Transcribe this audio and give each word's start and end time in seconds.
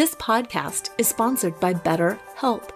This 0.00 0.14
podcast 0.14 0.92
is 0.96 1.08
sponsored 1.08 1.60
by 1.60 1.74
BetterHelp. 1.74 2.70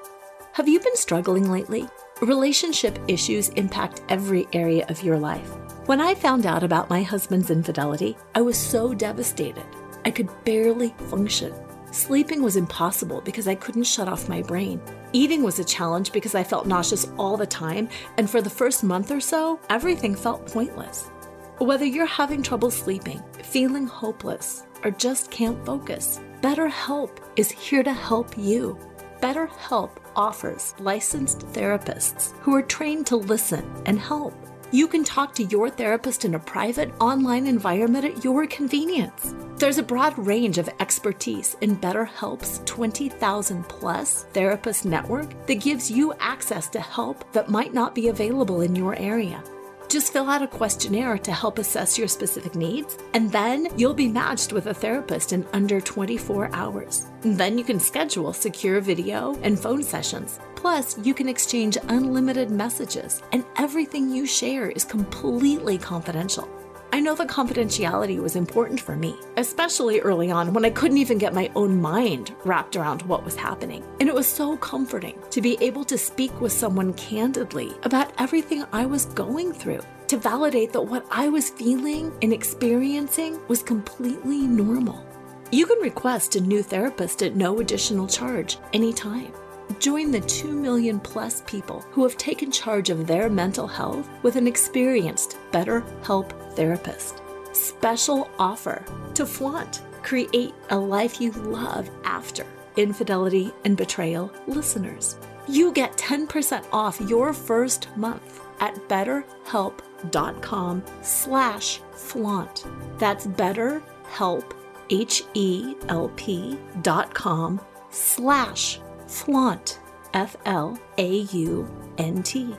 Have 0.53 0.69
you 0.69 0.79
been 0.79 0.95
struggling 0.95 1.51
lately? 1.51 1.89
Relationship 2.21 2.99
issues 3.09 3.49
impact 3.49 4.03
every 4.11 4.47
area 4.53 4.85
of 4.91 5.03
your 5.03 5.19
life. 5.19 5.49
When 5.87 6.03
I 6.03 6.15
found 6.15 6.45
out 6.45 6.63
about 6.63 6.91
my 6.91 7.03
husband's 7.03 7.51
infidelity, 7.51 8.15
I 8.35 8.43
was 8.43 8.59
so 8.59 8.93
devastated. 8.93 9.65
I 10.05 10.11
could 10.11 10.29
barely 10.45 10.91
function. 11.09 11.55
Sleeping 11.93 12.43
was 12.43 12.57
impossible 12.57 13.23
because 13.23 13.49
I 13.49 13.55
couldn't 13.55 13.85
shut 13.85 14.07
off 14.07 14.29
my 14.29 14.43
brain. 14.43 14.79
Eating 15.15 15.43
was 15.43 15.59
a 15.59 15.65
challenge 15.65 16.13
because 16.13 16.35
I 16.35 16.45
felt 16.45 16.67
nauseous 16.67 17.09
all 17.17 17.39
the 17.39 17.47
time, 17.47 17.89
and 18.19 18.29
for 18.29 18.43
the 18.43 18.51
first 18.51 18.85
month 18.85 19.11
or 19.11 19.21
so, 19.21 19.59
everything 19.71 20.15
felt 20.15 20.53
pointless. 20.53 21.09
Whether 21.57 21.87
you're 21.87 22.05
having 22.05 22.43
trouble 22.43 22.71
sleeping, 22.71 23.23
feeling 23.43 23.87
hopeless, 23.87 24.65
or 24.85 24.91
just 24.91 25.31
can't 25.31 25.65
focus, 25.65 26.21
BetterHelp 26.45 27.09
is 27.37 27.51
here 27.51 27.83
to 27.83 27.93
help 27.95 28.37
you. 28.37 28.79
BetterHelp 29.23 29.93
offers 30.15 30.75
licensed 30.79 31.39
therapists 31.55 32.33
who 32.41 32.55
are 32.55 32.61
trained 32.61 33.07
to 33.07 33.17
listen 33.17 33.65
and 33.87 33.99
help. 33.99 34.35
You 34.71 34.87
can 34.87 35.05
talk 35.05 35.35
to 35.37 35.45
your 35.45 35.71
therapist 35.71 36.27
in 36.27 36.35
a 36.35 36.39
private 36.39 36.93
online 37.01 37.47
environment 37.47 38.05
at 38.05 38.25
your 38.25 38.47
convenience. 38.47 39.35
There's 39.57 39.79
a 39.79 39.83
broad 39.83 40.19
range 40.19 40.59
of 40.59 40.69
expertise 40.81 41.57
in 41.63 41.79
BetterHelp's 41.79 42.61
20,000 42.67 43.67
plus 43.67 44.25
therapist 44.35 44.85
network 44.85 45.47
that 45.47 45.63
gives 45.63 45.91
you 45.91 46.13
access 46.21 46.69
to 46.69 46.79
help 46.79 47.25
that 47.33 47.49
might 47.49 47.73
not 47.73 47.95
be 47.95 48.09
available 48.09 48.61
in 48.61 48.77
your 48.77 48.95
area. 48.97 49.43
Just 49.89 50.13
fill 50.13 50.29
out 50.29 50.43
a 50.43 50.49
questionnaire 50.49 51.19
to 51.19 51.33
help 51.33 51.59
assess 51.59 51.99
your 51.99 52.09
specific 52.09 52.55
needs, 52.55 52.97
and 53.13 53.31
then 53.31 53.69
you'll 53.77 53.95
be 53.95 54.09
matched 54.09 54.53
with 54.53 54.67
a 54.67 54.75
therapist 54.75 55.33
in 55.33 55.47
under 55.53 55.81
24 55.81 56.51
hours. 56.53 57.07
Then 57.21 57.59
you 57.59 57.65
can 57.65 57.79
schedule 57.79 58.33
secure 58.33 58.81
video 58.81 59.39
and 59.43 59.59
phone 59.59 59.83
sessions. 59.83 60.41
Plus, 60.57 60.99
you 61.05 61.15
can 61.15 61.29
exchange 61.29 61.77
unlimited 61.89 62.51
messages, 62.51 63.23
and 63.33 63.45
everything 63.57 64.11
you 64.11 64.27
share 64.27 64.71
is 64.71 64.85
completely 64.85 65.79
confidential. 65.79 66.49
I 66.95 67.01
know 67.01 67.17
that 67.17 67.27
confidentiality 67.27 68.23
was 68.23 68.37
important 68.37 68.81
for 68.81 68.95
me, 68.95 69.17
especially 69.37 69.99
early 69.99 70.31
on 70.31 70.53
when 70.53 70.65
I 70.65 70.71
couldn't 70.71 70.99
even 70.99 71.19
get 71.19 71.35
my 71.35 71.51
own 71.57 71.83
mind 71.83 72.33
wrapped 72.45 72.77
around 72.77 73.03
what 73.03 73.25
was 73.25 73.35
happening. 73.35 73.83
And 73.99 74.09
it 74.09 74.15
was 74.15 74.29
so 74.29 74.57
comforting 74.57 75.19
to 75.31 75.43
be 75.43 75.59
able 75.61 75.83
to 75.87 75.99
speak 75.99 76.41
with 76.41 76.53
someone 76.53 76.95
candidly 76.95 77.73
about 77.83 78.13
everything 78.19 78.65
I 78.73 78.87
was 78.87 79.07
going 79.07 79.53
through, 79.53 79.83
to 80.07 80.17
validate 80.17 80.73
that 80.73 80.83
what 80.83 81.05
I 81.11 81.29
was 81.29 81.51
feeling 81.51 82.17
and 82.23 82.33
experiencing 82.33 83.41
was 83.49 83.61
completely 83.61 84.47
normal. 84.47 85.05
You 85.51 85.67
can 85.67 85.81
request 85.81 86.37
a 86.37 86.41
new 86.41 86.63
therapist 86.63 87.25
at 87.25 87.35
no 87.35 87.59
additional 87.59 88.07
charge 88.07 88.59
anytime. 88.73 89.33
Join 89.81 90.13
the 90.13 90.21
2 90.21 90.47
million 90.53 91.01
plus 91.01 91.43
people 91.47 91.81
who 91.91 92.05
have 92.05 92.17
taken 92.19 92.53
charge 92.53 92.91
of 92.91 93.09
their 93.09 93.29
mental 93.29 93.67
health 93.67 94.09
with 94.23 94.37
an 94.37 94.47
experienced 94.47 95.39
BetterHelp 95.51 96.44
therapist. 96.57 97.23
Special 97.53 98.31
offer 98.39 98.85
to 99.15 99.27
flaunt. 99.27 99.83
Create 100.03 100.55
a 100.71 100.77
life 100.77 101.21
you 101.21 101.31
love 101.33 101.89
after 102.05 102.45
infidelity 102.77 103.53
and 103.65 103.77
betrayal 103.77 104.33
listeners. 104.47 105.17
You 105.49 105.73
get 105.73 105.97
10% 105.97 106.65
off 106.73 107.01
your 107.03 107.33
first 107.33 107.89
month 107.97 108.41
at 108.61 108.75
betterhelp.com 108.89 110.85
slash 111.03 111.81
flaunt. 111.93 112.67
That's 112.99 113.27
betterhelp, 113.27 114.53
H-E-L-P 114.91 116.59
dot 116.83 117.15
com 117.15 117.61
slash 117.91 118.81
flaunt, 119.07 119.79
F 120.13 120.37
L 120.45 120.79
A 120.99 121.11
U 121.21 121.69
N 121.99 122.23
T. 122.23 122.55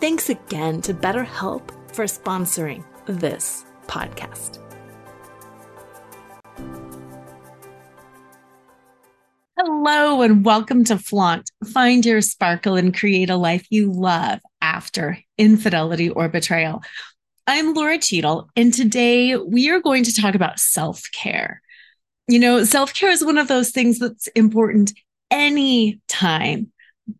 Thanks 0.00 0.28
again 0.28 0.80
to 0.82 0.94
BetterHelp 0.94 1.70
for 1.94 2.04
sponsoring 2.04 2.84
this 3.06 3.64
podcast. 3.86 4.58
Hello, 9.56 10.22
and 10.22 10.44
welcome 10.44 10.84
to 10.84 10.98
Flaunt. 10.98 11.50
Find 11.72 12.04
your 12.04 12.20
sparkle 12.20 12.76
and 12.76 12.96
create 12.96 13.30
a 13.30 13.36
life 13.36 13.66
you 13.70 13.92
love 13.92 14.40
after 14.60 15.18
infidelity 15.38 16.10
or 16.10 16.28
betrayal. 16.28 16.82
I'm 17.46 17.74
Lora 17.74 17.98
Cheadle, 17.98 18.48
and 18.56 18.72
today 18.72 19.36
we 19.36 19.70
are 19.70 19.80
going 19.80 20.04
to 20.04 20.14
talk 20.14 20.34
about 20.34 20.58
self 20.58 21.02
care. 21.12 21.60
You 22.26 22.38
know, 22.38 22.64
self 22.64 22.94
care 22.94 23.10
is 23.10 23.24
one 23.24 23.38
of 23.38 23.48
those 23.48 23.70
things 23.70 23.98
that's 23.98 24.26
important 24.28 24.92
any 25.30 26.00
time, 26.08 26.72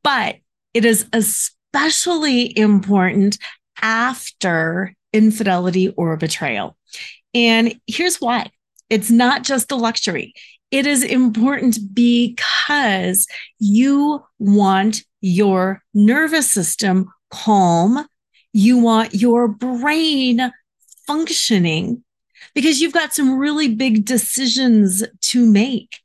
but 0.03 0.37
it 0.72 0.84
is 0.84 1.06
especially 1.12 2.56
important 2.59 3.39
after 3.81 4.95
infidelity 5.15 5.89
or 5.97 6.17
betrayal. 6.19 6.77
And 7.33 7.81
here's 7.87 8.21
why 8.21 8.51
it's 8.91 9.11
not 9.11 9.45
just 9.45 9.73
a 9.73 9.77
luxury. 9.77 10.35
It 10.71 10.87
is 10.87 11.03
important 11.03 11.79
because 11.95 13.27
you 13.59 14.23
want 14.39 15.05
your 15.21 15.83
nervous 15.95 16.51
system 16.51 17.09
calm. 17.31 18.07
You 18.53 18.79
want 18.79 19.15
your 19.15 19.49
brain 19.49 20.53
functioning 21.07 22.03
because 22.55 22.81
you've 22.81 22.93
got 22.93 23.15
some 23.15 23.39
really 23.39 23.75
big 23.75 24.05
decisions 24.05 25.03
to 25.23 25.47
make. 25.47 26.01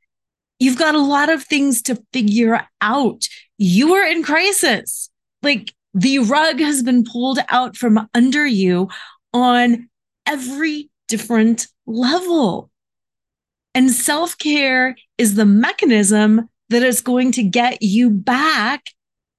You've 0.59 0.77
got 0.77 0.95
a 0.95 1.01
lot 1.01 1.29
of 1.29 1.43
things 1.43 1.81
to 1.83 2.03
figure 2.11 2.67
out. 2.81 3.27
You 3.57 3.93
are 3.95 4.05
in 4.05 4.23
crisis. 4.23 5.09
Like 5.41 5.73
the 5.99 6.19
rug 6.19 6.59
has 6.59 6.81
been 6.81 7.03
pulled 7.03 7.39
out 7.49 7.75
from 7.75 8.07
under 8.13 8.45
you 8.45 8.87
on 9.33 9.89
every 10.25 10.89
different 11.09 11.67
level. 11.85 12.69
And 13.75 13.91
self 13.91 14.37
care 14.37 14.95
is 15.17 15.35
the 15.35 15.45
mechanism 15.45 16.49
that 16.69 16.83
is 16.83 17.01
going 17.01 17.33
to 17.33 17.43
get 17.43 17.81
you 17.81 18.09
back 18.09 18.85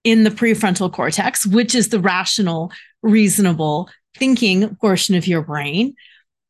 in 0.04 0.24
the 0.24 0.30
prefrontal 0.30 0.92
cortex, 0.92 1.46
which 1.46 1.74
is 1.74 1.88
the 1.88 2.00
rational, 2.00 2.72
reasonable 3.02 3.88
thinking 4.16 4.76
portion 4.76 5.14
of 5.14 5.26
your 5.26 5.42
brain. 5.42 5.94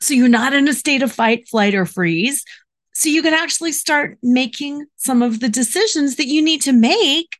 So 0.01 0.15
you're 0.15 0.29
not 0.29 0.55
in 0.55 0.67
a 0.67 0.73
state 0.73 1.03
of 1.03 1.13
fight, 1.13 1.49
flight, 1.49 1.75
or 1.75 1.87
freeze. 1.87 2.45
So 2.95 3.09
you 3.09 3.23
can 3.23 3.35
actually 3.35 3.73
start 3.73 4.19
making 4.23 4.87
some 4.97 5.23
of 5.23 5.41
the 5.41 5.49
decisions 5.49 6.17
that 6.17 6.27
you 6.27 6.43
need 6.43 6.63
to 6.63 6.73
make 6.73 7.37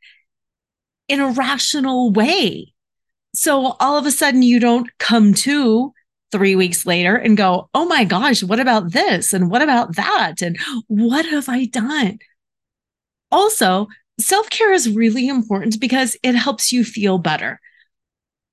in 1.11 1.21
a 1.21 1.31
rational 1.33 2.13
way. 2.13 2.73
So 3.35 3.77
all 3.81 3.99
of 3.99 4.07
a 4.07 4.11
sudden 4.11 4.43
you 4.43 4.61
don't 4.61 4.91
come 4.99 5.35
to 5.35 5.93
three 6.33 6.55
weeks 6.55 6.87
later 6.87 7.17
and 7.17 7.37
go, 7.37 7.69
Oh 7.75 7.85
my 7.87 8.05
gosh, 8.05 8.43
what 8.43 8.61
about 8.61 8.93
this? 8.93 9.33
And 9.33 9.51
what 9.51 9.63
about 9.63 9.97
that? 9.97 10.43
And 10.43 10.59
what 10.87 11.27
have 11.27 11.49
I 11.49 11.67
done? 11.67 12.19
Also, 13.33 13.89
self 14.19 14.49
care 14.51 14.73
is 14.73 14.95
really 14.95 15.29
important 15.29 15.81
because 15.81 16.17
it 16.23 16.35
helps 16.35 16.73
you 16.73 16.85
feel 16.85 17.19
better. 17.19 17.61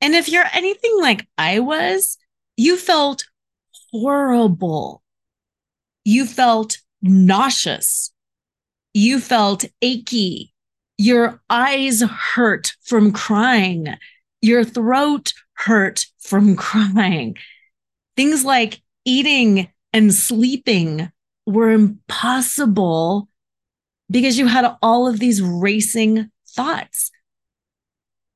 And 0.02 0.16
if 0.16 0.30
you're 0.30 0.46
anything 0.54 0.98
like 1.00 1.28
I 1.38 1.60
was, 1.60 2.18
you 2.56 2.78
felt 2.78 3.26
horrible. 3.92 5.04
You 6.06 6.26
felt 6.26 6.78
nauseous. 7.02 8.12
You 8.94 9.20
felt 9.20 9.66
achy. 9.82 10.54
Your 10.98 11.42
eyes 11.50 12.02
hurt 12.02 12.74
from 12.84 13.12
crying. 13.12 13.96
Your 14.42 14.64
throat 14.64 15.34
hurt 15.54 16.06
from 16.20 16.56
crying. 16.58 17.38
Things 18.16 18.44
like 18.44 18.82
eating 19.06 19.70
and 19.94 20.14
sleeping 20.14 21.12
were 21.46 21.72
impossible 21.72 23.30
because 24.10 24.38
you 24.38 24.48
had 24.48 24.76
all 24.82 25.08
of 25.08 25.20
these 25.20 25.42
racing 25.42 26.30
thoughts. 26.50 27.12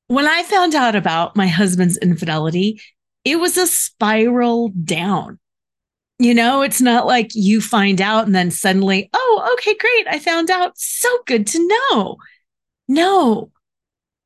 When 0.08 0.26
I 0.26 0.42
found 0.42 0.74
out 0.74 0.94
about 0.94 1.36
my 1.36 1.46
husband's 1.46 1.96
infidelity, 1.96 2.80
it 3.24 3.36
was 3.36 3.56
a 3.56 3.66
spiral 3.66 4.68
down 4.70 5.38
You 6.18 6.34
know, 6.34 6.62
it's 6.62 6.80
not 6.80 7.06
like 7.06 7.30
you 7.34 7.60
find 7.60 8.00
out 8.00 8.26
and 8.26 8.34
then 8.34 8.50
suddenly, 8.50 9.10
oh, 9.12 9.56
okay, 9.58 9.74
great. 9.76 10.06
I 10.08 10.18
found 10.18 10.50
out. 10.50 10.72
So 10.76 11.08
good 11.26 11.46
to 11.48 11.68
know. 11.90 12.16
No, 12.92 13.50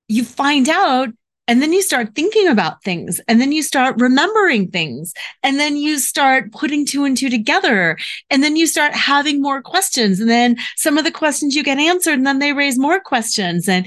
you 0.09 0.25
find 0.25 0.69
out 0.69 1.11
and 1.47 1.63
then 1.63 1.73
you 1.73 1.83
start 1.83 2.17
thinking 2.17 2.49
about 2.49 2.83
things 2.83 3.21
and 3.29 3.41
then 3.41 3.53
you 3.53 3.63
start 3.63 3.95
remembering 4.01 4.73
things 4.73 5.15
and 5.45 5.61
then 5.61 5.77
you 5.77 6.01
start 6.01 6.51
putting 6.51 6.85
two 6.85 7.05
and 7.05 7.17
two 7.17 7.31
together 7.31 7.97
and 8.29 8.43
then 8.43 8.57
you 8.57 8.67
start 8.67 8.93
having 8.93 9.41
more 9.41 9.63
questions 9.63 10.19
and 10.19 10.29
then 10.29 10.57
some 10.75 10.99
of 10.99 11.05
the 11.05 11.13
questions 11.13 11.55
you 11.55 11.63
get 11.63 11.79
answered 11.79 12.15
and 12.15 12.27
then 12.27 12.41
they 12.41 12.53
raise 12.53 12.77
more 12.77 12.99
questions 12.99 13.69
and 13.69 13.87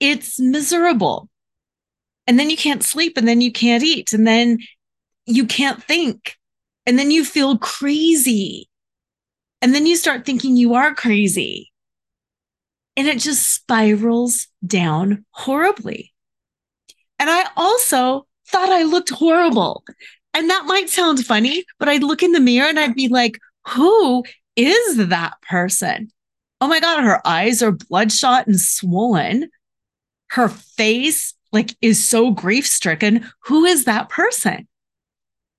it's 0.00 0.38
miserable. 0.38 1.30
And 2.26 2.38
then 2.38 2.50
you 2.50 2.58
can't 2.58 2.82
sleep 2.82 3.16
and 3.16 3.26
then 3.26 3.40
you 3.40 3.50
can't 3.50 3.82
eat 3.82 4.12
and 4.12 4.26
then 4.26 4.58
you 5.24 5.46
can't 5.46 5.82
think 5.82 6.36
and 6.84 6.98
then 6.98 7.10
you 7.10 7.24
feel 7.24 7.56
crazy. 7.56 8.68
And 9.62 9.74
then 9.74 9.86
you 9.86 9.96
start 9.96 10.26
thinking 10.26 10.58
you 10.58 10.74
are 10.74 10.94
crazy 10.94 11.69
and 13.00 13.08
it 13.08 13.18
just 13.18 13.48
spirals 13.48 14.46
down 14.64 15.24
horribly 15.30 16.12
and 17.20 17.28
I 17.28 17.44
also 17.54 18.26
thought 18.48 18.70
I 18.70 18.82
looked 18.82 19.10
horrible. 19.10 19.84
And 20.32 20.48
that 20.48 20.64
might 20.66 20.88
sound 20.88 21.24
funny, 21.24 21.64
but 21.78 21.88
I'd 21.88 22.02
look 22.02 22.22
in 22.22 22.32
the 22.32 22.40
mirror 22.40 22.66
and 22.66 22.80
I'd 22.80 22.94
be 22.94 23.08
like, 23.08 23.38
who 23.68 24.24
is 24.56 25.08
that 25.08 25.34
person? 25.42 26.10
Oh 26.62 26.66
my 26.66 26.80
God, 26.80 27.04
her 27.04 27.24
eyes 27.26 27.62
are 27.62 27.72
bloodshot 27.72 28.46
and 28.46 28.58
swollen. 28.58 29.50
Her 30.30 30.48
face 30.48 31.34
like 31.52 31.76
is 31.82 32.02
so 32.02 32.30
grief 32.30 32.66
stricken. 32.66 33.30
Who 33.44 33.66
is 33.66 33.84
that 33.84 34.08
person? 34.08 34.66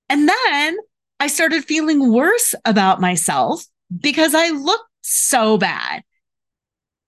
And 0.10 0.28
then 0.28 0.78
I 1.20 1.28
started 1.28 1.64
feeling 1.64 2.12
worse 2.12 2.56
about 2.66 3.00
myself 3.00 3.64
because 3.96 4.34
I 4.34 4.50
looked 4.50 4.90
so 5.02 5.60
bad. 5.60 6.02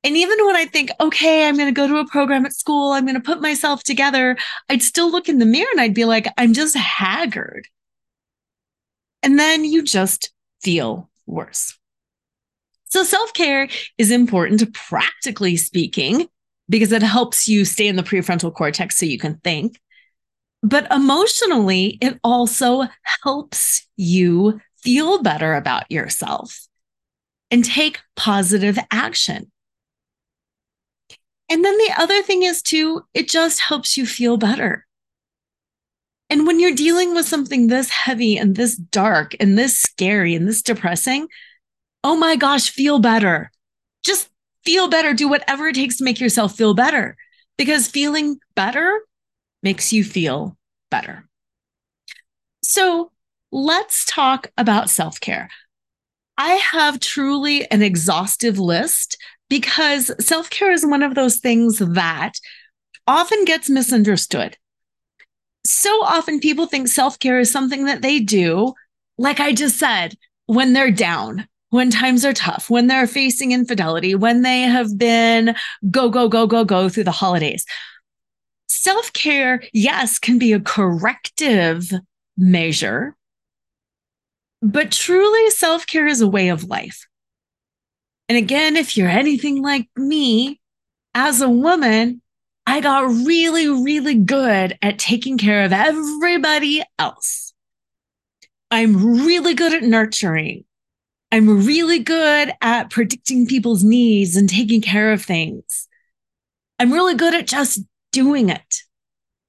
And 0.04 0.18
even 0.18 0.46
when 0.46 0.56
I 0.56 0.66
think, 0.66 0.92
okay, 1.00 1.48
I'm 1.48 1.56
going 1.56 1.74
to 1.74 1.74
go 1.74 1.88
to 1.88 1.98
a 1.98 2.08
program 2.08 2.46
at 2.46 2.54
school, 2.54 2.92
I'm 2.92 3.06
going 3.06 3.16
to 3.16 3.22
put 3.22 3.42
myself 3.42 3.84
together, 3.84 4.38
I'd 4.68 4.82
still 4.82 5.10
look 5.10 5.30
in 5.30 5.40
the 5.40 5.46
mirror 5.46 5.70
and 5.72 5.80
I'd 5.80 5.94
be 5.94 6.06
like, 6.06 6.28
I'm 6.38 6.54
just 6.54 6.76
haggard. 6.76 7.68
And 9.22 9.40
then 9.40 9.64
you 9.64 9.82
just 9.82 10.34
feel 10.62 11.10
worse. 11.26 11.78
So 12.86 13.04
self 13.04 13.34
care 13.34 13.70
is 13.98 14.12
important, 14.12 14.74
practically 14.74 15.56
speaking, 15.56 16.28
because 16.70 16.92
it 16.92 17.02
helps 17.02 17.48
you 17.48 17.64
stay 17.64 17.88
in 17.88 17.96
the 17.96 18.04
prefrontal 18.04 18.54
cortex 18.54 18.98
so 18.98 19.06
you 19.06 19.18
can 19.18 19.38
think. 19.38 19.80
But 20.62 20.92
emotionally, 20.92 21.98
it 22.02 22.20
also 22.24 22.84
helps 23.24 23.88
you 23.96 24.60
feel 24.82 25.22
better 25.24 25.56
about 25.56 25.90
yourself 25.90 26.68
and 27.50 27.64
take 27.64 28.02
positive 28.16 28.78
action. 28.92 29.52
And 31.50 31.64
then 31.64 31.78
the 31.78 31.94
other 31.98 32.22
thing 32.24 32.44
is 32.44 32.62
too, 32.62 33.04
it 33.14 33.30
just 33.30 33.60
helps 33.60 33.98
you 33.98 34.06
feel 34.06 34.38
better. 34.38 34.86
And 36.30 36.48
when 36.48 36.60
you're 36.60 36.74
dealing 36.74 37.14
with 37.14 37.28
something 37.28 37.68
this 37.68 37.90
heavy 37.90 38.38
and 38.38 38.56
this 38.56 38.76
dark 38.76 39.36
and 39.40 39.58
this 39.58 39.80
scary 39.80 40.34
and 40.36 40.48
this 40.48 40.62
depressing, 40.62 41.28
oh 42.04 42.16
my 42.16 42.36
gosh, 42.36 42.70
feel 42.70 43.00
better. 43.00 43.52
Just 44.04 44.30
feel 44.64 44.88
better. 44.88 45.14
Do 45.14 45.28
whatever 45.28 45.68
it 45.68 45.76
takes 45.76 45.98
to 45.98 46.04
make 46.04 46.20
yourself 46.20 46.56
feel 46.56 46.74
better 46.74 47.16
because 47.58 47.88
feeling 47.88 48.40
better 48.56 49.02
makes 49.62 49.94
you 49.94 50.04
feel 50.04 50.58
better. 50.90 51.28
So 52.64 53.12
let's 53.52 54.06
talk 54.06 54.52
about 54.58 54.90
self 54.90 55.20
care. 55.20 55.50
I 56.38 56.54
have 56.54 57.00
truly 57.00 57.70
an 57.70 57.82
exhaustive 57.82 58.60
list 58.60 59.18
because 59.50 60.12
self 60.26 60.50
care 60.50 60.72
is 60.72 60.86
one 60.86 61.04
of 61.04 61.16
those 61.16 61.38
things 61.38 61.78
that 61.80 62.34
often 63.08 63.46
gets 63.46 63.70
misunderstood. 63.70 64.58
So 65.66 66.04
often 66.04 66.40
people 66.40 66.66
think 66.66 66.88
self 66.88 67.20
care 67.20 67.40
is 67.40 67.52
something 67.52 67.86
that 67.86 68.02
they 68.02 68.20
do, 68.20 68.74
like 69.18 69.40
I 69.40 69.54
just 69.54 69.78
said, 69.78 70.16
when 70.48 70.74
they're 70.74 70.92
down, 70.92 71.48
when 71.70 71.90
times 71.90 72.26
are 72.26 72.34
tough, 72.34 72.70
when 72.70 72.88
they're 72.88 73.08
facing 73.08 73.52
infidelity, 73.52 74.16
when 74.16 74.42
they 74.42 74.62
have 74.62 74.98
been 74.98 75.56
go, 75.92 76.10
go, 76.10 76.28
go, 76.28 76.48
go, 76.48 76.66
go 76.66 76.90
through 76.90 77.06
the 77.06 77.12
holidays. 77.12 77.66
Self 78.68 79.14
care, 79.14 79.64
yes, 79.72 80.20
can 80.20 80.40
be 80.40 80.54
a 80.54 80.60
corrective 80.60 81.90
measure, 82.38 83.16
but 84.64 84.92
truly 84.92 85.50
self 85.50 85.86
care 85.86 86.08
is 86.08 86.22
a 86.22 86.28
way 86.28 86.48
of 86.48 86.64
life. 86.64 87.06
And 88.30 88.38
again, 88.38 88.78
if 88.78 88.96
you're 88.96 89.10
anything 89.10 89.62
like 89.62 89.90
me, 89.98 90.60
as 91.14 91.42
a 91.42 91.50
woman, 91.50 92.22
I 92.66 92.80
got 92.80 93.04
really, 93.26 93.68
really 93.68 94.16
good 94.16 94.78
at 94.82 94.98
taking 94.98 95.38
care 95.38 95.66
of 95.66 95.74
everybody 95.74 96.82
else. 96.98 97.54
I'm 98.72 99.26
really 99.26 99.54
good 99.54 99.74
at 99.74 99.84
nurturing. 99.84 100.64
I'm 101.32 101.66
really 101.66 102.00
good 102.00 102.54
at 102.62 102.90
predicting 102.90 103.46
people's 103.46 103.84
needs 103.84 104.36
and 104.36 104.50
taking 104.50 104.82
care 104.82 105.12
of 105.12 105.24
things. 105.24 105.88
I'm 106.80 106.94
really 106.94 107.16
good 107.16 107.34
at 107.34 107.48
just 107.48 107.82
doing 108.12 108.50
it 108.50 108.82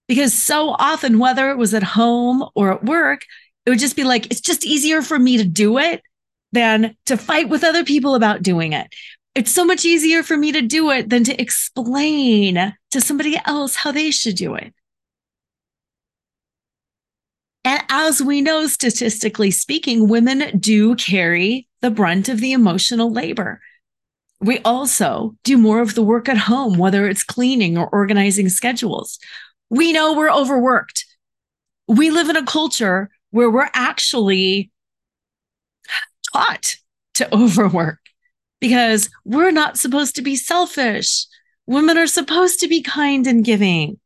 because 0.08 0.34
so 0.34 0.70
often, 0.70 1.19
whether 1.19 1.50
it 1.50 1.56
was 1.56 1.72
at 1.72 1.82
home 1.82 2.44
or 2.55 2.72
at 2.72 2.84
work, 2.84 3.22
it 3.66 3.70
would 3.70 3.78
just 3.78 3.96
be 3.96 4.05
like, 4.05 4.26
it's 4.26 4.40
just 4.40 4.64
easier 4.64 5.02
for 5.02 5.19
me 5.19 5.38
to 5.38 5.44
do 5.44 5.78
it 5.78 6.02
than 6.52 6.96
to 7.06 7.16
fight 7.16 7.49
with 7.49 7.64
other 7.64 7.84
people 7.84 8.14
about 8.14 8.43
doing 8.43 8.72
it. 8.72 8.94
It's 9.34 9.50
so 9.50 9.64
much 9.64 9.84
easier 9.84 10.22
for 10.22 10.37
me 10.37 10.52
to 10.52 10.62
do 10.62 10.90
it 10.90 11.11
than 11.11 11.25
to 11.25 11.40
explain 11.40 12.75
to 12.93 13.00
somebody 13.00 13.40
else 13.44 13.75
how 13.75 13.90
they 13.90 14.11
should 14.11 14.37
do 14.37 14.55
it. 14.55 14.72
And 17.64 17.82
as 17.88 18.22
we 18.22 18.43
know, 18.43 18.66
statistically 18.66 19.50
speaking, 19.50 20.08
women 20.08 20.58
do 20.58 20.94
carry 20.96 21.66
the 21.81 21.90
brunt 21.90 22.28
of 22.28 22.40
the 22.40 22.52
emotional 22.52 23.11
labor. 23.11 23.61
We 24.40 24.58
also 24.61 25.34
do 25.43 25.56
more 25.56 25.81
of 25.81 25.94
the 25.94 26.02
work 26.02 26.28
at 26.28 26.37
home, 26.37 26.76
whether 26.76 27.08
it's 27.08 27.25
cleaning 27.25 27.78
or 27.78 27.88
organizing 27.88 28.50
schedules. 28.50 29.19
We 29.70 29.93
know 29.93 30.12
we're 30.12 30.31
overworked. 30.31 31.06
We 31.88 32.11
live 32.11 32.28
in 32.28 32.37
a 32.37 32.44
culture 32.44 33.11
where 33.35 33.51
we're 33.51 33.69
actually 33.75 34.71
taught 36.33 36.77
to 37.15 37.35
overwork 37.35 37.99
because 38.61 39.11
we're 39.25 39.51
not 39.51 39.77
supposed 39.77 40.15
to 40.15 40.23
be 40.23 40.37
selfish. 40.37 41.26
Women 41.67 41.99
are 41.99 42.07
supposed 42.07 42.61
to 42.61 42.69
be 42.69 42.81
kind 42.81 43.26
and 43.26 43.45
giving. 43.45 43.99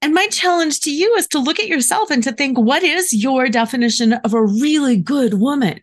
And 0.00 0.14
my 0.14 0.28
challenge 0.28 0.80
to 0.80 0.90
you 0.90 1.16
is 1.16 1.28
to 1.28 1.38
look 1.38 1.60
at 1.60 1.68
yourself 1.68 2.10
and 2.10 2.22
to 2.24 2.32
think 2.32 2.56
what 2.56 2.82
is 2.82 3.12
your 3.12 3.50
definition 3.50 4.14
of 4.14 4.32
a 4.32 4.42
really 4.42 4.96
good 4.96 5.34
woman? 5.34 5.82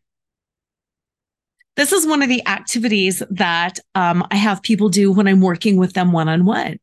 This 1.76 1.92
is 1.92 2.08
one 2.08 2.24
of 2.24 2.30
the 2.30 2.48
activities 2.48 3.22
that 3.30 3.78
um, 3.94 4.26
I 4.32 4.38
have 4.38 4.64
people 4.64 4.90
do 4.90 5.12
when 5.12 5.28
I'm 5.28 5.42
working 5.42 5.78
with 5.78 5.94
them 5.94 6.12
one 6.12 6.28
on 6.28 6.44
one. 6.44 6.80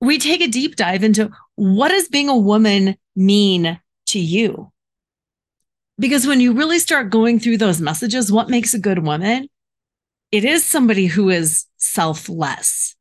We 0.00 0.18
take 0.18 0.40
a 0.40 0.48
deep 0.48 0.74
dive 0.74 1.04
into 1.04 1.30
what 1.54 1.90
does 1.90 2.08
being 2.08 2.28
a 2.28 2.36
woman 2.36 2.96
mean 3.14 3.78
to 4.14 4.18
you? 4.20 4.72
Because 5.98 6.26
when 6.26 6.40
you 6.40 6.54
really 6.54 6.78
start 6.78 7.10
going 7.10 7.38
through 7.38 7.58
those 7.58 7.80
messages, 7.80 8.32
what 8.32 8.48
makes 8.48 8.74
a 8.74 8.78
good 8.78 9.00
woman? 9.00 9.48
It 10.32 10.44
is 10.44 10.64
somebody 10.64 11.06
who 11.06 11.30
is 11.30 11.66
selfless. 11.76 12.96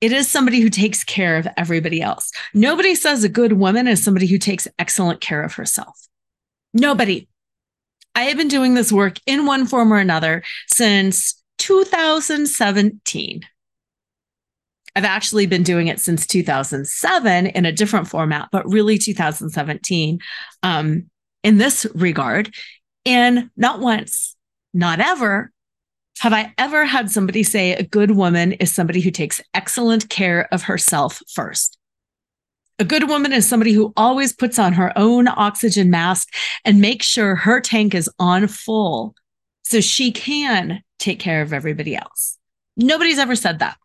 It 0.00 0.12
is 0.12 0.28
somebody 0.28 0.60
who 0.60 0.70
takes 0.70 1.04
care 1.04 1.36
of 1.36 1.46
everybody 1.58 2.00
else. 2.00 2.30
Nobody 2.54 2.94
says 2.94 3.22
a 3.22 3.28
good 3.28 3.54
woman 3.54 3.86
is 3.86 4.02
somebody 4.02 4.26
who 4.26 4.38
takes 4.38 4.66
excellent 4.78 5.20
care 5.20 5.42
of 5.42 5.54
herself. 5.54 5.98
Nobody. 6.72 7.28
I 8.14 8.22
have 8.22 8.38
been 8.38 8.48
doing 8.48 8.74
this 8.74 8.90
work 8.90 9.18
in 9.26 9.44
one 9.44 9.66
form 9.66 9.92
or 9.92 9.98
another 9.98 10.42
since 10.68 11.42
2017. 11.58 13.42
I've 14.96 15.04
actually 15.04 15.46
been 15.46 15.62
doing 15.62 15.86
it 15.88 16.00
since 16.00 16.26
2007 16.26 17.46
in 17.46 17.64
a 17.64 17.72
different 17.72 18.08
format, 18.08 18.48
but 18.50 18.68
really 18.68 18.98
2017. 18.98 20.18
Um, 20.62 21.10
in 21.42 21.58
this 21.58 21.86
regard. 21.94 22.54
And 23.06 23.50
not 23.56 23.80
once, 23.80 24.36
not 24.74 25.00
ever 25.00 25.50
have 26.18 26.32
I 26.34 26.52
ever 26.58 26.84
had 26.84 27.10
somebody 27.10 27.42
say 27.42 27.72
a 27.72 27.82
good 27.82 28.10
woman 28.10 28.52
is 28.52 28.74
somebody 28.74 29.00
who 29.00 29.10
takes 29.10 29.40
excellent 29.54 30.10
care 30.10 30.48
of 30.52 30.64
herself 30.64 31.22
first. 31.32 31.78
A 32.78 32.84
good 32.84 33.08
woman 33.08 33.32
is 33.32 33.48
somebody 33.48 33.72
who 33.72 33.94
always 33.96 34.34
puts 34.34 34.58
on 34.58 34.74
her 34.74 34.92
own 34.96 35.28
oxygen 35.28 35.88
mask 35.90 36.28
and 36.64 36.80
makes 36.80 37.06
sure 37.06 37.36
her 37.36 37.60
tank 37.60 37.94
is 37.94 38.10
on 38.18 38.48
full 38.48 39.14
so 39.62 39.80
she 39.80 40.12
can 40.12 40.82
take 40.98 41.20
care 41.20 41.40
of 41.40 41.54
everybody 41.54 41.96
else. 41.96 42.36
Nobody's 42.76 43.18
ever 43.18 43.34
said 43.34 43.60
that 43.60 43.78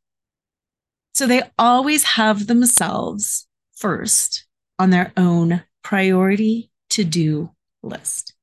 So 1.13 1.27
they 1.27 1.43
always 1.57 2.03
have 2.03 2.47
themselves 2.47 3.47
first 3.75 4.45
on 4.79 4.89
their 4.89 5.11
own 5.17 5.63
priority 5.83 6.71
to 6.91 7.03
do 7.03 7.51
list. 7.81 8.33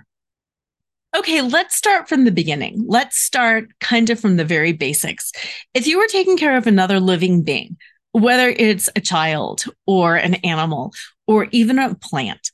Okay, 1.16 1.40
let's 1.40 1.74
start 1.74 2.08
from 2.08 2.24
the 2.24 2.30
beginning. 2.30 2.84
Let's 2.86 3.18
start 3.18 3.68
kind 3.80 4.10
of 4.10 4.20
from 4.20 4.36
the 4.36 4.44
very 4.44 4.72
basics. 4.72 5.32
If 5.72 5.86
you 5.86 5.98
were 5.98 6.06
taking 6.06 6.36
care 6.36 6.56
of 6.56 6.66
another 6.66 7.00
living 7.00 7.42
being, 7.42 7.78
whether 8.12 8.50
it's 8.50 8.90
a 8.94 9.00
child 9.00 9.64
or 9.86 10.16
an 10.16 10.34
animal 10.36 10.92
or 11.26 11.48
even 11.50 11.78
a 11.78 11.94
plant, 11.94 12.50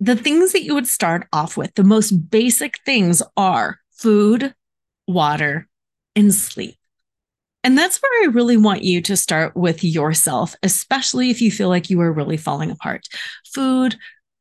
the 0.00 0.16
things 0.16 0.52
that 0.52 0.62
you 0.62 0.74
would 0.74 0.86
start 0.86 1.26
off 1.32 1.56
with, 1.56 1.74
the 1.74 1.84
most 1.84 2.10
basic 2.30 2.78
things 2.84 3.22
are 3.36 3.78
food, 3.92 4.54
water, 5.06 5.68
and 6.14 6.34
sleep. 6.34 6.76
And 7.64 7.76
that's 7.76 8.00
where 8.00 8.22
I 8.22 8.32
really 8.32 8.56
want 8.56 8.84
you 8.84 9.00
to 9.02 9.16
start 9.16 9.56
with 9.56 9.82
yourself, 9.82 10.54
especially 10.62 11.30
if 11.30 11.42
you 11.42 11.50
feel 11.50 11.68
like 11.68 11.90
you 11.90 12.00
are 12.00 12.12
really 12.12 12.36
falling 12.36 12.70
apart. 12.70 13.08
Food, 13.54 13.96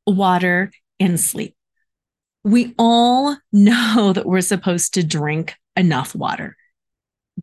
water, 0.06 0.72
and 1.00 1.20
sleep. 1.20 1.56
We 2.44 2.76
all 2.78 3.36
know 3.52 4.14
that 4.14 4.26
we're 4.26 4.42
supposed 4.42 4.94
to 4.94 5.04
drink 5.04 5.56
enough 5.76 6.14
water. 6.14 6.56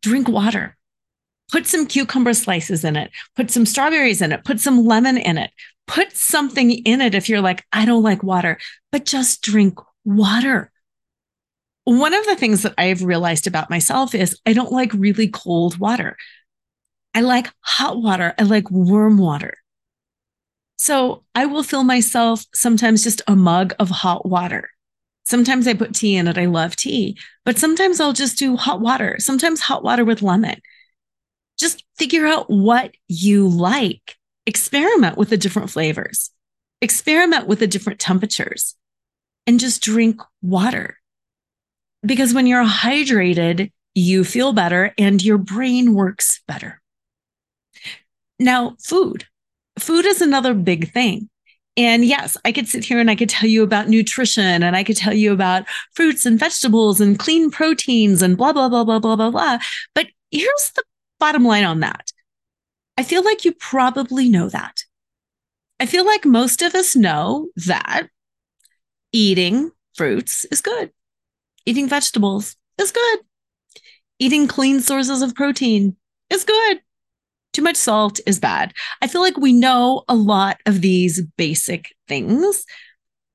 Drink 0.00 0.28
water. 0.28 0.76
Put 1.52 1.66
some 1.66 1.86
cucumber 1.86 2.32
slices 2.32 2.82
in 2.82 2.96
it, 2.96 3.10
put 3.36 3.50
some 3.50 3.66
strawberries 3.66 4.22
in 4.22 4.32
it, 4.32 4.42
put 4.44 4.58
some 4.58 4.84
lemon 4.84 5.18
in 5.18 5.38
it, 5.38 5.50
put 5.86 6.16
something 6.16 6.70
in 6.70 7.00
it 7.00 7.14
if 7.14 7.28
you're 7.28 7.42
like, 7.42 7.64
I 7.72 7.84
don't 7.84 8.02
like 8.02 8.22
water, 8.22 8.58
but 8.90 9.04
just 9.04 9.42
drink 9.42 9.78
water. 10.04 10.72
One 11.84 12.14
of 12.14 12.24
the 12.26 12.36
things 12.36 12.62
that 12.62 12.74
I've 12.78 13.02
realized 13.02 13.46
about 13.46 13.68
myself 13.68 14.14
is 14.14 14.40
I 14.46 14.52
don't 14.52 14.72
like 14.72 14.92
really 14.94 15.28
cold 15.28 15.78
water. 15.78 16.16
I 17.14 17.20
like 17.20 17.50
hot 17.60 18.00
water. 18.00 18.34
I 18.38 18.44
like 18.44 18.70
warm 18.70 19.18
water. 19.18 19.58
So 20.76 21.24
I 21.34 21.46
will 21.46 21.62
fill 21.62 21.84
myself 21.84 22.46
sometimes 22.54 23.04
just 23.04 23.20
a 23.26 23.36
mug 23.36 23.74
of 23.78 23.90
hot 23.90 24.26
water. 24.26 24.70
Sometimes 25.24 25.68
I 25.68 25.74
put 25.74 25.94
tea 25.94 26.16
in 26.16 26.28
it. 26.28 26.38
I 26.38 26.46
love 26.46 26.76
tea, 26.76 27.18
but 27.44 27.58
sometimes 27.58 28.00
I'll 28.00 28.12
just 28.12 28.38
do 28.38 28.56
hot 28.56 28.80
water, 28.80 29.16
sometimes 29.18 29.60
hot 29.60 29.84
water 29.84 30.04
with 30.04 30.22
lemon. 30.22 30.60
Just 31.58 31.84
figure 31.96 32.26
out 32.26 32.50
what 32.50 32.94
you 33.08 33.48
like. 33.48 34.16
Experiment 34.46 35.16
with 35.16 35.30
the 35.30 35.36
different 35.36 35.70
flavors, 35.70 36.30
experiment 36.80 37.46
with 37.46 37.60
the 37.60 37.68
different 37.68 38.00
temperatures, 38.00 38.74
and 39.46 39.60
just 39.60 39.82
drink 39.82 40.20
water 40.42 40.98
because 42.04 42.34
when 42.34 42.46
you're 42.46 42.64
hydrated, 42.64 43.70
you 43.94 44.24
feel 44.24 44.52
better 44.52 44.92
and 44.98 45.22
your 45.22 45.38
brain 45.38 45.94
works 45.94 46.42
better. 46.46 46.80
Now, 48.38 48.76
food. 48.82 49.26
Food 49.78 50.04
is 50.04 50.20
another 50.20 50.54
big 50.54 50.92
thing. 50.92 51.28
And 51.76 52.04
yes, 52.04 52.36
I 52.44 52.52
could 52.52 52.68
sit 52.68 52.84
here 52.84 52.98
and 52.98 53.10
I 53.10 53.14
could 53.14 53.30
tell 53.30 53.48
you 53.48 53.62
about 53.62 53.88
nutrition 53.88 54.62
and 54.62 54.76
I 54.76 54.84
could 54.84 54.96
tell 54.96 55.14
you 55.14 55.32
about 55.32 55.64
fruits 55.94 56.26
and 56.26 56.38
vegetables 56.38 57.00
and 57.00 57.18
clean 57.18 57.50
proteins 57.50 58.20
and 58.20 58.36
blah, 58.36 58.52
blah, 58.52 58.68
blah, 58.68 58.84
blah, 58.84 58.98
blah, 58.98 59.16
blah, 59.16 59.30
blah. 59.30 59.58
But 59.94 60.08
here's 60.30 60.72
the 60.74 60.82
bottom 61.22 61.44
line 61.44 61.62
on 61.62 61.78
that. 61.78 62.10
I 62.98 63.04
feel 63.04 63.22
like 63.22 63.44
you 63.44 63.52
probably 63.52 64.28
know 64.28 64.48
that. 64.48 64.82
I 65.78 65.86
feel 65.86 66.04
like 66.04 66.24
most 66.24 66.62
of 66.62 66.74
us 66.74 66.96
know 66.96 67.48
that 67.64 68.08
eating 69.12 69.70
fruits 69.94 70.44
is 70.46 70.60
good. 70.60 70.90
Eating 71.64 71.88
vegetables 71.88 72.56
is 72.76 72.90
good. 72.90 73.20
Eating 74.18 74.48
clean 74.48 74.80
sources 74.80 75.22
of 75.22 75.36
protein 75.36 75.94
is 76.28 76.42
good. 76.42 76.80
Too 77.52 77.62
much 77.62 77.76
salt 77.76 78.18
is 78.26 78.40
bad. 78.40 78.74
I 79.00 79.06
feel 79.06 79.20
like 79.20 79.36
we 79.36 79.52
know 79.52 80.02
a 80.08 80.16
lot 80.16 80.56
of 80.66 80.80
these 80.80 81.22
basic 81.36 81.94
things. 82.08 82.64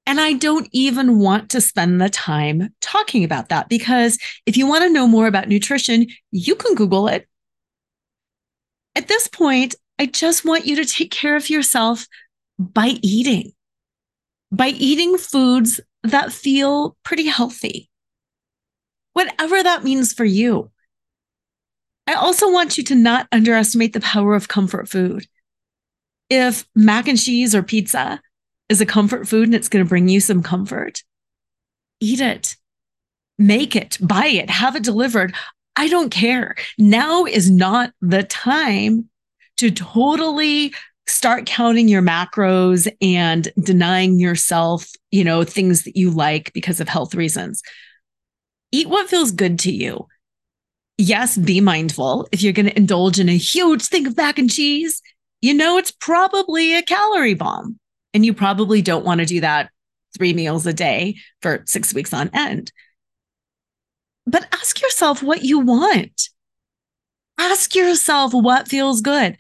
And 0.06 0.20
I 0.20 0.34
don't 0.34 0.68
even 0.74 1.20
want 1.20 1.50
to 1.52 1.62
spend 1.62 2.02
the 2.02 2.10
time 2.10 2.68
talking 2.82 3.24
about 3.24 3.48
that 3.48 3.70
because 3.70 4.18
if 4.46 4.58
you 4.58 4.68
want 4.68 4.84
to 4.84 4.92
know 4.92 5.08
more 5.08 5.28
about 5.28 5.48
nutrition, 5.48 6.08
you 6.32 6.54
can 6.54 6.76
Google 6.76 7.08
it. 7.08 7.30
At 8.98 9.08
this 9.08 9.28
point, 9.28 9.76
I 9.98 10.08
just 10.08 10.44
want 10.44 10.66
you 10.66 10.76
to 10.78 10.86
take 10.86 11.12
care 11.12 11.36
of 11.36 11.50
yourself 11.50 12.08
by 12.60 12.98
eating, 13.02 13.54
by 14.52 14.70
eating 14.70 15.18
foods 15.18 15.80
that 16.04 16.34
feel 16.34 16.98
pretty 17.04 17.28
healthy 17.28 17.90
whatever 19.18 19.64
that 19.64 19.84
means 19.84 20.14
for 20.14 20.26
you. 20.26 20.70
I 22.06 22.14
also 22.14 22.52
want 22.52 22.78
you 22.78 22.84
to 22.84 22.96
not 22.96 23.28
underestimate 23.32 23.94
the 23.94 24.00
power 24.00 24.36
of 24.36 24.48
comfort 24.48 24.88
food. 24.88 25.26
If 26.30 26.68
mac 26.76 27.08
and 27.08 27.20
cheese 27.20 27.56
or 27.56 27.64
pizza 27.64 28.22
is 28.70 28.80
a 28.80 28.86
comfort 28.86 29.28
food 29.28 29.46
and 29.46 29.56
it's 29.56 29.70
going 29.70 29.84
to 29.84 29.90
bring 29.90 30.08
you 30.08 30.20
some 30.20 30.44
comfort, 30.44 31.02
eat 32.00 32.22
it, 32.22 32.58
make 33.40 33.76
it, 33.76 33.98
buy 34.00 34.28
it, 34.28 34.52
have 34.52 34.76
it 34.76 34.84
delivered. 34.84 35.34
I 35.78 35.88
don't 35.88 36.10
care. 36.10 36.56
Now 36.78 37.26
is 37.26 37.50
not 37.50 37.92
the 38.02 38.24
time 38.24 39.10
to 39.58 39.72
totally 39.72 40.74
start 41.08 41.46
counting 41.46 41.88
your 41.88 42.02
macros 42.02 42.92
and 43.02 43.48
denying 43.64 44.20
yourself, 44.20 44.90
you 45.12 45.24
know, 45.24 45.44
things 45.44 45.84
that 45.84 45.96
you 45.96 46.10
like 46.12 46.52
because 46.54 46.82
of 46.82 46.90
health 46.90 47.16
reasons 47.16 47.62
eat 48.72 48.90
what 48.90 49.10
feels 49.10 49.32
good 49.32 49.60
to 49.60 49.72
you. 49.72 50.08
Yes, 50.98 51.38
be 51.38 51.62
mindful. 51.62 52.28
If 52.32 52.42
you're 52.42 52.54
going 52.54 52.68
to 52.68 52.78
indulge 52.78 53.20
in 53.20 53.30
a 53.30 53.38
huge 53.38 53.86
thing 53.86 54.08
of 54.08 54.18
mac 54.18 54.40
and 54.40 54.52
cheese, 54.52 55.02
you 55.42 55.54
know 55.54 55.78
it's 55.78 55.92
probably 55.92 56.76
a 56.76 56.82
calorie 56.82 57.36
bomb 57.36 57.80
And 58.14 58.26
you 58.26 58.34
probably 58.34 58.82
don't 58.82 59.06
want 59.06 59.20
to 59.20 59.26
do 59.26 59.42
that 59.42 59.70
three 60.18 60.34
meals 60.34 60.66
a 60.66 60.74
day 60.74 61.16
for 61.42 61.64
six 61.66 61.94
weeks 61.94 62.14
on 62.14 62.30
end. 62.34 62.72
But 64.28 64.46
ask 64.54 64.82
yourself 64.82 65.24
what 65.24 65.44
you 65.44 65.60
want. 65.60 66.30
Ask 67.40 67.74
yourself 67.74 68.34
what 68.34 68.68
feels 68.68 69.02
good. 69.02 69.38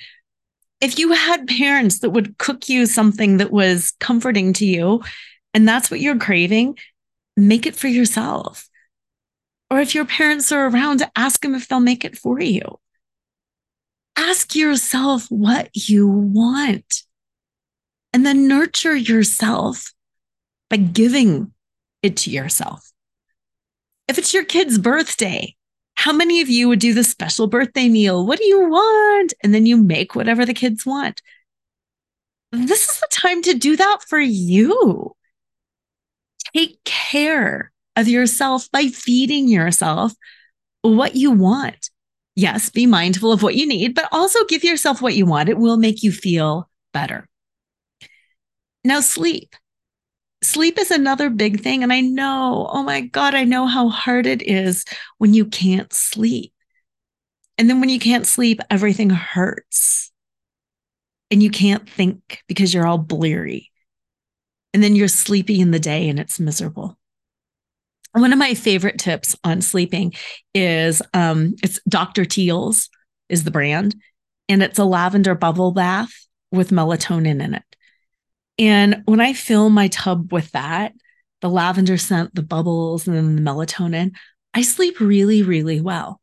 If 0.80 0.98
you 0.98 1.12
had 1.12 1.48
parents 1.48 2.00
that 2.00 2.12
would 2.12 2.38
cook 2.38 2.70
you 2.70 2.86
something 2.86 3.38
that 3.38 3.52
was 3.52 3.94
comforting 4.00 4.54
to 4.54 4.66
you, 4.66 5.04
and 5.54 5.68
that's 5.68 5.92
what 5.92 6.00
you're 6.00 6.18
craving, 6.18 6.78
make 7.36 7.66
it 7.66 7.76
for 7.76 7.88
yourself. 7.88 8.70
Or 9.70 9.82
if 9.82 9.94
your 9.94 10.06
parents 10.06 10.52
are 10.52 10.68
around, 10.68 11.04
ask 11.16 11.42
them 11.42 11.54
if 11.54 11.68
they'll 11.68 11.80
make 11.82 12.06
it 12.06 12.18
for 12.18 12.40
you. 12.40 12.80
Ask 14.16 14.56
yourself 14.56 15.26
what 15.30 15.70
you 15.74 16.08
want 16.08 17.04
and 18.14 18.26
then 18.26 18.48
nurture 18.48 18.96
yourself 18.96 19.94
by 20.70 20.78
giving 20.78 21.52
it 22.02 22.18
to 22.18 22.32
yourself. 22.32 22.87
If 24.08 24.18
it's 24.18 24.34
your 24.34 24.46
kid's 24.46 24.78
birthday, 24.78 25.56
how 25.96 26.14
many 26.14 26.42
of 26.42 26.50
you 26.50 26.68
would 26.68 26.80
do 26.80 26.94
the 26.94 27.04
special 27.04 27.48
birthday 27.48 27.90
meal? 27.90 28.26
What 28.26 28.40
do 28.40 28.46
you 28.46 28.70
want? 28.70 29.34
And 29.44 29.54
then 29.54 29.66
you 29.66 29.78
make 29.78 30.16
whatever 30.16 30.46
the 30.46 30.54
kids 30.54 30.86
want. 30.86 31.22
This 32.52 32.88
is 32.88 33.00
the 33.00 33.08
time 33.12 33.42
to 33.44 33.54
do 33.54 33.76
that 33.76 34.00
for 34.08 34.20
you. 34.20 35.16
Take 36.56 36.84
care 36.86 37.72
of 37.96 38.08
yourself 38.08 38.70
by 38.72 38.88
feeding 38.88 39.48
yourself 39.48 40.14
what 40.82 41.16
you 41.16 41.32
want. 41.32 41.90
Yes, 42.36 42.70
be 42.70 42.86
mindful 42.86 43.32
of 43.32 43.42
what 43.42 43.56
you 43.56 43.68
need, 43.68 43.96
but 43.96 44.08
also 44.12 44.46
give 44.46 44.64
yourself 44.64 45.02
what 45.02 45.16
you 45.16 45.26
want. 45.26 45.50
It 45.50 45.58
will 45.58 45.78
make 45.78 46.04
you 46.04 46.12
feel 46.12 46.70
better. 46.94 47.28
Now, 48.84 49.02
sleep. 49.02 49.56
Sleep 50.48 50.80
is 50.80 50.92
another 50.92 51.30
big 51.30 51.60
thing. 51.60 51.84
And 51.84 51.92
I 51.92 52.00
know, 52.00 52.70
oh 52.72 52.82
my 52.82 53.02
God, 53.02 53.36
I 53.36 53.44
know 53.44 53.66
how 53.68 53.90
hard 53.90 54.26
it 54.26 54.42
is 54.42 54.86
when 55.18 55.34
you 55.34 55.46
can't 55.46 55.92
sleep. 55.92 56.54
And 57.58 57.70
then 57.70 57.82
when 57.82 57.90
you 57.90 58.00
can't 58.00 58.26
sleep, 58.26 58.62
everything 58.70 59.10
hurts. 59.10 60.10
And 61.30 61.44
you 61.44 61.50
can't 61.50 61.90
think 61.90 62.44
because 62.48 62.74
you're 62.74 62.88
all 62.88 62.98
bleary. 62.98 63.72
And 64.74 64.82
then 64.82 64.96
you're 64.96 65.10
sleepy 65.10 65.60
in 65.60 65.72
the 65.72 65.80
day 65.80 66.08
and 66.08 66.18
it's 66.18 66.40
miserable. 66.40 66.98
One 68.14 68.32
of 68.32 68.40
my 68.40 68.54
favorite 68.54 69.00
tips 69.00 69.36
on 69.44 69.62
sleeping 69.62 70.14
is 70.54 71.02
um, 71.14 71.56
it's 71.62 71.82
Dr. 71.90 72.24
Teal's 72.24 72.90
is 73.28 73.44
the 73.44 73.52
brand, 73.52 73.96
and 74.48 74.64
it's 74.64 74.80
a 74.80 74.86
lavender 74.86 75.36
bubble 75.36 75.74
bath 75.74 76.14
with 76.52 76.70
melatonin 76.70 77.44
in 77.44 77.54
it. 77.54 77.64
And 78.60 79.04
when 79.06 79.22
I 79.22 79.34
fill 79.34 79.70
my 79.70 79.88
tub 79.88 80.32
with 80.32 80.52
that, 80.52 80.94
the 81.42 81.50
lavender 81.50 81.98
scent, 81.98 82.34
the 82.34 82.44
bubbles, 82.44 83.08
and 83.08 83.16
then 83.16 83.36
the 83.36 83.42
melatonin, 83.42 84.16
I 84.54 84.64
sleep 84.64 85.00
really, 85.00 85.44
really 85.44 85.80
well. 85.80 86.20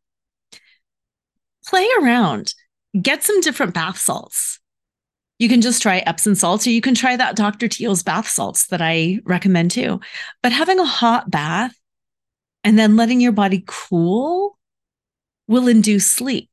Play 1.66 1.88
around, 2.00 2.54
get 3.00 3.22
some 3.22 3.40
different 3.40 3.74
bath 3.74 3.98
salts. 3.98 4.58
You 5.38 5.48
can 5.48 5.60
just 5.60 5.82
try 5.82 5.98
Epsom 5.98 6.34
salts, 6.34 6.66
or 6.66 6.70
you 6.70 6.80
can 6.80 6.94
try 6.94 7.16
that 7.16 7.36
Dr. 7.36 7.68
Teal's 7.68 8.02
bath 8.02 8.28
salts 8.28 8.68
that 8.68 8.82
I 8.82 9.20
recommend 9.24 9.70
too. 9.70 10.00
But 10.42 10.52
having 10.52 10.78
a 10.78 10.84
hot 10.84 11.30
bath 11.30 11.74
and 12.62 12.78
then 12.78 12.96
letting 12.96 13.20
your 13.20 13.32
body 13.32 13.64
cool 13.66 14.58
will 15.46 15.68
induce 15.68 16.06
sleep. 16.06 16.50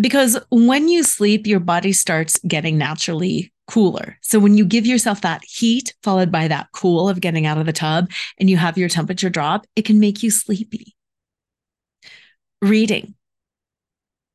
Because 0.00 0.38
when 0.50 0.88
you 0.88 1.02
sleep, 1.02 1.46
your 1.46 1.60
body 1.60 1.92
starts 1.92 2.38
getting 2.46 2.78
naturally 2.78 3.53
cooler. 3.66 4.18
So 4.20 4.38
when 4.38 4.56
you 4.56 4.64
give 4.64 4.86
yourself 4.86 5.20
that 5.22 5.44
heat 5.44 5.94
followed 6.02 6.30
by 6.30 6.48
that 6.48 6.68
cool 6.72 7.08
of 7.08 7.20
getting 7.20 7.46
out 7.46 7.58
of 7.58 7.66
the 7.66 7.72
tub 7.72 8.10
and 8.38 8.50
you 8.50 8.56
have 8.56 8.78
your 8.78 8.88
temperature 8.88 9.30
drop, 9.30 9.66
it 9.74 9.84
can 9.84 10.00
make 10.00 10.22
you 10.22 10.30
sleepy. 10.30 10.94
Reading. 12.60 13.14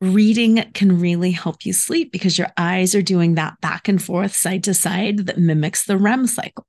Reading 0.01 0.63
can 0.73 0.99
really 0.99 1.31
help 1.31 1.65
you 1.65 1.73
sleep 1.73 2.11
because 2.11 2.37
your 2.37 2.47
eyes 2.57 2.95
are 2.95 3.01
doing 3.01 3.35
that 3.35 3.59
back 3.61 3.87
and 3.87 4.01
forth, 4.01 4.35
side 4.35 4.63
to 4.63 4.73
side 4.73 5.25
that 5.27 5.37
mimics 5.37 5.85
the 5.85 5.97
REM 5.97 6.25
cycle. 6.25 6.65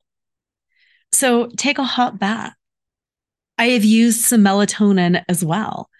So 1.12 1.46
take 1.56 1.78
a 1.78 1.84
hot 1.84 2.18
bath. 2.18 2.54
I 3.56 3.66
have 3.66 3.84
used 3.84 4.20
some 4.20 4.42
melatonin 4.42 5.22
as 5.28 5.44
well. 5.44 5.90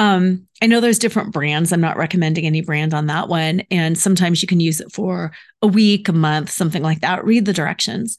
Um, 0.00 0.48
I 0.62 0.66
know 0.66 0.80
there's 0.80 0.98
different 0.98 1.30
brands. 1.30 1.72
I'm 1.72 1.82
not 1.82 1.98
recommending 1.98 2.46
any 2.46 2.62
brand 2.62 2.94
on 2.94 3.06
that 3.08 3.28
one. 3.28 3.60
And 3.70 3.98
sometimes 3.98 4.40
you 4.40 4.48
can 4.48 4.58
use 4.58 4.80
it 4.80 4.90
for 4.90 5.32
a 5.60 5.66
week, 5.66 6.08
a 6.08 6.12
month, 6.14 6.48
something 6.48 6.82
like 6.82 7.00
that. 7.02 7.22
Read 7.22 7.44
the 7.44 7.52
directions. 7.52 8.16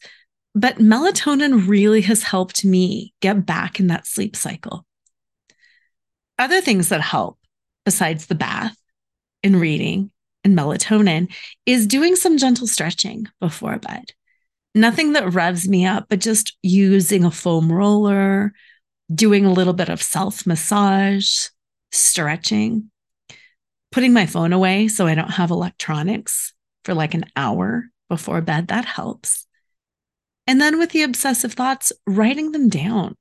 But 0.53 0.77
melatonin 0.77 1.67
really 1.67 2.01
has 2.01 2.21
helped 2.21 2.63
me 2.63 3.15
get 3.19 3.47
back 3.47 3.79
in 3.79 3.87
that 3.87 4.05
sleep 4.05 4.35
cycle. 4.35 4.85
Other 6.37 6.61
things 6.61 6.89
that 6.89 7.01
help 7.01 7.39
besides 7.83 8.27
the 8.27 8.35
bath 8.35 8.77
and 9.41 9.59
reading 9.59 10.11
and 10.43 10.55
melatonin 10.55 11.33
is 11.65 11.87
doing 11.87 12.15
some 12.15 12.37
gentle 12.37 12.67
stretching 12.67 13.25
before 13.39 13.79
bed. 13.79 14.05
Nothing 14.75 15.13
that 15.13 15.33
revs 15.33 15.67
me 15.67 15.87
up, 15.87 16.05
but 16.09 16.19
just 16.19 16.55
using 16.61 17.25
a 17.25 17.31
foam 17.31 17.71
roller, 17.71 18.53
doing 19.13 19.45
a 19.45 19.51
little 19.51 19.73
bit 19.73 19.89
of 19.89 20.01
self 20.01 20.45
massage, 20.45 21.47
stretching, 21.91 22.91
putting 23.91 24.13
my 24.13 24.25
phone 24.25 24.53
away 24.53 24.87
so 24.87 25.07
I 25.07 25.15
don't 25.15 25.31
have 25.31 25.51
electronics 25.51 26.53
for 26.85 26.93
like 26.93 27.13
an 27.13 27.25
hour 27.35 27.85
before 28.09 28.41
bed. 28.41 28.67
That 28.69 28.85
helps. 28.85 29.47
And 30.47 30.59
then 30.59 30.79
with 30.79 30.91
the 30.91 31.03
obsessive 31.03 31.53
thoughts, 31.53 31.93
writing 32.07 32.51
them 32.51 32.67
down, 32.67 33.15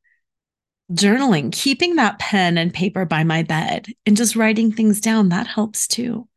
journaling, 0.90 1.52
keeping 1.52 1.96
that 1.96 2.18
pen 2.18 2.58
and 2.58 2.72
paper 2.72 3.04
by 3.04 3.24
my 3.24 3.42
bed 3.42 3.86
and 4.06 4.16
just 4.16 4.36
writing 4.36 4.72
things 4.72 5.00
down, 5.00 5.28
that 5.28 5.46
helps 5.46 5.86
too. 5.86 6.28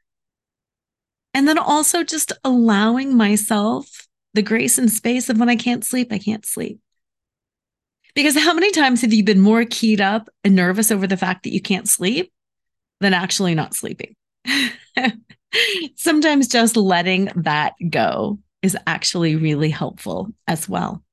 And 1.33 1.47
then 1.47 1.57
also 1.57 2.03
just 2.03 2.31
allowing 2.43 3.17
myself 3.17 4.07
the 4.33 4.43
grace 4.43 4.77
and 4.77 4.91
space 4.91 5.29
of 5.29 5.39
when 5.39 5.49
I 5.49 5.55
can't 5.55 5.83
sleep, 5.83 6.11
I 6.11 6.19
can't 6.19 6.45
sleep. 6.45 6.79
Because 8.15 8.37
how 8.37 8.53
many 8.53 8.71
times 8.71 9.01
have 9.01 9.13
you 9.13 9.23
been 9.23 9.39
more 9.39 9.65
keyed 9.65 10.01
up 10.01 10.29
and 10.43 10.55
nervous 10.55 10.91
over 10.91 11.07
the 11.07 11.17
fact 11.17 11.43
that 11.43 11.53
you 11.53 11.61
can't 11.61 11.89
sleep 11.89 12.31
than 12.99 13.13
actually 13.13 13.55
not 13.55 13.73
sleeping? 13.73 14.15
Sometimes 15.95 16.47
just 16.47 16.77
letting 16.77 17.31
that 17.35 17.73
go 17.89 18.39
is 18.61 18.77
actually 18.85 19.35
really 19.35 19.69
helpful 19.69 20.33
as 20.47 20.69
well. 20.69 21.03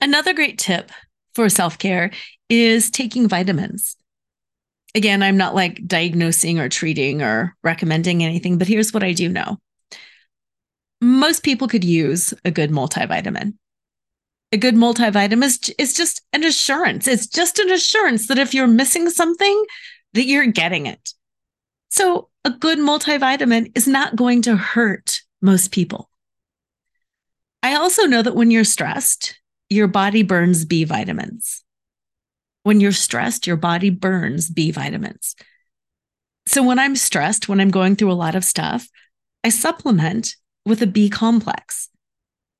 Another 0.00 0.34
great 0.34 0.58
tip 0.58 0.90
for 1.34 1.48
self 1.48 1.78
care 1.78 2.10
is 2.48 2.90
taking 2.90 3.28
vitamins. 3.28 3.96
Again, 4.94 5.22
I'm 5.22 5.36
not 5.36 5.54
like 5.54 5.86
diagnosing 5.86 6.60
or 6.60 6.68
treating 6.68 7.22
or 7.22 7.56
recommending 7.64 8.22
anything, 8.22 8.58
but 8.58 8.68
here's 8.68 8.92
what 8.92 9.02
I 9.02 9.12
do 9.12 9.28
know 9.28 9.58
most 11.00 11.42
people 11.42 11.68
could 11.68 11.84
use 11.84 12.32
a 12.44 12.50
good 12.50 12.70
multivitamin 12.70 13.54
a 14.52 14.56
good 14.56 14.74
multivitamin 14.74 15.44
is, 15.44 15.74
is 15.78 15.94
just 15.94 16.22
an 16.32 16.44
assurance. 16.44 17.08
It's 17.08 17.26
just 17.26 17.58
an 17.58 17.70
assurance 17.70 18.28
that 18.28 18.38
if 18.38 18.54
you're 18.54 18.66
missing 18.66 19.10
something, 19.10 19.64
that 20.12 20.26
you're 20.26 20.46
getting 20.46 20.86
it. 20.86 21.12
So 21.90 22.28
a 22.44 22.50
good 22.50 22.78
multivitamin 22.78 23.72
is 23.76 23.88
not 23.88 24.16
going 24.16 24.42
to 24.42 24.56
hurt 24.56 25.20
most 25.40 25.72
people. 25.72 26.10
I 27.62 27.74
also 27.74 28.04
know 28.04 28.22
that 28.22 28.34
when 28.34 28.50
you're 28.50 28.64
stressed, 28.64 29.40
your 29.70 29.88
body 29.88 30.22
burns 30.22 30.64
B 30.64 30.84
vitamins. 30.84 31.64
When 32.62 32.80
you're 32.80 32.92
stressed, 32.92 33.46
your 33.46 33.56
body 33.56 33.90
burns 33.90 34.50
B 34.50 34.70
vitamins. 34.70 35.34
So 36.46 36.62
when 36.62 36.78
I'm 36.78 36.96
stressed, 36.96 37.48
when 37.48 37.60
I'm 37.60 37.70
going 37.70 37.96
through 37.96 38.12
a 38.12 38.14
lot 38.14 38.34
of 38.34 38.44
stuff, 38.44 38.88
I 39.42 39.48
supplement 39.48 40.36
with 40.66 40.82
a 40.82 40.86
B 40.86 41.08
complex. 41.08 41.88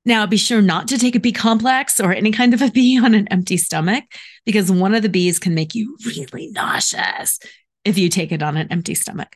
Now, 0.07 0.27
be 0.27 0.37
sure 0.37 0.61
not 0.61 0.87
to 0.89 0.99
take 0.99 1.15
a 1.15 1.19
B 1.19 1.31
complex 1.31 1.99
or 1.99 2.13
any 2.13 2.31
kind 2.31 2.53
of 2.53 2.61
a 2.61 2.69
B 2.69 2.99
on 3.03 3.15
an 3.15 3.27
empty 3.29 3.57
stomach 3.57 4.03
because 4.45 4.71
one 4.71 4.93
of 4.93 5.01
the 5.01 5.09
Bs 5.09 5.41
can 5.41 5.55
make 5.55 5.73
you 5.73 5.97
really 6.05 6.51
nauseous 6.51 7.39
if 7.83 7.97
you 7.97 8.09
take 8.09 8.31
it 8.31 8.43
on 8.43 8.55
an 8.55 8.71
empty 8.71 8.93
stomach. 8.93 9.35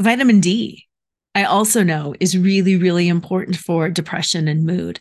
Vitamin 0.00 0.40
D, 0.40 0.86
I 1.34 1.44
also 1.44 1.84
know, 1.84 2.14
is 2.18 2.36
really, 2.36 2.76
really 2.76 3.08
important 3.08 3.56
for 3.56 3.88
depression 3.88 4.48
and 4.48 4.64
mood. 4.64 5.00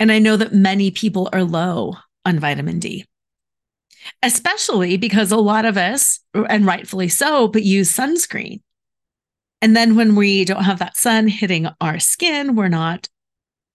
And 0.00 0.10
I 0.10 0.18
know 0.18 0.38
that 0.38 0.54
many 0.54 0.90
people 0.90 1.28
are 1.32 1.44
low 1.44 1.96
on 2.24 2.38
vitamin 2.38 2.78
D, 2.78 3.04
especially 4.22 4.96
because 4.96 5.30
a 5.30 5.36
lot 5.36 5.66
of 5.66 5.76
us, 5.76 6.20
and 6.34 6.64
rightfully 6.64 7.08
so, 7.08 7.48
but 7.48 7.62
use 7.62 7.94
sunscreen. 7.94 8.60
And 9.60 9.76
then 9.76 9.94
when 9.94 10.16
we 10.16 10.44
don't 10.44 10.64
have 10.64 10.78
that 10.78 10.96
sun 10.96 11.28
hitting 11.28 11.68
our 11.80 11.98
skin, 11.98 12.56
we're 12.56 12.68
not 12.68 13.08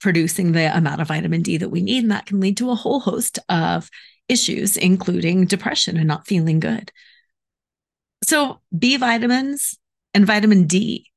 producing 0.02 0.52
the 0.52 0.76
amount 0.76 1.00
of 1.00 1.08
vitamin 1.08 1.42
D 1.42 1.58
that 1.58 1.70
we 1.70 1.82
need. 1.82 2.04
And 2.04 2.12
that 2.12 2.26
can 2.26 2.40
lead 2.40 2.58
to 2.58 2.72
a 2.72 2.76
whole 2.76 3.00
host 3.00 3.40
of 3.48 3.90
issues, 4.28 4.76
including 4.76 5.46
depression 5.46 5.98
and 5.98 6.08
not 6.08 6.28
feeling 6.28 6.60
good. 6.60 6.92
So, 8.24 8.60
B 8.78 8.98
vitamins 8.98 9.78
and 10.14 10.26
vitamin 10.26 10.68
D 10.68 11.08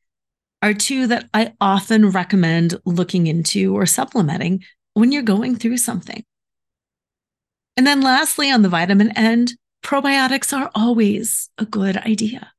are 0.62 0.74
two 0.74 1.06
that 1.08 1.28
I 1.34 1.52
often 1.60 2.10
recommend 2.10 2.80
looking 2.84 3.26
into 3.26 3.76
or 3.76 3.86
supplementing 3.86 4.64
when 4.94 5.12
you're 5.12 5.22
going 5.22 5.56
through 5.56 5.76
something. 5.76 6.24
And 7.76 7.86
then 7.86 8.00
lastly, 8.00 8.50
on 8.50 8.62
the 8.62 8.68
vitamin 8.68 9.10
end, 9.16 9.54
probiotics 9.84 10.56
are 10.56 10.70
always 10.74 11.50
a 11.58 11.66
good 11.66 11.96
idea. 11.98 12.52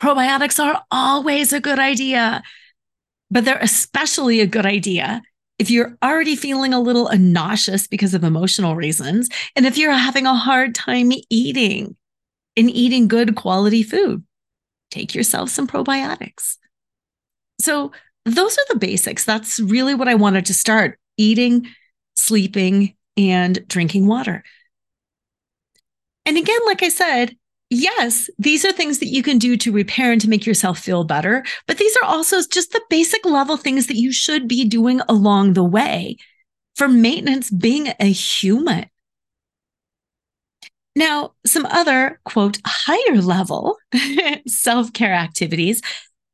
Probiotics 0.00 0.62
are 0.62 0.82
always 0.90 1.52
a 1.52 1.60
good 1.60 1.78
idea, 1.78 2.42
but 3.30 3.44
they're 3.44 3.58
especially 3.58 4.40
a 4.40 4.46
good 4.46 4.66
idea 4.66 5.22
if 5.60 5.70
you're 5.70 5.94
already 6.02 6.36
feeling 6.36 6.72
a 6.72 6.80
little 6.80 7.10
nauseous 7.18 7.86
because 7.86 8.14
of 8.14 8.24
emotional 8.24 8.74
reasons, 8.74 9.28
and 9.54 9.66
if 9.66 9.76
you're 9.76 9.92
having 9.92 10.24
a 10.24 10.34
hard 10.34 10.74
time 10.74 11.12
eating 11.28 11.96
and 12.56 12.70
eating 12.70 13.08
good 13.08 13.36
quality 13.36 13.82
food, 13.82 14.24
take 14.90 15.14
yourself 15.14 15.50
some 15.50 15.66
probiotics. 15.66 16.56
So, 17.60 17.92
those 18.24 18.56
are 18.56 18.64
the 18.70 18.78
basics. 18.78 19.26
That's 19.26 19.60
really 19.60 19.94
what 19.94 20.08
I 20.08 20.14
wanted 20.14 20.46
to 20.46 20.54
start 20.54 20.98
eating, 21.18 21.66
sleeping, 22.16 22.96
and 23.18 23.66
drinking 23.68 24.06
water. 24.06 24.42
And 26.24 26.38
again, 26.38 26.60
like 26.64 26.82
I 26.82 26.88
said, 26.88 27.36
yes, 27.70 28.28
these 28.38 28.64
are 28.64 28.72
things 28.72 28.98
that 28.98 29.06
you 29.06 29.22
can 29.22 29.38
do 29.38 29.56
to 29.56 29.72
repair 29.72 30.12
and 30.12 30.20
to 30.20 30.28
make 30.28 30.44
yourself 30.44 30.78
feel 30.78 31.04
better. 31.04 31.44
But 31.66 31.78
these 31.78 31.96
are 32.02 32.06
also 32.06 32.38
just 32.52 32.72
the 32.72 32.82
basic 32.90 33.24
level 33.24 33.56
things 33.56 33.86
that 33.86 33.96
you 33.96 34.12
should 34.12 34.48
be 34.48 34.64
doing 34.64 35.00
along 35.08 35.54
the 35.54 35.64
way 35.64 36.16
for 36.74 36.88
maintenance 36.88 37.50
being 37.50 37.92
a 38.00 38.10
human. 38.10 38.86
Now, 40.96 41.34
some 41.46 41.66
other 41.66 42.20
quote, 42.24 42.58
higher 42.66 43.20
level 43.22 43.76
self 44.48 44.92
care 44.92 45.14
activities, 45.14 45.80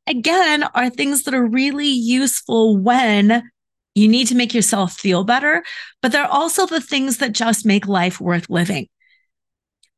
again, 0.07 0.63
are 0.73 0.89
things 0.89 1.23
that 1.23 1.35
are 1.35 1.45
really 1.45 1.87
useful 1.87 2.77
when 2.77 3.49
you 3.93 4.07
need 4.07 4.27
to 4.27 4.35
make 4.35 4.53
yourself 4.53 4.93
feel 4.93 5.23
better, 5.23 5.63
but 6.01 6.11
they're 6.11 6.25
also 6.25 6.65
the 6.65 6.81
things 6.81 7.17
that 7.17 7.33
just 7.33 7.65
make 7.65 7.87
life 7.87 8.19
worth 8.19 8.49
living. 8.49 8.87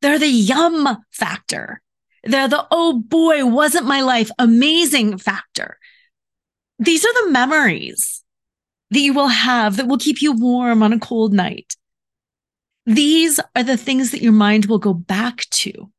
They're 0.02 0.18
the 0.18 0.28
yum 0.28 0.98
factor. 1.10 1.82
They're 2.24 2.48
the, 2.48 2.66
oh 2.70 2.98
boy, 2.98 3.44
wasn't 3.46 3.86
my 3.86 4.02
life 4.02 4.30
amazing 4.38 5.18
factor. 5.18 5.78
These 6.78 7.04
are 7.04 7.24
the 7.24 7.30
memories 7.30 8.22
that 8.90 9.00
you 9.00 9.12
will 9.12 9.28
have 9.28 9.76
that 9.76 9.86
will 9.86 9.98
keep 9.98 10.20
you 10.20 10.32
warm 10.32 10.82
on 10.82 10.92
a 10.92 10.98
cold 10.98 11.32
night. 11.32 11.76
These 12.86 13.38
are 13.54 13.62
the 13.62 13.76
things 13.76 14.10
that 14.10 14.22
your 14.22 14.32
mind 14.32 14.66
will 14.66 14.78
go 14.78 14.94
back 14.94 15.48
to. 15.50 15.90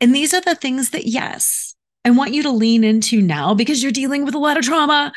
And 0.00 0.14
these 0.14 0.34
are 0.34 0.40
the 0.40 0.54
things 0.54 0.90
that, 0.90 1.06
yes, 1.06 1.74
I 2.04 2.10
want 2.10 2.34
you 2.34 2.42
to 2.42 2.50
lean 2.50 2.84
into 2.84 3.22
now 3.22 3.54
because 3.54 3.82
you're 3.82 3.92
dealing 3.92 4.24
with 4.24 4.34
a 4.34 4.38
lot 4.38 4.58
of 4.58 4.64
trauma 4.64 5.12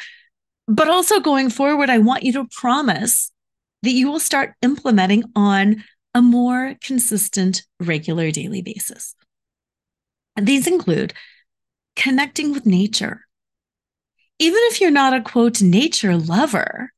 but 0.68 0.90
also 0.90 1.20
going 1.20 1.50
forward, 1.50 1.90
I 1.90 1.98
want 1.98 2.24
you 2.24 2.34
to 2.34 2.48
promise 2.52 3.32
that 3.84 3.92
you 3.92 4.12
will 4.12 4.20
start 4.20 4.54
implementing 4.62 5.24
on 5.36 5.84
a 6.18 6.22
more 6.22 6.74
consistent, 6.82 7.62
regular 7.80 8.32
daily 8.32 8.64
basis. 8.64 9.14
These 10.36 10.66
include 10.66 11.14
connecting 11.96 12.52
with 12.54 12.66
nature. 12.66 13.22
Even 14.40 14.60
if 14.64 14.82
you're 14.82 14.90
not 14.90 15.14
a 15.14 15.22
quote 15.22 15.62
nature 15.62 16.18
lover, 16.18 16.92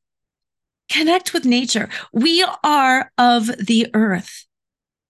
connect 0.90 1.34
with 1.34 1.44
nature. 1.44 1.90
We 2.14 2.46
are 2.64 3.12
of 3.18 3.48
the 3.58 3.88
earth. 3.92 4.46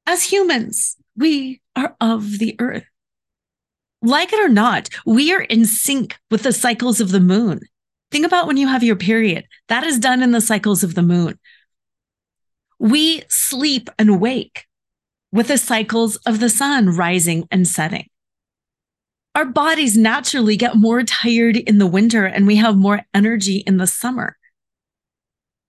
As 0.06 0.24
humans, 0.24 0.96
we 1.16 1.60
are 1.76 1.94
of 2.00 2.40
the 2.40 2.56
earth. 2.58 2.86
Like 4.02 4.32
it 4.32 4.44
or 4.44 4.48
not, 4.48 4.88
we 5.06 5.32
are 5.32 5.42
in 5.42 5.66
sync 5.66 6.18
with 6.32 6.42
the 6.42 6.52
cycles 6.52 7.00
of 7.00 7.12
the 7.12 7.20
moon. 7.20 7.60
Think 8.10 8.26
about 8.26 8.48
when 8.48 8.56
you 8.56 8.66
have 8.66 8.82
your 8.82 8.96
period. 8.96 9.46
That 9.68 9.84
is 9.84 10.00
done 10.00 10.20
in 10.20 10.32
the 10.32 10.40
cycles 10.40 10.82
of 10.82 10.96
the 10.96 11.02
moon. 11.02 11.38
We 12.80 13.22
sleep 13.28 13.90
and 13.98 14.20
wake 14.20 14.64
with 15.30 15.48
the 15.48 15.58
cycles 15.58 16.16
of 16.16 16.40
the 16.40 16.48
sun 16.48 16.96
rising 16.96 17.46
and 17.50 17.68
setting. 17.68 18.08
Our 19.34 19.44
bodies 19.44 19.96
naturally 19.96 20.56
get 20.56 20.74
more 20.74 21.02
tired 21.04 21.56
in 21.56 21.76
the 21.76 21.86
winter 21.86 22.24
and 22.24 22.46
we 22.46 22.56
have 22.56 22.76
more 22.76 23.02
energy 23.14 23.58
in 23.58 23.76
the 23.76 23.86
summer. 23.86 24.36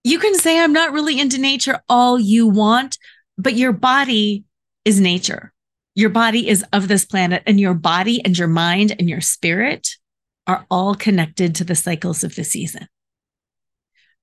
You 0.04 0.18
can 0.18 0.34
say, 0.36 0.58
I'm 0.58 0.74
not 0.74 0.94
really 0.94 1.20
into 1.20 1.38
nature 1.38 1.82
all 1.88 2.18
you 2.18 2.48
want, 2.48 2.98
but 3.38 3.56
your 3.56 3.74
body 3.74 4.46
is 4.86 5.00
nature. 5.00 5.54
Your 5.94 6.10
body 6.10 6.48
is 6.48 6.64
of 6.72 6.88
this 6.88 7.04
planet, 7.04 7.44
and 7.46 7.60
your 7.60 7.74
body 7.74 8.24
and 8.24 8.38
your 8.38 8.48
mind 8.48 8.96
and 8.98 9.10
your 9.10 9.20
spirit 9.20 9.90
are 10.48 10.66
all 10.72 10.96
connected 10.96 11.54
to 11.56 11.66
the 11.66 11.76
cycles 11.76 12.24
of 12.24 12.36
the 12.36 12.46
season. 12.46 12.88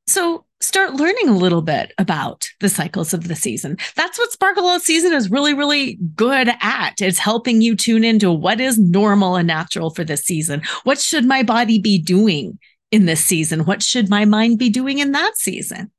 So 0.07 0.47
start 0.61 0.95
learning 0.95 1.29
a 1.29 1.37
little 1.37 1.63
bit 1.63 1.93
about 1.99 2.49
the 2.61 2.69
cycles 2.69 3.15
of 3.15 3.29
the 3.29 3.37
season. 3.37 3.77
That's 3.95 4.19
what 4.19 4.33
Sparkle 4.33 4.67
All 4.67 4.81
Season 4.81 5.13
is 5.13 5.31
really, 5.31 5.55
really 5.55 5.99
good 6.15 6.51
at. 6.61 6.95
It's 7.01 7.19
helping 7.19 7.61
you 7.61 7.77
tune 7.77 8.05
into 8.05 8.33
what 8.33 8.61
is 8.61 8.79
normal 8.79 9.37
and 9.37 9.47
natural 9.47 9.91
for 9.91 10.05
this 10.05 10.25
season. 10.25 10.63
What 10.85 10.99
should 11.01 11.25
my 11.25 11.43
body 11.43 11.79
be 11.79 11.99
doing 11.99 12.59
in 12.91 13.07
this 13.07 13.25
season? 13.25 13.65
What 13.65 13.83
should 13.83 14.09
my 14.09 14.25
mind 14.25 14.59
be 14.59 14.71
doing 14.71 14.99
in 14.99 15.13
that 15.13 15.37
season? 15.37 15.91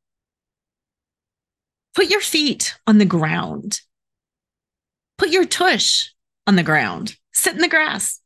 Put 1.95 2.09
your 2.09 2.21
feet 2.21 2.75
on 2.85 2.97
the 2.97 3.05
ground. 3.05 3.81
Put 5.17 5.29
your 5.29 5.45
tush 5.45 6.09
on 6.47 6.55
the 6.55 6.63
ground. 6.63 7.15
Sit 7.33 7.55
in 7.55 7.61
the 7.61 7.67
grass. 7.67 8.19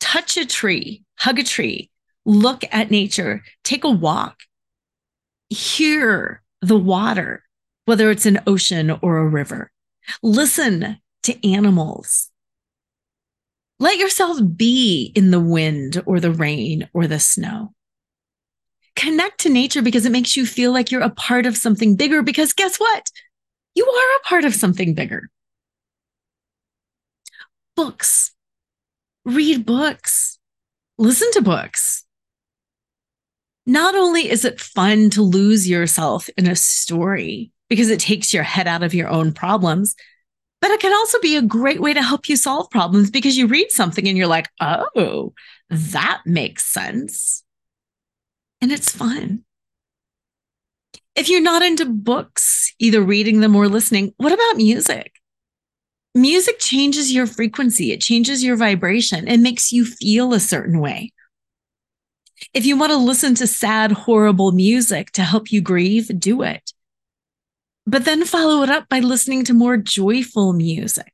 Touch 0.00 0.36
a 0.36 0.46
tree 0.46 1.04
hug 1.20 1.38
a 1.38 1.42
tree, 1.42 1.90
look 2.24 2.64
at 2.72 2.90
nature, 2.90 3.42
take 3.62 3.84
a 3.84 3.90
walk, 3.90 4.38
hear 5.50 6.42
the 6.62 6.78
water, 6.78 7.42
whether 7.84 8.10
it's 8.10 8.26
an 8.26 8.40
ocean 8.46 8.90
or 9.02 9.18
a 9.18 9.28
river. 9.28 9.70
Listen 10.22 10.98
to 11.24 11.52
animals. 11.52 12.30
Let 13.78 13.98
yourself 13.98 14.38
be 14.56 15.12
in 15.14 15.30
the 15.30 15.40
wind 15.40 16.02
or 16.06 16.20
the 16.20 16.32
rain 16.32 16.88
or 16.94 17.06
the 17.06 17.20
snow. 17.20 17.74
Connect 18.96 19.40
to 19.40 19.48
nature 19.48 19.82
because 19.82 20.06
it 20.06 20.12
makes 20.12 20.36
you 20.36 20.46
feel 20.46 20.72
like 20.72 20.90
you're 20.90 21.00
a 21.02 21.10
part 21.10 21.46
of 21.46 21.56
something 21.56 21.96
bigger. 21.96 22.22
Because 22.22 22.52
guess 22.52 22.78
what? 22.78 23.10
You 23.74 23.86
are 23.86 24.16
a 24.16 24.28
part 24.28 24.44
of 24.44 24.54
something 24.54 24.94
bigger. 24.94 25.30
Books. 27.76 28.32
Read 29.24 29.64
books 29.66 30.30
listen 31.00 31.30
to 31.32 31.40
books. 31.40 32.04
Not 33.66 33.94
only 33.94 34.30
is 34.30 34.44
it 34.44 34.60
fun 34.60 35.10
to 35.10 35.22
lose 35.22 35.68
yourself 35.68 36.28
in 36.36 36.48
a 36.48 36.56
story 36.56 37.52
because 37.68 37.90
it 37.90 38.00
takes 38.00 38.34
your 38.34 38.42
head 38.42 38.66
out 38.66 38.82
of 38.82 38.94
your 38.94 39.08
own 39.08 39.32
problems, 39.32 39.94
but 40.60 40.70
it 40.70 40.80
can 40.80 40.92
also 40.92 41.20
be 41.20 41.36
a 41.36 41.42
great 41.42 41.80
way 41.80 41.94
to 41.94 42.02
help 42.02 42.28
you 42.28 42.36
solve 42.36 42.70
problems 42.70 43.10
because 43.10 43.36
you 43.36 43.46
read 43.46 43.70
something 43.70 44.06
and 44.08 44.16
you're 44.16 44.26
like, 44.26 44.48
oh, 44.60 45.32
that 45.68 46.22
makes 46.26 46.66
sense. 46.66 47.44
And 48.60 48.72
it's 48.72 48.90
fun. 48.90 49.44
If 51.14 51.28
you're 51.28 51.40
not 51.40 51.62
into 51.62 51.86
books, 51.86 52.74
either 52.78 53.02
reading 53.02 53.40
them 53.40 53.56
or 53.56 53.68
listening, 53.68 54.12
what 54.16 54.32
about 54.32 54.56
music? 54.56 55.12
music 56.14 56.58
changes 56.58 57.12
your 57.12 57.26
frequency, 57.26 57.92
it 57.92 58.00
changes 58.00 58.42
your 58.42 58.56
vibration, 58.56 59.28
it 59.28 59.38
makes 59.38 59.72
you 59.72 59.84
feel 59.84 60.32
a 60.32 60.40
certain 60.40 60.80
way. 60.80 61.12
If 62.52 62.66
you 62.66 62.76
want 62.76 62.90
to 62.90 62.96
listen 62.96 63.34
to 63.36 63.46
sad, 63.46 63.92
horrible 63.92 64.52
music 64.52 65.12
to 65.12 65.22
help 65.22 65.52
you 65.52 65.60
grieve, 65.60 66.10
do 66.18 66.42
it. 66.42 66.72
But 67.86 68.04
then 68.04 68.24
follow 68.24 68.62
it 68.62 68.70
up 68.70 68.88
by 68.88 69.00
listening 69.00 69.44
to 69.44 69.54
more 69.54 69.76
joyful 69.76 70.52
music. 70.52 71.12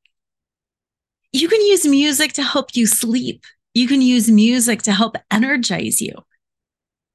You 1.32 1.48
can 1.48 1.60
use 1.60 1.86
music 1.86 2.32
to 2.34 2.42
help 2.42 2.74
you 2.74 2.86
sleep. 2.86 3.44
You 3.74 3.86
can 3.88 4.00
use 4.00 4.30
music 4.30 4.82
to 4.82 4.92
help 4.92 5.16
energize 5.30 6.00
you. 6.00 6.14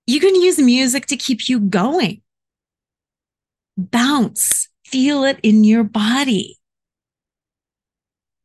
You 0.08 0.20
can 0.20 0.36
use 0.36 0.60
music 0.60 1.06
to 1.08 1.18
keep 1.18 1.48
you 1.48 1.60
going. 1.60 2.22
Bounce, 3.78 4.68
feel 4.86 5.24
it 5.24 5.40
in 5.42 5.64
your 5.64 5.84
body. 5.84 6.60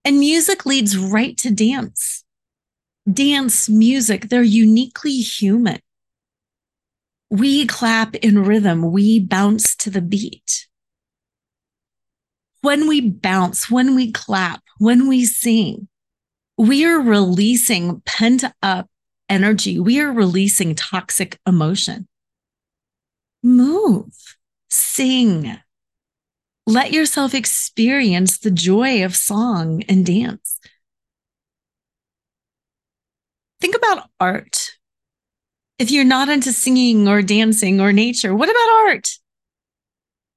And 0.04 0.18
music 0.18 0.64
leads 0.64 0.96
right 0.96 1.36
to 1.38 1.50
dance. 1.50 2.24
Dance, 3.10 3.68
music, 3.68 4.28
they're 4.28 4.42
uniquely 4.42 5.18
human. 5.18 5.78
We 7.30 7.66
clap 7.66 8.14
in 8.16 8.44
rhythm, 8.44 8.90
we 8.90 9.20
bounce 9.20 9.76
to 9.76 9.90
the 9.90 10.00
beat. 10.00 10.66
When 12.62 12.88
we 12.88 13.00
bounce, 13.00 13.70
when 13.70 13.94
we 13.94 14.10
clap, 14.10 14.62
when 14.78 15.08
we 15.08 15.24
sing, 15.24 15.88
we 16.58 16.84
are 16.84 17.00
releasing 17.00 18.00
pent 18.04 18.44
up 18.62 18.88
energy. 19.28 19.78
We 19.78 20.00
are 20.00 20.12
releasing 20.12 20.74
toxic 20.74 21.38
emotion. 21.46 22.08
Move, 23.42 24.12
sing, 24.70 25.58
let 26.66 26.92
yourself 26.92 27.34
experience 27.34 28.38
the 28.38 28.50
joy 28.50 29.04
of 29.04 29.14
song 29.14 29.84
and 29.88 30.04
dance. 30.04 30.58
Think 33.60 33.74
about 33.74 34.08
art. 34.20 34.72
If 35.78 35.90
you're 35.90 36.04
not 36.04 36.28
into 36.28 36.52
singing 36.52 37.08
or 37.08 37.22
dancing 37.22 37.80
or 37.80 37.92
nature, 37.92 38.34
what 38.34 38.48
about 38.48 38.88
art? 38.88 39.10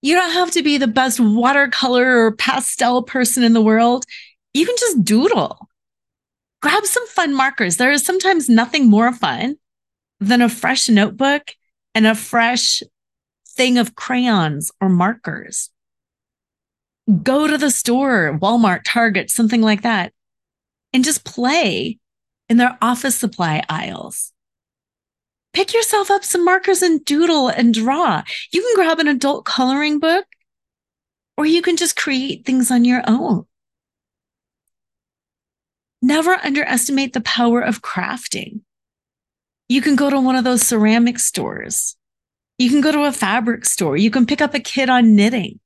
You 0.01 0.15
don't 0.15 0.31
have 0.31 0.51
to 0.51 0.63
be 0.63 0.77
the 0.77 0.87
best 0.87 1.19
watercolor 1.19 2.25
or 2.25 2.35
pastel 2.35 3.03
person 3.03 3.43
in 3.43 3.53
the 3.53 3.61
world. 3.61 4.05
You 4.53 4.65
can 4.65 4.75
just 4.79 5.03
doodle. 5.03 5.69
Grab 6.61 6.85
some 6.85 7.07
fun 7.07 7.33
markers. 7.33 7.77
There 7.77 7.91
is 7.91 8.03
sometimes 8.03 8.49
nothing 8.49 8.89
more 8.89 9.13
fun 9.13 9.55
than 10.19 10.41
a 10.41 10.49
fresh 10.49 10.89
notebook 10.89 11.53
and 11.95 12.05
a 12.05 12.15
fresh 12.15 12.83
thing 13.47 13.77
of 13.77 13.95
crayons 13.95 14.71
or 14.81 14.89
markers. 14.89 15.69
Go 17.23 17.47
to 17.47 17.57
the 17.57 17.71
store, 17.71 18.37
Walmart, 18.41 18.81
Target, 18.85 19.29
something 19.29 19.61
like 19.61 19.81
that, 19.81 20.13
and 20.93 21.03
just 21.03 21.25
play 21.25 21.97
in 22.49 22.57
their 22.57 22.77
office 22.81 23.15
supply 23.15 23.63
aisles. 23.69 24.33
Pick 25.53 25.73
yourself 25.73 26.11
up 26.11 26.23
some 26.23 26.45
markers 26.45 26.81
and 26.81 27.03
doodle 27.03 27.47
and 27.47 27.73
draw. 27.73 28.23
You 28.51 28.61
can 28.61 28.75
grab 28.75 28.99
an 28.99 29.07
adult 29.07 29.45
coloring 29.45 29.99
book 29.99 30.25
or 31.37 31.45
you 31.45 31.61
can 31.61 31.77
just 31.77 31.95
create 31.95 32.45
things 32.45 32.69
on 32.69 32.85
your 32.85 33.01
own. 33.07 33.45
Never 36.01 36.33
underestimate 36.33 37.13
the 37.13 37.21
power 37.21 37.61
of 37.61 37.81
crafting. 37.81 38.61
You 39.67 39.81
can 39.81 39.95
go 39.95 40.09
to 40.09 40.19
one 40.19 40.35
of 40.35 40.43
those 40.43 40.61
ceramic 40.61 41.19
stores. 41.19 41.95
You 42.57 42.69
can 42.69 42.81
go 42.81 42.91
to 42.91 43.05
a 43.05 43.11
fabric 43.11 43.65
store. 43.65 43.97
You 43.97 44.11
can 44.11 44.25
pick 44.25 44.41
up 44.41 44.53
a 44.53 44.59
kit 44.59 44.89
on 44.89 45.15
knitting. 45.15 45.59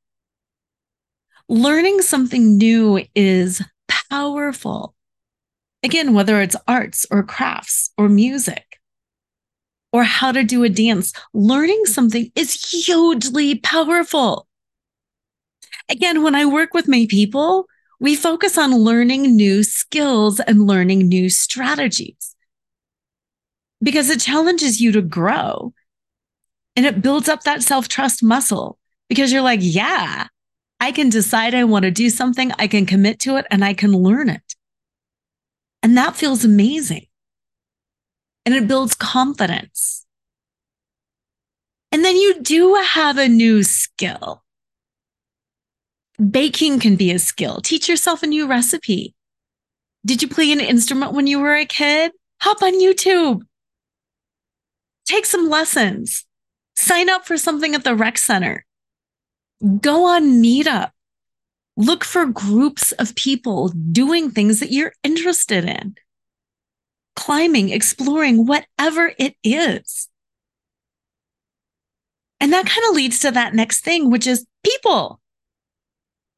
Learning 1.50 2.02
something 2.02 2.58
new 2.58 3.04
is 3.16 3.62
powerful. 3.88 4.96
Again, 5.84 6.14
whether 6.14 6.42
it's 6.42 6.56
arts 6.68 7.06
or 7.12 7.24
crafts 7.24 7.92
or 7.98 8.08
music 8.08 8.80
or 9.92 10.04
how 10.04 10.32
to 10.32 10.44
do 10.44 10.64
a 10.64 10.70
dance, 10.70 11.14
learning 11.34 11.86
something 11.86 12.32
is 12.36 12.54
hugely 12.72 13.56
powerful. 13.60 14.48
Again, 15.90 16.24
when 16.24 16.36
I 16.36 16.46
work 16.46 16.74
with 16.74 16.88
my 16.88 17.06
people, 17.10 17.68
we 18.00 18.16
focus 18.16 18.58
on 18.58 18.76
learning 18.76 19.36
new 19.36 19.64
skills 19.64 20.40
and 20.40 20.66
learning 20.66 21.08
new 21.08 21.30
strategies 21.30 22.36
because 23.82 24.10
it 24.10 24.22
challenges 24.22 24.82
you 24.82 24.92
to 24.94 25.02
grow 25.02 25.74
and 26.76 26.86
it 26.86 27.02
builds 27.02 27.30
up 27.30 27.44
that 27.44 27.62
self 27.62 27.88
trust 27.88 28.24
muscle 28.24 28.80
because 29.10 29.32
you're 29.32 29.42
like, 29.42 29.60
yeah, 29.62 30.28
I 30.80 30.92
can 30.92 31.10
decide 31.10 31.54
I 31.54 31.66
want 31.66 31.84
to 31.84 31.92
do 31.92 32.10
something, 32.10 32.52
I 32.58 32.68
can 32.68 32.86
commit 32.86 33.20
to 33.22 33.38
it, 33.38 33.46
and 33.52 33.64
I 33.64 33.74
can 33.74 33.92
learn 33.92 34.30
it. 34.30 34.53
And 35.84 35.98
that 35.98 36.16
feels 36.16 36.46
amazing. 36.46 37.08
And 38.46 38.56
it 38.56 38.68
builds 38.68 38.96
confidence. 38.96 40.06
And 41.92 42.04
then 42.04 42.16
you 42.16 42.42
do 42.42 42.74
have 42.76 43.18
a 43.18 43.28
new 43.28 43.64
skill. 43.64 44.44
Baking 46.18 46.80
can 46.80 46.96
be 46.96 47.12
a 47.12 47.20
skill. 47.20 47.60
Teach 47.62 47.90
yourself 47.90 48.24
a 48.24 48.28
new 48.28 48.48
recipe. 48.48 49.14
Did 50.06 50.22
you 50.22 50.28
play 50.28 50.52
an 50.52 50.60
instrument 50.60 51.14
when 51.14 51.28
you 51.28 51.40
were 51.40 51.54
a 51.54 51.66
kid? 51.66 52.12
Hop 52.42 52.64
on 52.64 52.74
YouTube. 52.74 53.42
Take 55.06 55.26
some 55.26 55.50
lessons. 55.50 56.26
Sign 56.76 57.10
up 57.10 57.26
for 57.26 57.38
something 57.38 57.76
at 57.76 57.84
the 57.84 57.96
rec 57.96 58.18
center. 58.18 58.66
Go 59.82 60.06
on 60.06 60.42
Meetup. 60.42 60.93
Look 61.76 62.04
for 62.04 62.26
groups 62.26 62.92
of 62.94 63.16
people 63.16 63.70
doing 63.70 64.30
things 64.30 64.60
that 64.60 64.72
you're 64.72 64.94
interested 65.04 65.66
in. 65.66 65.96
Climbing, 67.16 67.70
exploring, 67.70 68.46
whatever 68.46 69.14
it 69.18 69.36
is. 69.44 70.08
And 72.40 72.52
that 72.54 72.66
kind 72.66 72.86
of 72.90 72.96
leads 72.96 73.20
to 73.20 73.32
that 73.32 73.56
next 73.56 73.84
thing, 73.84 74.10
which 74.10 74.28
is 74.28 74.46
people. 74.64 75.20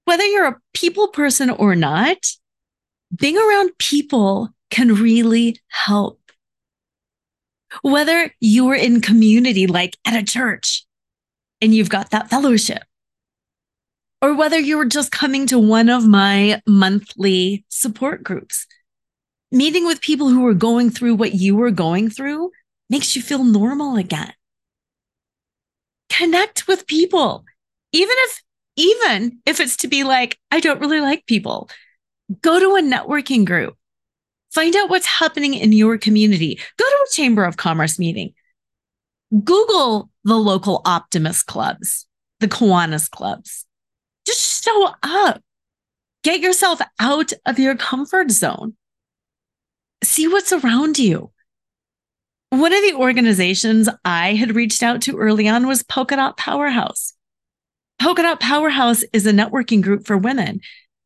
Whether 0.05 0.25
you're 0.25 0.47
a 0.47 0.61
people 0.73 1.07
person 1.07 1.49
or 1.49 1.75
not, 1.75 2.17
being 3.13 3.37
around 3.37 3.77
people 3.79 4.49
can 4.69 4.93
really 4.93 5.59
help. 5.67 6.19
Whether 7.81 8.31
you're 8.39 8.75
in 8.75 9.01
community, 9.01 9.67
like 9.67 9.97
at 10.05 10.13
a 10.13 10.23
church, 10.23 10.85
and 11.59 11.73
you've 11.73 11.89
got 11.89 12.11
that 12.11 12.29
fellowship, 12.29 12.83
or 14.21 14.33
whether 14.33 14.59
you 14.59 14.77
were 14.77 14.85
just 14.85 15.11
coming 15.11 15.47
to 15.47 15.59
one 15.59 15.89
of 15.89 16.07
my 16.07 16.61
monthly 16.67 17.65
support 17.69 18.23
groups, 18.23 18.65
meeting 19.51 19.85
with 19.85 20.01
people 20.01 20.29
who 20.29 20.41
were 20.41 20.53
going 20.53 20.89
through 20.89 21.15
what 21.15 21.35
you 21.35 21.55
were 21.55 21.71
going 21.71 22.09
through 22.09 22.51
makes 22.89 23.15
you 23.15 23.21
feel 23.21 23.43
normal 23.43 23.95
again. 23.95 24.33
Connect 26.09 26.67
with 26.67 26.87
people, 26.87 27.45
even 27.91 28.15
if 28.19 28.41
even 28.77 29.39
if 29.45 29.59
it's 29.59 29.77
to 29.77 29.87
be 29.87 30.03
like, 30.03 30.37
I 30.51 30.59
don't 30.59 30.81
really 30.81 30.99
like 30.99 31.25
people, 31.25 31.69
go 32.41 32.59
to 32.59 32.75
a 32.75 32.81
networking 32.81 33.45
group. 33.45 33.75
Find 34.51 34.75
out 34.75 34.89
what's 34.89 35.05
happening 35.05 35.53
in 35.53 35.71
your 35.71 35.97
community. 35.97 36.59
Go 36.77 36.85
to 36.85 37.05
a 37.07 37.13
Chamber 37.13 37.45
of 37.45 37.57
Commerce 37.57 37.99
meeting. 37.99 38.33
Google 39.43 40.09
the 40.23 40.35
local 40.35 40.81
Optimist 40.85 41.45
clubs, 41.45 42.05
the 42.39 42.47
Kiwanis 42.47 43.09
clubs. 43.09 43.64
Just 44.25 44.63
show 44.63 44.89
up. 45.03 45.41
Get 46.23 46.39
yourself 46.39 46.81
out 46.99 47.33
of 47.45 47.59
your 47.59 47.75
comfort 47.75 48.31
zone. 48.31 48.75
See 50.03 50.27
what's 50.27 50.51
around 50.51 50.97
you. 50.97 51.31
One 52.49 52.73
of 52.73 52.81
the 52.81 52.95
organizations 52.95 53.89
I 54.03 54.33
had 54.33 54.55
reached 54.55 54.81
out 54.81 55.01
to 55.03 55.17
early 55.17 55.47
on 55.47 55.67
was 55.67 55.83
Polka 55.83 56.15
Dot 56.15 56.37
Powerhouse. 56.37 57.13
Polka 57.99 58.21
Dot 58.21 58.39
Powerhouse 58.39 59.03
is 59.13 59.25
a 59.25 59.31
networking 59.31 59.81
group 59.81 60.05
for 60.05 60.17
women, 60.17 60.61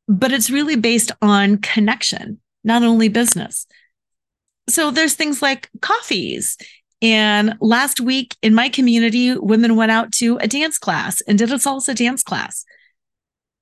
but 0.08 0.32
it's 0.32 0.50
really 0.50 0.76
based 0.76 1.12
on 1.22 1.58
connection, 1.58 2.40
not 2.64 2.84
only 2.84 3.10
business. 3.10 3.68
So 4.70 4.92
there's 4.92 5.16
things 5.16 5.42
like 5.42 5.70
coffees. 5.82 6.58
And 7.02 7.56
last 7.62 8.00
week 8.00 8.36
in 8.42 8.54
my 8.54 8.70
community, 8.70 9.36
women 9.36 9.76
went 9.76 9.92
out 9.92 10.12
to 10.14 10.38
a 10.38 10.48
dance 10.48 10.78
class 10.78 11.22
and 11.22 11.38
did 11.38 11.52
a 11.52 11.56
salsa 11.56 11.96
dance 11.96 12.24
class. 12.24 12.66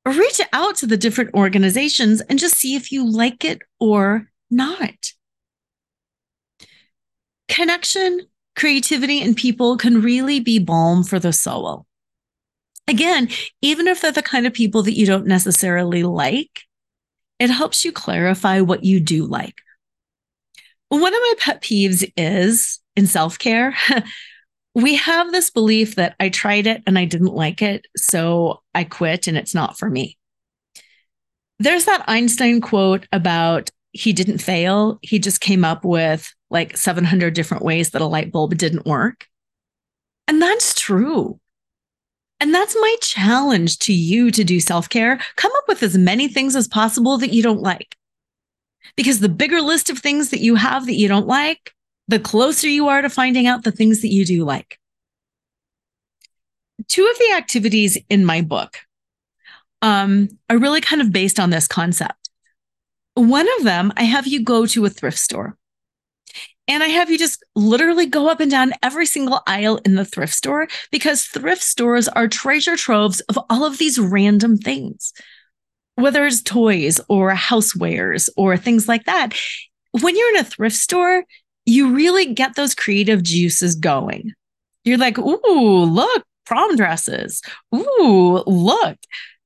Reach 0.07 0.39
out 0.53 0.77
to 0.77 0.87
the 0.87 0.95
different 0.95 1.33
organizations 1.33 2.21
and 2.21 2.39
just 2.39 2.55
see 2.55 2.75
if 2.75 2.93
you 2.93 3.05
like 3.05 3.43
it 3.43 3.61
or 3.77 4.29
not. 4.49 5.11
Connection, 7.49 8.21
creativity, 8.55 9.21
and 9.21 9.35
people 9.35 9.75
can 9.75 10.01
really 10.01 10.39
be 10.39 10.59
balm 10.59 11.03
for 11.03 11.19
the 11.19 11.33
soul. 11.33 11.85
Again, 12.87 13.27
even 13.61 13.85
if 13.89 13.99
they're 13.99 14.13
the 14.13 14.21
kind 14.21 14.47
of 14.47 14.53
people 14.53 14.81
that 14.83 14.95
you 14.97 15.05
don't 15.05 15.27
necessarily 15.27 16.03
like, 16.03 16.61
it 17.37 17.49
helps 17.49 17.83
you 17.83 17.91
clarify 17.91 18.61
what 18.61 18.85
you 18.85 19.01
do 19.01 19.25
like. 19.25 19.55
One 20.87 21.13
of 21.13 21.19
my 21.19 21.33
pet 21.37 21.61
peeves 21.61 22.09
is 22.15 22.79
in 22.95 23.07
self 23.07 23.37
care. 23.37 23.75
we 24.77 24.93
have 24.93 25.31
this 25.31 25.49
belief 25.49 25.95
that 25.95 26.15
I 26.19 26.29
tried 26.29 26.67
it 26.67 26.83
and 26.85 26.99
I 26.99 27.05
didn't 27.05 27.33
like 27.33 27.63
it, 27.63 27.87
so 27.97 28.61
I 28.75 28.83
quit 28.83 29.27
and 29.27 29.35
it's 29.35 29.55
not 29.55 29.79
for 29.79 29.89
me. 29.89 30.19
There's 31.57 31.85
that 31.85 32.05
Einstein 32.07 32.61
quote 32.61 33.07
about 33.11 33.71
he 33.91 34.13
didn't 34.13 34.37
fail, 34.37 34.99
he 35.01 35.17
just 35.17 35.41
came 35.41 35.65
up 35.65 35.83
with 35.83 36.31
like 36.51 36.77
700 36.77 37.33
different 37.33 37.63
ways 37.63 37.89
that 37.89 38.03
a 38.03 38.05
light 38.05 38.31
bulb 38.31 38.55
didn't 38.55 38.85
work. 38.85 39.25
And 40.27 40.39
that's 40.39 40.79
true. 40.79 41.39
And 42.39 42.53
that's 42.53 42.77
my 42.79 42.95
challenge 43.01 43.79
to 43.79 43.93
you 43.93 44.29
to 44.29 44.43
do 44.43 44.59
self 44.59 44.89
care. 44.89 45.19
Come 45.37 45.51
up 45.57 45.63
with 45.67 45.81
as 45.81 45.97
many 45.97 46.27
things 46.27 46.55
as 46.55 46.67
possible 46.67 47.17
that 47.17 47.33
you 47.33 47.41
don't 47.41 47.63
like. 47.63 47.95
Because 48.95 49.21
the 49.21 49.29
bigger 49.29 49.59
list 49.59 49.89
of 49.89 49.97
things 49.97 50.29
that 50.29 50.41
you 50.41 50.53
have 50.53 50.85
that 50.85 50.97
you 50.97 51.07
don't 51.07 51.25
like, 51.25 51.73
the 52.07 52.19
closer 52.19 52.67
you 52.67 52.87
are 52.87 53.01
to 53.01 53.09
finding 53.09 53.47
out 53.47 53.63
the 53.63 53.71
things 53.71 54.01
that 54.01 54.09
you 54.09 54.25
do 54.25 54.45
like. 54.45 54.79
Two 56.87 57.05
of 57.05 57.17
the 57.17 57.33
activities 57.35 57.97
in 58.09 58.25
my 58.25 58.41
book 58.41 58.79
um, 59.81 60.29
are 60.49 60.57
really 60.57 60.81
kind 60.81 61.01
of 61.01 61.11
based 61.11 61.39
on 61.39 61.49
this 61.49 61.67
concept. 61.67 62.29
One 63.15 63.47
of 63.57 63.63
them, 63.63 63.91
I 63.97 64.03
have 64.03 64.27
you 64.27 64.43
go 64.43 64.65
to 64.67 64.85
a 64.85 64.89
thrift 64.89 65.17
store. 65.17 65.57
And 66.69 66.83
I 66.83 66.87
have 66.87 67.09
you 67.09 67.17
just 67.17 67.43
literally 67.55 68.05
go 68.05 68.29
up 68.29 68.41
and 68.41 68.51
down 68.51 68.73
every 68.83 69.05
single 69.05 69.41
aisle 69.47 69.77
in 69.85 69.95
the 69.95 70.03
thrift 70.03 70.33
store 70.33 70.67
because 70.91 71.23
thrift 71.23 71.63
stores 71.63 72.09
are 72.09 72.27
treasure 72.27 72.75
troves 72.75 73.21
of 73.21 73.39
all 73.49 73.63
of 73.63 73.77
these 73.77 73.97
random 73.97 74.57
things, 74.57 75.13
whether 75.95 76.25
it's 76.25 76.41
toys 76.41 76.99
or 77.07 77.33
housewares 77.33 78.27
or 78.35 78.57
things 78.57 78.87
like 78.87 79.05
that. 79.05 79.33
When 80.01 80.17
you're 80.17 80.35
in 80.35 80.41
a 80.41 80.43
thrift 80.43 80.75
store, 80.75 81.23
you 81.67 81.93
really 81.93 82.33
get 82.33 82.55
those 82.55 82.73
creative 82.73 83.21
juices 83.21 83.75
going. 83.75 84.33
You're 84.83 84.97
like, 84.97 85.19
ooh, 85.19 85.83
look, 85.83 86.23
prom 86.45 86.75
dresses. 86.75 87.43
Ooh, 87.75 88.43
look, 88.47 88.97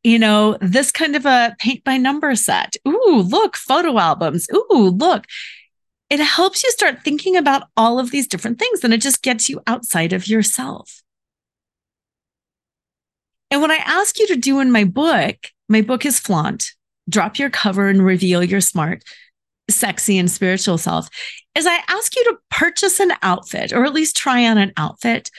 you 0.03 0.17
know, 0.17 0.57
this 0.61 0.91
kind 0.91 1.17
of 1.17 1.25
a 1.25 1.55
paint 1.59 1.83
by 1.83 1.97
number 1.97 2.33
set. 2.35 2.75
Ooh, 2.87 3.25
look, 3.27 3.57
photo 3.57 3.97
albums. 3.97 4.47
Ooh, 4.53 4.89
look 4.89 5.25
it 6.11 6.19
helps 6.19 6.61
you 6.61 6.69
start 6.71 7.03
thinking 7.05 7.37
about 7.37 7.69
all 7.77 7.97
of 7.97 8.11
these 8.11 8.27
different 8.27 8.59
things 8.59 8.83
and 8.83 8.93
it 8.93 8.99
just 8.99 9.21
gets 9.21 9.47
you 9.47 9.61
outside 9.65 10.11
of 10.11 10.27
yourself. 10.27 11.01
And 13.49 13.61
what 13.61 13.71
I 13.71 13.77
ask 13.77 14.19
you 14.19 14.27
to 14.27 14.35
do 14.35 14.59
in 14.59 14.73
my 14.73 14.83
book, 14.83 15.37
my 15.69 15.79
book 15.81 16.05
is 16.05 16.19
Flaunt, 16.19 16.73
drop 17.07 17.39
your 17.39 17.49
cover 17.49 17.87
and 17.87 18.03
reveal 18.03 18.43
your 18.43 18.59
smart, 18.59 19.03
sexy, 19.69 20.17
and 20.17 20.29
spiritual 20.29 20.77
self, 20.77 21.07
is 21.55 21.65
I 21.67 21.79
ask 21.87 22.15
you 22.15 22.23
to 22.25 22.37
purchase 22.49 22.99
an 22.99 23.13
outfit 23.21 23.73
or 23.73 23.85
at 23.85 23.93
least 23.93 24.15
try 24.15 24.47
on 24.47 24.57
an 24.57 24.71
outfit 24.77 25.29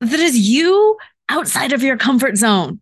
that 0.00 0.20
is 0.20 0.36
you 0.36 0.96
outside 1.28 1.72
of 1.72 1.82
your 1.82 1.96
comfort 1.96 2.36
zone. 2.36 2.80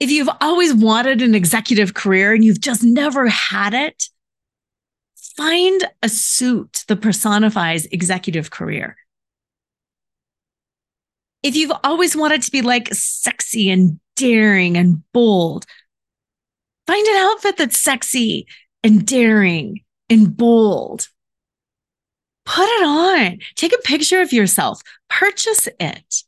If 0.00 0.10
you've 0.10 0.30
always 0.40 0.74
wanted 0.74 1.22
an 1.22 1.34
executive 1.34 1.94
career 1.94 2.34
and 2.34 2.44
you've 2.44 2.60
just 2.60 2.82
never 2.82 3.28
had 3.28 3.74
it, 3.74 4.08
find 5.36 5.84
a 6.02 6.08
suit 6.08 6.84
that 6.88 7.00
personifies 7.00 7.86
executive 7.86 8.50
career. 8.50 8.96
If 11.42 11.56
you've 11.56 11.72
always 11.82 12.16
wanted 12.16 12.42
to 12.42 12.50
be 12.50 12.62
like 12.62 12.88
sexy 12.92 13.70
and 13.70 14.00
daring 14.16 14.76
and 14.76 15.02
bold, 15.12 15.66
find 16.86 17.06
an 17.06 17.16
outfit 17.16 17.56
that's 17.56 17.80
sexy 17.80 18.46
and 18.82 19.06
daring 19.06 19.84
and 20.10 20.36
bold. 20.36 21.08
Put 22.44 22.66
it 22.66 22.84
on. 22.84 23.38
Take 23.54 23.72
a 23.72 23.82
picture 23.82 24.20
of 24.20 24.32
yourself. 24.32 24.82
Purchase 25.08 25.68
it. 25.80 26.24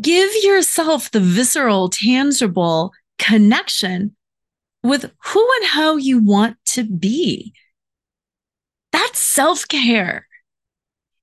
Give 0.00 0.30
yourself 0.42 1.10
the 1.10 1.20
visceral, 1.20 1.88
tangible 1.88 2.92
connection 3.18 4.16
with 4.82 5.10
who 5.24 5.48
and 5.60 5.68
how 5.70 5.96
you 5.96 6.18
want 6.18 6.56
to 6.66 6.84
be. 6.84 7.52
That's 8.92 9.18
self 9.18 9.66
care. 9.68 10.26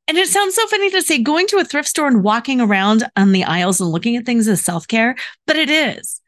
And 0.07 0.17
it 0.17 0.27
sounds 0.27 0.55
so 0.55 0.67
funny 0.67 0.89
to 0.91 1.01
say 1.01 1.17
going 1.21 1.47
to 1.47 1.57
a 1.57 1.65
thrift 1.65 1.87
store 1.87 2.07
and 2.07 2.23
walking 2.23 2.59
around 2.59 3.05
on 3.15 3.31
the 3.31 3.45
aisles 3.45 3.79
and 3.79 3.89
looking 3.89 4.17
at 4.17 4.25
things 4.25 4.47
as 4.47 4.61
self 4.61 4.87
care, 4.87 5.15
but 5.47 5.55
it 5.55 5.69
is 5.69 6.21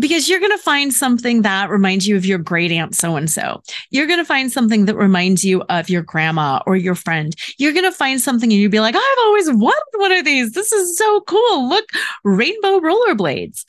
because 0.00 0.28
you're 0.28 0.40
going 0.40 0.56
to 0.56 0.58
find 0.58 0.92
something 0.92 1.42
that 1.42 1.70
reminds 1.70 2.06
you 2.06 2.16
of 2.16 2.24
your 2.24 2.38
great 2.38 2.72
aunt 2.72 2.94
so 2.94 3.16
and 3.16 3.30
so. 3.30 3.62
You're 3.90 4.06
going 4.06 4.18
to 4.18 4.24
find 4.24 4.50
something 4.50 4.86
that 4.86 4.96
reminds 4.96 5.44
you 5.44 5.62
of 5.68 5.88
your 5.88 6.02
grandma 6.02 6.60
or 6.66 6.76
your 6.76 6.94
friend. 6.94 7.34
You're 7.58 7.72
going 7.72 7.84
to 7.84 7.92
find 7.92 8.20
something 8.20 8.50
and 8.50 8.60
you'd 8.60 8.70
be 8.70 8.80
like, 8.80 8.96
I've 8.96 9.18
always 9.24 9.50
wanted 9.50 9.98
one 9.98 10.12
of 10.12 10.24
these. 10.24 10.52
This 10.52 10.72
is 10.72 10.96
so 10.96 11.20
cool. 11.22 11.68
Look, 11.68 11.86
rainbow 12.24 12.80
rollerblades. 12.80 13.64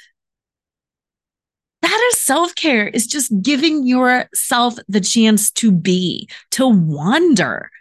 That 1.81 2.09
is 2.11 2.19
self 2.19 2.53
care, 2.55 2.87
is 2.87 3.07
just 3.07 3.31
giving 3.41 3.85
yourself 3.85 4.75
the 4.87 5.01
chance 5.01 5.51
to 5.53 5.71
be, 5.71 6.29
to 6.51 6.67
wander, 6.67 7.71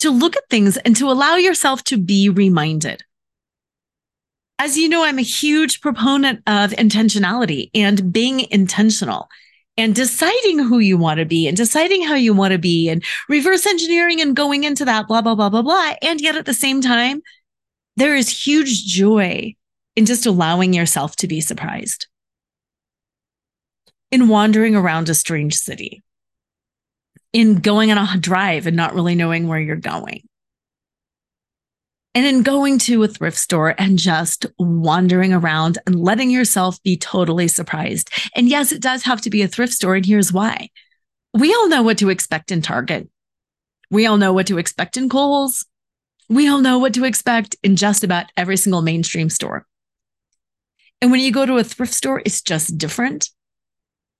to 0.00 0.10
look 0.10 0.36
at 0.36 0.48
things 0.48 0.78
and 0.78 0.96
to 0.96 1.10
allow 1.10 1.36
yourself 1.36 1.84
to 1.84 1.98
be 1.98 2.28
reminded 2.30 3.04
as 4.58 4.78
you 4.78 4.88
know, 4.88 5.04
I'm 5.04 5.18
a 5.18 5.22
huge 5.22 5.80
proponent 5.80 6.42
of 6.46 6.70
intentionality 6.72 7.70
and 7.74 8.12
being 8.12 8.46
intentional 8.50 9.28
and 9.76 9.94
deciding 9.94 10.58
who 10.58 10.78
you 10.78 10.96
want 10.96 11.20
to 11.20 11.26
be 11.26 11.46
and 11.46 11.56
deciding 11.56 12.02
how 12.02 12.14
you 12.14 12.32
want 12.32 12.52
to 12.52 12.58
be 12.58 12.88
and 12.88 13.04
reverse 13.28 13.66
engineering 13.66 14.20
and 14.22 14.34
going 14.34 14.64
into 14.64 14.86
that, 14.86 15.06
blah, 15.06 15.20
blah, 15.20 15.34
blah, 15.34 15.50
blah, 15.50 15.62
blah. 15.62 15.94
And 16.00 16.20
yet 16.20 16.36
at 16.36 16.46
the 16.46 16.54
same 16.54 16.80
time, 16.80 17.22
there 17.96 18.16
is 18.16 18.46
huge 18.46 18.86
joy 18.86 19.54
in 19.94 20.06
just 20.06 20.24
allowing 20.24 20.72
yourself 20.72 21.16
to 21.16 21.26
be 21.26 21.40
surprised, 21.40 22.06
in 24.10 24.28
wandering 24.28 24.74
around 24.74 25.08
a 25.08 25.14
strange 25.14 25.54
city, 25.54 26.02
in 27.32 27.60
going 27.60 27.90
on 27.90 27.98
a 27.98 28.18
drive 28.18 28.66
and 28.66 28.76
not 28.76 28.94
really 28.94 29.14
knowing 29.14 29.48
where 29.48 29.60
you're 29.60 29.76
going 29.76 30.26
and 32.16 32.24
in 32.24 32.42
going 32.42 32.78
to 32.78 33.02
a 33.02 33.08
thrift 33.08 33.36
store 33.36 33.74
and 33.76 33.98
just 33.98 34.46
wandering 34.58 35.34
around 35.34 35.76
and 35.86 36.00
letting 36.00 36.30
yourself 36.30 36.82
be 36.82 36.96
totally 36.96 37.46
surprised. 37.46 38.08
And 38.34 38.48
yes, 38.48 38.72
it 38.72 38.80
does 38.80 39.02
have 39.02 39.20
to 39.20 39.30
be 39.30 39.42
a 39.42 39.48
thrift 39.48 39.74
store. 39.74 39.96
And 39.96 40.06
here's 40.06 40.32
why 40.32 40.70
we 41.34 41.52
all 41.52 41.68
know 41.68 41.82
what 41.82 41.98
to 41.98 42.08
expect 42.08 42.50
in 42.50 42.62
Target. 42.62 43.10
We 43.90 44.06
all 44.06 44.16
know 44.16 44.32
what 44.32 44.46
to 44.46 44.56
expect 44.56 44.96
in 44.96 45.10
Kohl's. 45.10 45.66
We 46.30 46.48
all 46.48 46.62
know 46.62 46.78
what 46.78 46.94
to 46.94 47.04
expect 47.04 47.54
in 47.62 47.76
just 47.76 48.02
about 48.02 48.32
every 48.34 48.56
single 48.56 48.80
mainstream 48.80 49.28
store. 49.28 49.66
And 51.02 51.10
when 51.10 51.20
you 51.20 51.30
go 51.30 51.44
to 51.44 51.58
a 51.58 51.64
thrift 51.64 51.92
store, 51.92 52.22
it's 52.24 52.40
just 52.40 52.78
different 52.78 53.28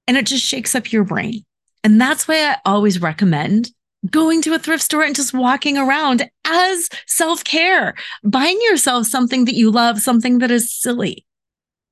and 0.06 0.18
it 0.18 0.26
just 0.26 0.44
shakes 0.44 0.74
up 0.74 0.92
your 0.92 1.04
brain. 1.04 1.46
And 1.82 1.98
that's 1.98 2.28
why 2.28 2.50
I 2.50 2.59
always 2.66 3.00
recommend 3.00 3.70
going 4.11 4.42
to 4.42 4.55
a 4.55 4.59
thrift 4.59 4.83
store 4.83 5.03
and 5.03 5.14
just 5.14 5.35
walking 5.35 5.79
around 5.79 6.29
as 6.45 6.88
self 7.07 7.45
care. 7.45 7.95
Buying 8.25 8.59
yourself 8.62 9.07
something 9.07 9.45
that 9.47 9.55
you 9.55 9.71
love, 9.71 10.01
something 10.01 10.38
that 10.38 10.51
is 10.51 10.75
silly 10.75 11.27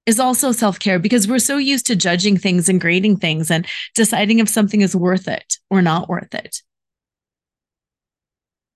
is 0.07 0.21
also 0.21 0.53
self 0.53 0.79
care 0.79 0.99
because 0.99 1.29
we're 1.29 1.39
so 1.39 1.57
used 1.57 1.87
to 1.87 1.97
judging 1.97 2.37
things 2.37 2.69
and 2.69 2.81
grading 2.81 3.17
things 3.17 3.51
and 3.51 3.67
deciding 3.95 4.39
if 4.39 4.49
something 4.49 4.81
is 4.81 4.95
worth 4.95 5.29
it 5.29 5.59
or 5.71 5.83
not 5.83 6.09
worth 6.09 6.35
it. 6.35 6.63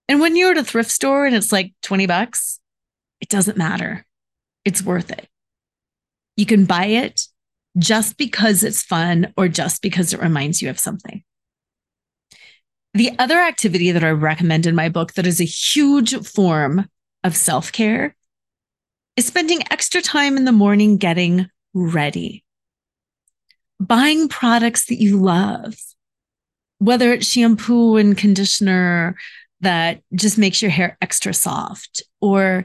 And 0.09 0.21
when 0.21 0.37
you're 0.37 0.53
at 0.53 0.59
a 0.59 0.65
thrift 0.65 0.91
store 0.91 1.27
and 1.27 1.37
it's 1.37 1.53
like 1.53 1.75
20 1.83 2.07
bucks, 2.07 2.61
it 3.21 3.29
doesn't 3.29 3.59
matter. 3.59 4.07
It's 4.65 4.83
worth 4.83 5.11
it. 5.11 5.29
You 6.37 6.47
can 6.47 6.65
buy 6.65 6.87
it 6.87 7.27
just 7.77 8.17
because 8.17 8.63
it's 8.63 8.83
fun 8.83 9.33
or 9.37 9.49
just 9.49 9.83
because 9.83 10.13
it 10.13 10.21
reminds 10.21 10.63
you 10.63 10.71
of 10.71 10.79
something. 10.79 11.23
The 12.99 13.13
other 13.21 13.39
activity 13.39 13.93
that 13.93 14.03
I 14.03 14.11
recommend 14.11 14.67
in 14.67 14.75
my 14.75 14.89
book 14.89 15.13
that 15.13 15.25
is 15.25 15.41
a 15.41 15.45
huge 15.45 16.17
form 16.27 16.89
of 17.23 17.37
self 17.37 17.71
care 17.71 18.17
is 19.15 19.25
spending 19.25 19.63
extra 19.71 20.03
time 20.03 20.37
in 20.37 20.45
the 20.45 20.51
morning 20.51 20.97
getting 20.97 21.49
ready, 21.73 22.43
buying 23.79 24.27
products 24.27 24.87
that 24.87 25.01
you 25.01 25.17
love, 25.17 25.77
whether 26.79 27.13
it's 27.13 27.31
shampoo 27.31 27.99
and 27.99 28.19
conditioner 28.19 29.17
that 29.61 30.03
just 30.13 30.37
makes 30.37 30.61
your 30.61 30.73
hair 30.73 30.99
extra 31.01 31.33
soft 31.33 32.03
or 32.21 32.65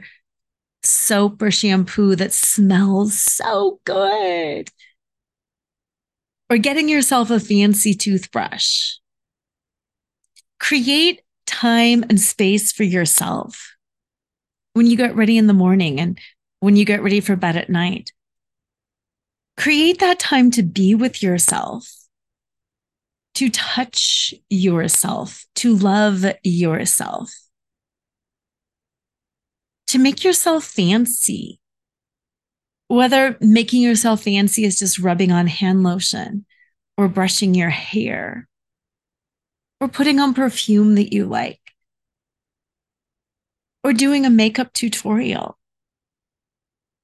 soap 0.82 1.42
or 1.42 1.52
shampoo 1.52 2.16
that 2.16 2.32
smells 2.32 3.16
so 3.16 3.78
good. 3.84 4.68
Or 6.50 6.58
getting 6.58 6.88
yourself 6.88 7.30
a 7.30 7.38
fancy 7.38 7.94
toothbrush 7.94 8.94
create 10.64 11.20
time 11.46 12.02
and 12.08 12.18
space 12.18 12.72
for 12.72 12.84
yourself 12.84 13.76
when 14.72 14.86
you 14.86 14.96
get 14.96 15.14
ready 15.14 15.36
in 15.36 15.46
the 15.46 15.52
morning 15.52 16.00
and 16.00 16.18
when 16.60 16.74
you 16.74 16.86
get 16.86 17.02
ready 17.02 17.20
for 17.20 17.36
bed 17.36 17.54
at 17.54 17.68
night. 17.68 18.12
Create 19.58 19.98
that 19.98 20.18
time 20.18 20.50
to 20.50 20.62
be 20.62 20.94
with 20.94 21.22
yourself, 21.22 21.86
to 23.34 23.50
touch 23.50 24.32
yourself, 24.48 25.44
to 25.54 25.76
love 25.76 26.24
yourself, 26.42 27.30
to 29.88 29.98
make 29.98 30.24
yourself 30.24 30.64
fancy. 30.64 31.60
Whether 32.88 33.36
making 33.40 33.82
yourself 33.82 34.22
fancy 34.22 34.64
is 34.64 34.78
just 34.78 34.98
rubbing 34.98 35.30
on 35.30 35.46
hand 35.46 35.82
lotion 35.82 36.46
or 36.96 37.08
brushing 37.08 37.54
your 37.54 37.70
hair 37.70 38.48
or 39.80 39.88
putting 39.88 40.20
on 40.20 40.34
perfume 40.34 40.94
that 40.94 41.12
you 41.12 41.26
like, 41.26 41.60
or 43.82 43.92
doing 43.92 44.24
a 44.24 44.30
makeup 44.30 44.72
tutorial. 44.72 45.58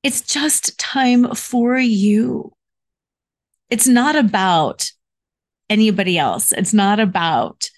It's 0.03 0.23
just 0.23 0.79
time 0.79 1.35
for 1.35 1.79
you. 1.79 2.53
It's 3.69 3.87
not 3.87 4.17
about 4.17 4.91
anybody 5.69 6.19
else. 6.19 6.53
It's 6.53 6.73
not 6.73 6.99
about, 6.99 7.71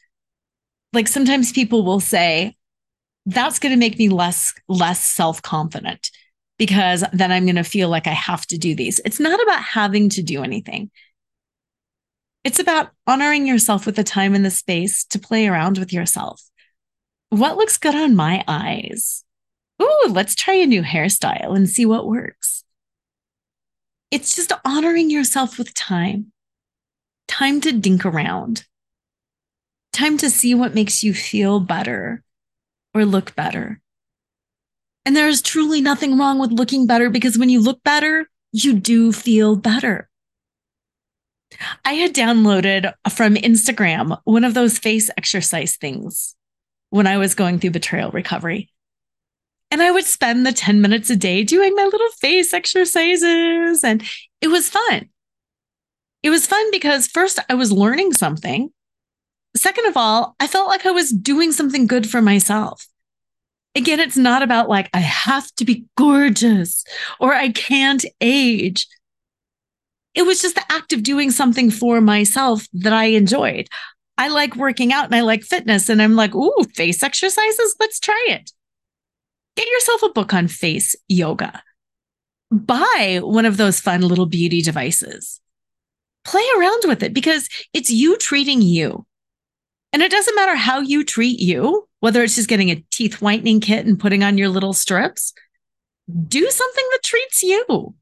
like, 0.92 1.08
sometimes 1.08 1.52
people 1.52 1.84
will 1.84 2.00
say, 2.00 2.56
that's 3.26 3.58
going 3.58 3.72
to 3.72 3.78
make 3.78 3.98
me 3.98 4.08
less 4.08 4.52
less 4.68 5.02
self-confident 5.02 6.10
because 6.58 7.04
then 7.12 7.30
I'm 7.30 7.44
going 7.44 7.56
to 7.56 7.64
feel 7.64 7.88
like 7.88 8.06
I 8.06 8.12
have 8.12 8.46
to 8.48 8.58
do 8.58 8.74
these. 8.74 9.00
It's 9.04 9.20
not 9.20 9.42
about 9.42 9.62
having 9.62 10.08
to 10.10 10.22
do 10.22 10.42
anything. 10.42 10.90
It's 12.44 12.58
about 12.58 12.90
honoring 13.06 13.46
yourself 13.46 13.86
with 13.86 13.94
the 13.96 14.04
time 14.04 14.34
and 14.34 14.44
the 14.44 14.50
space 14.50 15.04
to 15.06 15.18
play 15.18 15.46
around 15.46 15.78
with 15.78 15.92
yourself. 15.92 16.42
What 17.30 17.56
looks 17.56 17.78
good 17.78 17.94
on 17.94 18.16
my 18.16 18.44
eyes? 18.48 19.24
Ooh, 19.80 20.06
let's 20.08 20.34
try 20.34 20.54
a 20.54 20.66
new 20.66 20.82
hairstyle 20.82 21.56
and 21.56 21.68
see 21.68 21.86
what 21.86 22.06
works. 22.06 22.64
It's 24.10 24.36
just 24.36 24.52
honoring 24.64 25.08
yourself 25.08 25.56
with 25.56 25.72
time, 25.72 26.32
time 27.28 27.60
to 27.62 27.72
dink 27.72 28.04
around, 28.04 28.66
time 29.92 30.18
to 30.18 30.28
see 30.28 30.54
what 30.54 30.74
makes 30.74 31.02
you 31.02 31.14
feel 31.14 31.60
better 31.60 32.22
or 32.92 33.04
look 33.04 33.34
better. 33.34 33.80
And 35.04 35.16
there 35.16 35.28
is 35.28 35.42
truly 35.42 35.80
nothing 35.80 36.18
wrong 36.18 36.38
with 36.38 36.52
looking 36.52 36.86
better 36.86 37.08
because 37.08 37.38
when 37.38 37.48
you 37.48 37.60
look 37.60 37.82
better, 37.82 38.28
you 38.52 38.74
do 38.74 39.12
feel 39.12 39.56
better. 39.56 40.08
I 41.84 41.94
had 41.94 42.14
downloaded 42.14 42.92
from 43.10 43.34
Instagram 43.34 44.18
one 44.24 44.44
of 44.44 44.54
those 44.54 44.78
face 44.78 45.10
exercise 45.16 45.76
things 45.76 46.34
when 46.90 47.06
I 47.06 47.18
was 47.18 47.34
going 47.34 47.58
through 47.58 47.70
betrayal 47.70 48.10
recovery. 48.10 48.70
And 49.70 49.82
I 49.82 49.90
would 49.90 50.04
spend 50.04 50.44
the 50.44 50.52
10 50.52 50.82
minutes 50.82 51.08
a 51.08 51.16
day 51.16 51.44
doing 51.44 51.74
my 51.74 51.84
little 51.84 52.10
face 52.20 52.52
exercises. 52.52 53.82
And 53.82 54.02
it 54.42 54.48
was 54.48 54.68
fun. 54.68 55.08
It 56.22 56.30
was 56.30 56.46
fun 56.46 56.70
because 56.70 57.06
first 57.06 57.38
I 57.48 57.54
was 57.54 57.72
learning 57.72 58.12
something. 58.12 58.70
Second 59.56 59.86
of 59.86 59.96
all, 59.96 60.36
I 60.38 60.46
felt 60.46 60.68
like 60.68 60.86
I 60.86 60.90
was 60.90 61.10
doing 61.10 61.52
something 61.52 61.86
good 61.86 62.08
for 62.08 62.20
myself. 62.20 62.86
Again, 63.74 63.98
it's 63.98 64.16
not 64.16 64.42
about 64.42 64.68
like, 64.68 64.90
I 64.92 65.00
have 65.00 65.50
to 65.52 65.64
be 65.64 65.86
gorgeous 65.96 66.84
or 67.18 67.32
I 67.32 67.50
can't 67.50 68.04
age. 68.20 68.86
It 70.14 70.22
was 70.22 70.42
just 70.42 70.54
the 70.54 70.64
act 70.70 70.92
of 70.92 71.02
doing 71.02 71.30
something 71.30 71.70
for 71.70 72.00
myself 72.00 72.66
that 72.74 72.92
I 72.92 73.04
enjoyed. 73.06 73.68
I 74.18 74.28
like 74.28 74.56
working 74.56 74.92
out 74.92 75.06
and 75.06 75.14
I 75.14 75.20
like 75.20 75.42
fitness. 75.42 75.88
And 75.88 76.02
I'm 76.02 76.14
like, 76.14 76.34
ooh, 76.34 76.64
face 76.74 77.02
exercises. 77.02 77.76
Let's 77.80 77.98
try 77.98 78.26
it. 78.28 78.52
Get 79.56 79.68
yourself 79.68 80.02
a 80.02 80.10
book 80.10 80.34
on 80.34 80.48
face 80.48 80.94
yoga. 81.08 81.62
Buy 82.50 83.20
one 83.22 83.46
of 83.46 83.56
those 83.56 83.80
fun 83.80 84.02
little 84.02 84.26
beauty 84.26 84.60
devices. 84.60 85.40
Play 86.24 86.44
around 86.58 86.82
with 86.84 87.02
it 87.02 87.14
because 87.14 87.48
it's 87.72 87.90
you 87.90 88.16
treating 88.18 88.62
you. 88.62 89.06
And 89.92 90.02
it 90.02 90.10
doesn't 90.10 90.36
matter 90.36 90.56
how 90.56 90.80
you 90.80 91.04
treat 91.04 91.40
you, 91.40 91.88
whether 92.00 92.22
it's 92.22 92.36
just 92.36 92.48
getting 92.48 92.70
a 92.70 92.84
teeth 92.90 93.20
whitening 93.20 93.60
kit 93.60 93.86
and 93.86 93.98
putting 93.98 94.22
on 94.22 94.38
your 94.38 94.48
little 94.48 94.72
strips, 94.72 95.32
do 96.28 96.50
something 96.50 96.84
that 96.92 97.02
treats 97.02 97.42
you. 97.42 97.94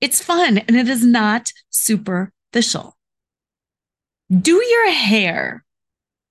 It's 0.00 0.22
fun 0.22 0.58
and 0.58 0.76
it 0.76 0.88
is 0.88 1.04
not 1.04 1.52
superficial. 1.70 2.96
Do 4.30 4.62
your 4.62 4.90
hair, 4.90 5.64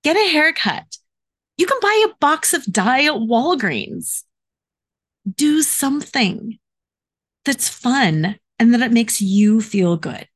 get 0.04 0.18
a 0.18 0.32
haircut. 0.32 0.98
You 1.58 1.66
can 1.66 1.80
buy 1.82 2.06
a 2.06 2.16
box 2.20 2.54
of 2.54 2.66
dye 2.66 3.06
at 3.06 3.14
Walgreens. 3.14 4.24
Do 5.36 5.62
something 5.62 6.60
that's 7.46 7.70
fun 7.70 8.38
and 8.60 8.74
that 8.74 8.82
it 8.82 8.92
makes 8.92 9.22
you 9.22 9.62
feel 9.62 9.98
good. 9.98 10.28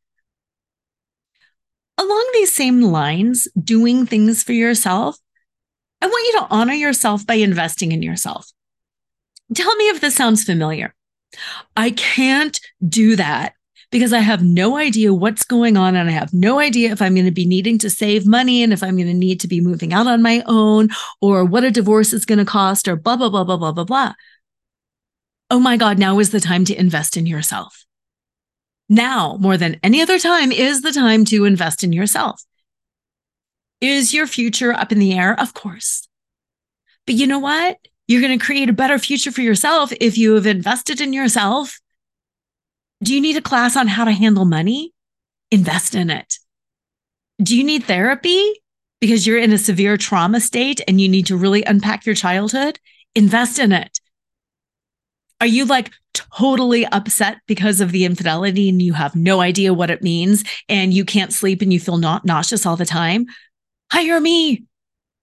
Along 1.98 2.30
these 2.34 2.54
same 2.54 2.82
lines, 2.82 3.48
doing 3.62 4.06
things 4.06 4.42
for 4.42 4.54
yourself, 4.54 5.18
I 6.02 6.08
want 6.08 6.34
you 6.34 6.40
to 6.40 6.48
honor 6.50 6.74
yourself 6.74 7.28
by 7.28 7.36
investing 7.36 7.92
in 7.92 8.02
yourself. 8.02 8.50
Tell 9.54 9.76
me 9.76 9.90
if 9.90 10.00
this 10.00 10.16
sounds 10.16 10.46
familiar. 10.46 10.96
I 11.76 11.92
can't 11.92 12.60
do 12.88 13.16
that 13.16 13.54
because 13.92 14.14
I 14.14 14.20
have 14.20 14.44
no 14.44 14.78
idea 14.78 15.14
what's 15.14 15.44
going 15.44 15.78
on 15.78 15.96
and 15.96 16.10
I 16.10 16.14
have 16.14 16.34
no 16.34 16.60
idea 16.60 16.92
if 16.92 17.02
I'm 17.02 17.16
going 17.16 17.26
to 17.26 17.32
be 17.32 17.46
needing 17.46 17.78
to 17.80 17.90
save 17.90 18.28
money 18.28 18.62
and 18.62 18.72
if 18.72 18.84
I'm 18.84 18.96
going 18.96 19.08
to 19.08 19.14
need 19.14 19.40
to 19.42 19.48
be 19.48 19.62
moving 19.62 19.94
out 19.94 20.08
on 20.08 20.22
my 20.22 20.44
own 20.46 20.90
or 21.22 21.46
what 21.46 21.64
a 21.64 21.72
divorce 21.72 22.14
is 22.14 22.26
going 22.26 22.40
to 22.40 22.46
cost 22.46 22.88
or 22.88 22.96
blah, 22.96 23.16
blah, 23.16 23.30
blah, 23.30 23.44
blah, 23.44 23.58
blah, 23.58 23.72
blah, 23.72 23.84
blah. 23.84 24.14
Oh 25.50 25.60
my 25.60 25.78
God, 25.78 25.98
now 25.98 26.20
is 26.20 26.30
the 26.30 26.40
time 26.40 26.66
to 26.66 26.80
invest 26.80 27.18
in 27.18 27.26
yourself 27.26 27.86
now 28.90 29.38
more 29.40 29.56
than 29.56 29.80
any 29.84 30.02
other 30.02 30.20
time 30.20 30.52
is 30.52 30.82
the 30.82 30.92
time 30.92 31.24
to 31.26 31.46
invest 31.46 31.84
in 31.84 31.94
yourself. 31.94 32.44
Is 33.80 34.14
your 34.14 34.28
future 34.28 34.74
up 34.74 34.92
in 34.92 35.00
the 35.00 35.18
air? 35.18 35.40
Of 35.40 35.54
course. 35.54 36.10
But 37.06 37.16
you 37.16 37.28
know 37.28 37.40
what? 37.40 37.78
You're 38.10 38.22
going 38.22 38.38
to 38.38 38.44
create 38.44 38.70
a 38.70 38.74
better 38.74 38.98
future 38.98 39.32
for 39.32 39.42
yourself 39.42 39.94
if 40.02 40.18
you 40.18 40.34
have 40.34 40.48
invested 40.48 41.00
in 41.00 41.14
yourself. 41.14 41.80
Do 43.04 43.14
you 43.14 43.22
need 43.22 43.38
a 43.38 43.42
class 43.42 43.78
on 43.78 43.88
how 43.88 44.04
to 44.04 44.12
handle 44.12 44.46
money? 44.46 44.94
Invest 45.52 45.94
in 45.94 46.10
it. 46.10 46.40
Do 47.42 47.56
you 47.56 47.64
need 47.64 47.84
therapy 47.84 48.62
because 49.00 49.28
you're 49.28 49.38
in 49.38 49.54
a 49.54 49.60
severe 49.60 49.96
trauma 49.96 50.42
state 50.42 50.82
and 50.88 51.00
you 51.00 51.08
need 51.08 51.28
to 51.28 51.38
really 51.38 51.64
unpack 51.64 52.04
your 52.08 52.16
childhood? 52.16 52.80
Invest 53.14 53.60
in 53.60 53.72
it. 53.72 54.00
Are 55.40 55.48
you 55.48 55.66
like 55.66 55.92
totally 56.16 56.88
upset 56.88 57.38
because 57.46 57.80
of 57.80 57.92
the 57.92 58.06
infidelity 58.06 58.70
and 58.70 58.82
you 58.82 58.94
have 58.94 59.16
no 59.16 59.40
idea 59.40 59.72
what 59.72 59.92
it 59.92 60.02
means 60.02 60.44
and 60.68 60.96
you 60.96 61.06
can't 61.06 61.32
sleep 61.32 61.62
and 61.62 61.72
you 61.72 61.80
feel 61.80 61.98
not 61.98 62.26
nauseous 62.26 62.66
all 62.66 62.76
the 62.76 62.88
time? 62.88 63.28
Hire 63.92 64.20
me. 64.20 64.64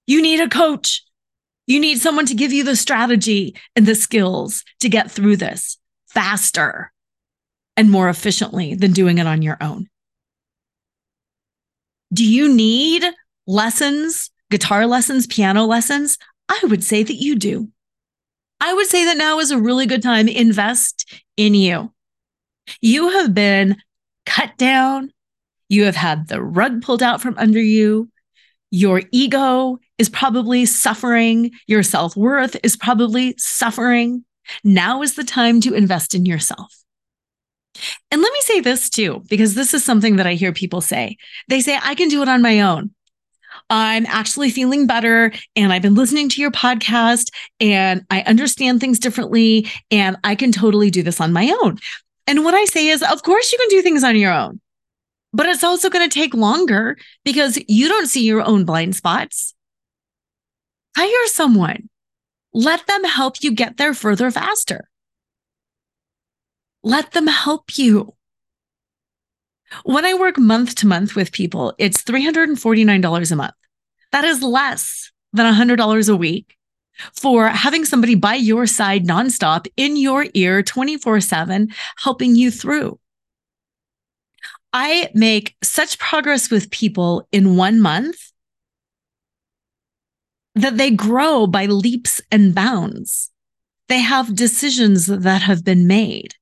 You 0.06 0.22
need 0.22 0.40
a 0.40 0.48
coach. 0.48 1.02
You 1.66 1.80
need 1.80 1.98
someone 1.98 2.26
to 2.26 2.34
give 2.34 2.52
you 2.52 2.64
the 2.64 2.76
strategy 2.76 3.56
and 3.74 3.86
the 3.86 3.94
skills 3.94 4.64
to 4.80 4.88
get 4.88 5.10
through 5.10 5.36
this 5.36 5.78
faster 6.06 6.92
and 7.76 7.90
more 7.90 8.08
efficiently 8.08 8.74
than 8.74 8.92
doing 8.92 9.18
it 9.18 9.26
on 9.26 9.42
your 9.42 9.58
own. 9.60 9.88
Do 12.12 12.24
you 12.24 12.52
need 12.52 13.04
lessons, 13.46 14.30
guitar 14.50 14.86
lessons, 14.86 15.26
piano 15.26 15.64
lessons? 15.64 16.18
I 16.48 16.60
would 16.64 16.84
say 16.84 17.02
that 17.02 17.14
you 17.14 17.36
do. 17.36 17.68
I 18.60 18.72
would 18.72 18.86
say 18.86 19.04
that 19.06 19.16
now 19.16 19.40
is 19.40 19.50
a 19.50 19.58
really 19.58 19.86
good 19.86 20.02
time. 20.02 20.28
Invest 20.28 21.22
in 21.36 21.54
you. 21.54 21.92
You 22.80 23.10
have 23.10 23.34
been 23.34 23.76
cut 24.24 24.56
down. 24.56 25.12
You 25.68 25.84
have 25.84 25.96
had 25.96 26.28
the 26.28 26.40
rug 26.40 26.82
pulled 26.82 27.02
out 27.02 27.20
from 27.20 27.36
under 27.38 27.60
you. 27.60 28.08
Your 28.70 29.02
ego 29.10 29.78
is 29.98 30.08
probably 30.08 30.66
suffering. 30.66 31.52
Your 31.66 31.82
self 31.82 32.16
worth 32.16 32.56
is 32.62 32.76
probably 32.76 33.34
suffering. 33.38 34.24
Now 34.62 35.02
is 35.02 35.14
the 35.14 35.24
time 35.24 35.60
to 35.62 35.74
invest 35.74 36.14
in 36.14 36.26
yourself. 36.26 36.72
And 38.10 38.22
let 38.22 38.32
me 38.32 38.40
say 38.40 38.60
this 38.60 38.88
too, 38.88 39.22
because 39.28 39.54
this 39.54 39.74
is 39.74 39.84
something 39.84 40.16
that 40.16 40.26
I 40.26 40.34
hear 40.34 40.52
people 40.52 40.80
say. 40.80 41.16
They 41.48 41.60
say, 41.60 41.78
I 41.82 41.94
can 41.94 42.08
do 42.08 42.22
it 42.22 42.28
on 42.28 42.42
my 42.42 42.60
own. 42.60 42.90
I'm 43.70 44.06
actually 44.06 44.50
feeling 44.50 44.86
better 44.86 45.32
and 45.56 45.72
I've 45.72 45.82
been 45.82 45.94
listening 45.94 46.28
to 46.30 46.40
your 46.40 46.50
podcast 46.50 47.30
and 47.58 48.04
I 48.10 48.22
understand 48.22 48.80
things 48.80 48.98
differently 48.98 49.66
and 49.90 50.16
I 50.24 50.34
can 50.34 50.52
totally 50.52 50.90
do 50.90 51.02
this 51.02 51.20
on 51.20 51.32
my 51.32 51.54
own. 51.62 51.78
And 52.26 52.44
what 52.44 52.54
I 52.54 52.64
say 52.66 52.88
is, 52.88 53.02
of 53.02 53.22
course, 53.22 53.52
you 53.52 53.58
can 53.58 53.68
do 53.68 53.82
things 53.82 54.04
on 54.04 54.16
your 54.16 54.32
own, 54.32 54.60
but 55.32 55.46
it's 55.46 55.64
also 55.64 55.90
going 55.90 56.08
to 56.08 56.14
take 56.14 56.34
longer 56.34 56.96
because 57.24 57.58
you 57.66 57.88
don't 57.88 58.08
see 58.08 58.24
your 58.24 58.42
own 58.42 58.64
blind 58.64 58.94
spots. 58.94 59.54
Hire 60.96 61.26
someone, 61.26 61.90
let 62.54 62.86
them 62.86 63.04
help 63.04 63.42
you 63.42 63.52
get 63.52 63.76
there 63.76 63.92
further 63.92 64.30
faster. 64.30 64.88
Let 66.82 67.12
them 67.12 67.26
help 67.26 67.76
you. 67.76 68.14
When 69.84 70.06
I 70.06 70.14
work 70.14 70.38
month 70.38 70.74
to 70.76 70.86
month 70.86 71.14
with 71.14 71.32
people, 71.32 71.74
it's 71.78 72.02
$349 72.02 73.32
a 73.32 73.36
month. 73.36 73.54
That 74.12 74.24
is 74.24 74.42
less 74.42 75.12
than 75.34 75.52
$100 75.52 76.08
a 76.08 76.16
week 76.16 76.56
for 77.12 77.48
having 77.48 77.84
somebody 77.84 78.14
by 78.14 78.36
your 78.36 78.66
side 78.66 79.04
nonstop 79.04 79.66
in 79.76 79.96
your 79.96 80.26
ear 80.32 80.62
24 80.62 81.20
7, 81.20 81.68
helping 81.98 82.36
you 82.36 82.50
through. 82.50 82.98
I 84.72 85.10
make 85.12 85.56
such 85.62 85.98
progress 85.98 86.50
with 86.50 86.70
people 86.70 87.28
in 87.32 87.56
one 87.56 87.82
month 87.82 88.32
that 90.56 90.78
they 90.78 90.90
grow 90.90 91.46
by 91.46 91.66
leaps 91.66 92.20
and 92.32 92.54
bounds. 92.54 93.30
They 93.88 94.00
have 94.00 94.34
decisions 94.34 95.06
that 95.06 95.42
have 95.42 95.64
been 95.64 95.86
made. 95.86 96.34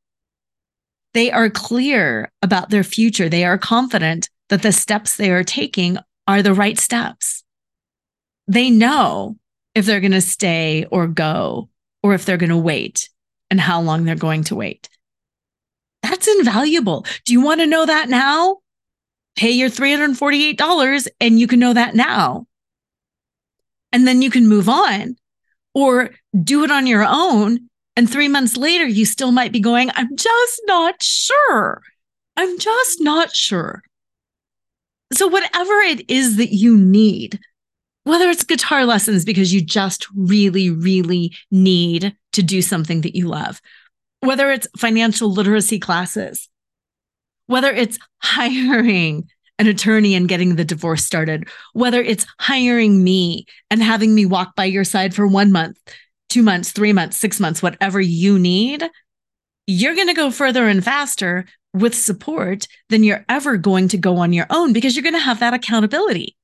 They 1.12 1.30
are 1.30 1.50
clear 1.50 2.32
about 2.40 2.70
their 2.70 2.84
future. 2.84 3.28
They 3.28 3.44
are 3.44 3.58
confident 3.58 4.30
that 4.48 4.62
the 4.62 4.72
steps 4.72 5.16
they 5.16 5.30
are 5.30 5.44
taking 5.44 5.98
are 6.26 6.42
the 6.42 6.54
right 6.54 6.78
steps. 6.78 7.44
They 8.46 8.70
know 8.70 9.36
if 9.74 9.84
they're 9.84 10.00
going 10.00 10.12
to 10.12 10.20
stay 10.20 10.86
or 10.90 11.06
go, 11.08 11.68
or 12.02 12.14
if 12.14 12.24
they're 12.24 12.36
going 12.36 12.50
to 12.50 12.56
wait 12.56 13.10
and 13.50 13.60
how 13.60 13.80
long 13.80 14.04
they're 14.04 14.14
going 14.14 14.44
to 14.44 14.54
wait. 14.54 14.88
That's 16.02 16.28
invaluable. 16.28 17.04
Do 17.24 17.32
you 17.32 17.40
want 17.40 17.60
to 17.60 17.66
know 17.66 17.84
that 17.84 18.08
now? 18.08 18.58
Pay 19.36 19.50
your 19.50 19.70
$348 19.70 21.08
and 21.20 21.40
you 21.40 21.46
can 21.46 21.58
know 21.58 21.72
that 21.72 21.94
now. 21.94 22.46
And 23.94 24.06
then 24.06 24.20
you 24.20 24.30
can 24.30 24.46
move 24.46 24.68
on 24.68 25.16
or 25.72 26.10
do 26.42 26.64
it 26.64 26.70
on 26.70 26.86
your 26.86 27.06
own 27.08 27.70
and 27.96 28.10
three 28.10 28.28
months 28.28 28.56
later, 28.56 28.86
you 28.86 29.04
still 29.04 29.30
might 29.30 29.52
be 29.52 29.60
going, 29.60 29.90
I'm 29.94 30.16
just 30.16 30.60
not 30.66 31.02
sure. 31.02 31.82
I'm 32.36 32.58
just 32.58 33.00
not 33.00 33.34
sure. 33.34 33.82
So, 35.12 35.28
whatever 35.28 35.74
it 35.74 36.10
is 36.10 36.36
that 36.38 36.52
you 36.52 36.76
need, 36.76 37.38
whether 38.02 38.28
it's 38.30 38.42
guitar 38.42 38.84
lessons 38.84 39.24
because 39.24 39.54
you 39.54 39.60
just 39.60 40.08
really, 40.14 40.70
really 40.70 41.32
need 41.52 42.16
to 42.32 42.42
do 42.42 42.62
something 42.62 43.02
that 43.02 43.14
you 43.14 43.28
love, 43.28 43.60
whether 44.20 44.50
it's 44.50 44.66
financial 44.76 45.30
literacy 45.30 45.78
classes, 45.78 46.48
whether 47.46 47.70
it's 47.70 47.98
hiring 48.18 49.28
an 49.58 49.66
attorney 49.66 50.14
and 50.14 50.28
getting 50.28 50.56
the 50.56 50.64
divorce 50.64 51.04
started, 51.04 51.48
whether 51.72 52.00
it's 52.00 52.26
hiring 52.40 53.04
me 53.04 53.46
and 53.70 53.82
having 53.82 54.14
me 54.14 54.26
walk 54.26 54.56
by 54.56 54.64
your 54.64 54.84
side 54.84 55.14
for 55.14 55.26
one 55.26 55.52
month 55.52 55.78
two 56.34 56.42
months, 56.42 56.72
three 56.72 56.92
months, 56.92 57.16
six 57.16 57.38
months, 57.38 57.62
whatever 57.62 58.00
you 58.00 58.40
need, 58.40 58.82
you're 59.68 59.94
going 59.94 60.08
to 60.08 60.14
go 60.14 60.32
further 60.32 60.66
and 60.66 60.84
faster 60.84 61.46
with 61.72 61.94
support 61.94 62.66
than 62.88 63.04
you're 63.04 63.24
ever 63.28 63.56
going 63.56 63.86
to 63.86 63.96
go 63.96 64.16
on 64.16 64.32
your 64.32 64.46
own 64.50 64.72
because 64.72 64.96
you're 64.96 65.04
going 65.04 65.14
to 65.14 65.20
have 65.20 65.38
that 65.38 65.54
accountability. 65.54 66.36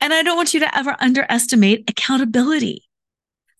And 0.00 0.12
I 0.12 0.24
don't 0.24 0.36
want 0.36 0.52
you 0.52 0.58
to 0.60 0.76
ever 0.76 0.96
underestimate 0.98 1.88
accountability. 1.88 2.82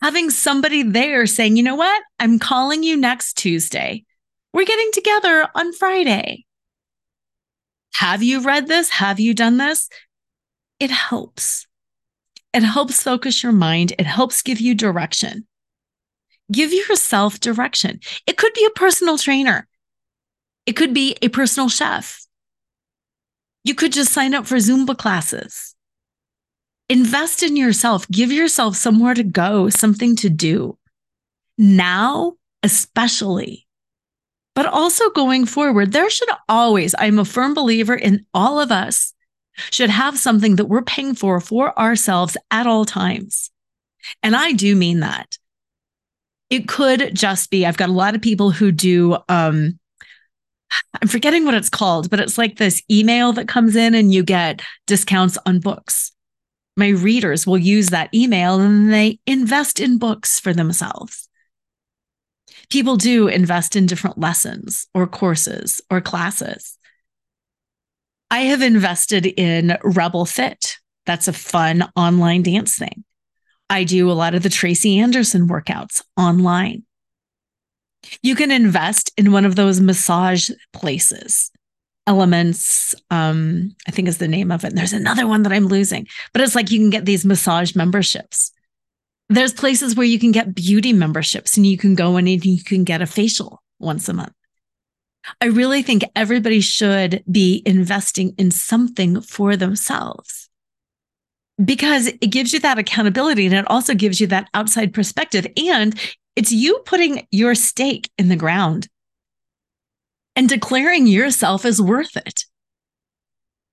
Having 0.03 0.31
somebody 0.31 0.83
there 0.83 1.27
saying, 1.27 1.57
you 1.57 1.63
know 1.63 1.77
what? 1.77 2.03
I'm 2.19 2.41
calling 2.41 2.83
you 2.83 2.97
next 2.97 3.35
Tuesday. 3.35 4.05
We're 4.53 4.67
getting 4.67 4.91
together 4.93 5.47
on 5.55 5.73
Friday. 5.73 6.47
Have 7.95 8.23
you 8.23 8.41
read 8.41 8.69
this? 8.69 8.91
Have 8.91 9.21
you 9.21 9.35
done 9.35 9.59
this? 9.59 9.89
It 10.81 10.91
helps. 10.91 11.67
It 12.53 12.63
helps 12.63 13.03
focus 13.03 13.43
your 13.43 13.53
mind. 13.53 13.93
It 13.99 14.07
helps 14.07 14.43
give 14.43 14.61
you 14.61 14.75
direction. 14.75 15.47
Give 16.51 16.73
yourself 16.73 17.41
direction. 17.41 18.01
It 18.27 18.37
could 18.37 18.53
be 18.53 18.67
a 18.67 18.79
personal 18.79 19.17
trainer. 19.17 19.69
It 20.67 20.73
could 20.73 20.93
be 20.93 21.17
a 21.23 21.29
personal 21.29 21.69
chef. 21.69 22.27
You 23.65 23.75
could 23.75 23.93
just 23.93 24.13
sign 24.13 24.35
up 24.35 24.47
for 24.47 24.57
Zumba 24.57 24.97
classes. 24.97 25.75
Invest 26.89 27.43
in 27.43 27.57
yourself. 27.57 28.07
Give 28.09 28.31
yourself 28.31 28.77
somewhere 28.77 29.15
to 29.15 29.23
go, 29.23 29.71
something 29.71 30.17
to 30.17 30.29
do. 30.29 30.79
Now, 31.57 32.35
especially, 32.63 33.62
but 34.55 34.67
also 34.67 35.11
going 35.11 35.47
forward, 35.47 35.93
there 35.93 36.11
should 36.11 36.29
always, 36.49 36.95
I'm 36.99 37.19
a 37.19 37.25
firm 37.25 37.55
believer 37.55 37.95
in 37.95 38.27
all 38.35 38.61
of 38.61 38.71
us 38.71 39.15
should 39.71 39.91
have 39.91 40.19
something 40.19 40.57
that 40.57 40.67
we're 40.67 40.83
paying 40.83 41.15
for 41.15 41.41
for 41.41 41.79
ourselves 41.79 42.37
at 42.51 42.67
all 42.67 42.85
times. 42.85 43.51
And 44.23 44.35
I 44.35 44.53
do 44.53 44.75
mean 44.75 45.01
that. 45.01 45.39
It 46.51 46.69
could 46.69 47.15
just 47.15 47.51
be, 47.51 47.65
I've 47.65 47.77
got 47.77 47.89
a 47.89 47.93
lot 47.93 48.15
of 48.15 48.21
people 48.21 48.51
who 48.51 48.73
do, 48.73 49.17
um, 49.29 49.79
I'm 51.01 51.09
forgetting 51.09 51.45
what 51.45 51.55
it's 51.55 51.71
called, 51.71 52.11
but 52.11 52.21
it's 52.21 52.39
like 52.39 52.57
this 52.57 52.83
email 52.91 53.33
that 53.35 53.49
comes 53.49 53.77
in 53.77 53.95
and 53.95 54.13
you 54.13 54.23
get 54.23 54.63
discounts 54.87 55.39
on 55.47 55.61
books. 55.61 56.13
My 56.77 56.89
readers 56.89 57.47
will 57.47 57.59
use 57.59 57.91
that 57.91 58.15
email 58.15 58.61
and 58.61 58.93
they 58.93 59.19
invest 59.27 59.81
in 59.81 59.99
books 59.99 60.41
for 60.41 60.53
themselves. 60.53 61.29
People 62.73 62.97
do 62.97 63.29
invest 63.29 63.77
in 63.77 63.85
different 63.85 64.17
lessons 64.17 64.87
or 64.95 65.07
courses 65.07 65.83
or 65.91 66.01
classes. 66.01 66.79
I 68.31 68.45
have 68.45 68.63
invested 68.63 69.27
in 69.27 69.77
Rebel 69.85 70.25
Fit. 70.25 70.79
That's 71.05 71.29
a 71.29 71.35
fun 71.35 71.87
online 71.97 72.43
dance 72.43 72.79
thing. 72.79 73.05
I 73.69 73.85
do 73.85 74.11
a 74.11 74.15
lot 74.15 74.35
of 74.35 74.43
the 74.43 74.49
Tracy 74.49 74.99
Anderson 75.01 75.49
workouts 75.49 76.03
online. 76.17 76.85
You 78.23 78.35
can 78.35 78.51
invest 78.51 79.13
in 79.19 79.33
one 79.33 79.45
of 79.45 79.55
those 79.55 79.79
massage 79.79 80.49
places. 80.73 81.51
Elements, 82.07 82.95
um, 83.11 83.77
I 83.87 83.91
think 83.91 84.09
is 84.09 84.17
the 84.17 84.29
name 84.29 84.51
of 84.51 84.65
it. 84.65 84.69
And 84.69 84.79
there's 84.79 84.95
another 84.95 85.27
one 85.27 85.43
that 85.43 85.53
I'm 85.53 85.67
losing, 85.67 86.07
but 86.33 86.41
it's 86.41 86.55
like 86.55 86.71
you 86.71 86.79
can 86.79 86.89
get 86.89 87.05
these 87.05 87.27
massage 87.27 87.77
memberships. 87.77 88.51
There's 89.33 89.55
places 89.55 89.97
where 89.97 90.05
you 90.05 90.19
can 90.19 90.31
get 90.31 90.55
beauty 90.55 90.93
memberships 90.93 91.57
and 91.57 91.65
you 91.65 91.79
can 91.79 91.95
go 91.95 92.19
in 92.19 92.29
and 92.29 92.45
you 92.45 92.63
can 92.63 92.85
get 92.85 93.01
a 93.01 93.07
facial 93.07 93.63
once 93.79 94.07
a 94.11 94.13
month. 94.13 94.35
I 95.41 95.47
really 95.47 95.81
think 95.81 96.05
everybody 96.15 96.61
should 96.61 97.25
be 97.31 97.63
investing 97.65 98.35
in 98.37 98.51
something 98.51 99.23
for 99.23 99.57
themselves 99.57 100.51
because 101.65 102.09
it 102.09 102.27
gives 102.27 102.53
you 102.53 102.61
that 102.61 102.79
accountability 102.79 103.47
and 103.47 103.55
it 103.55 103.71
also 103.71 103.95
gives 103.95 104.21
you 104.21 104.27
that 104.27 104.51
outside 104.53 104.93
perspective. 104.93 105.47
And 105.57 105.99
it's 106.37 106.53
you 106.53 106.81
putting 106.85 107.27
your 107.31 107.55
stake 107.55 108.11
in 108.19 108.29
the 108.29 108.37
ground 108.37 108.87
and 110.37 110.47
declaring 110.47 111.07
yourself 111.07 111.65
as 111.65 111.81
worth 111.81 112.19
it. 112.19 112.45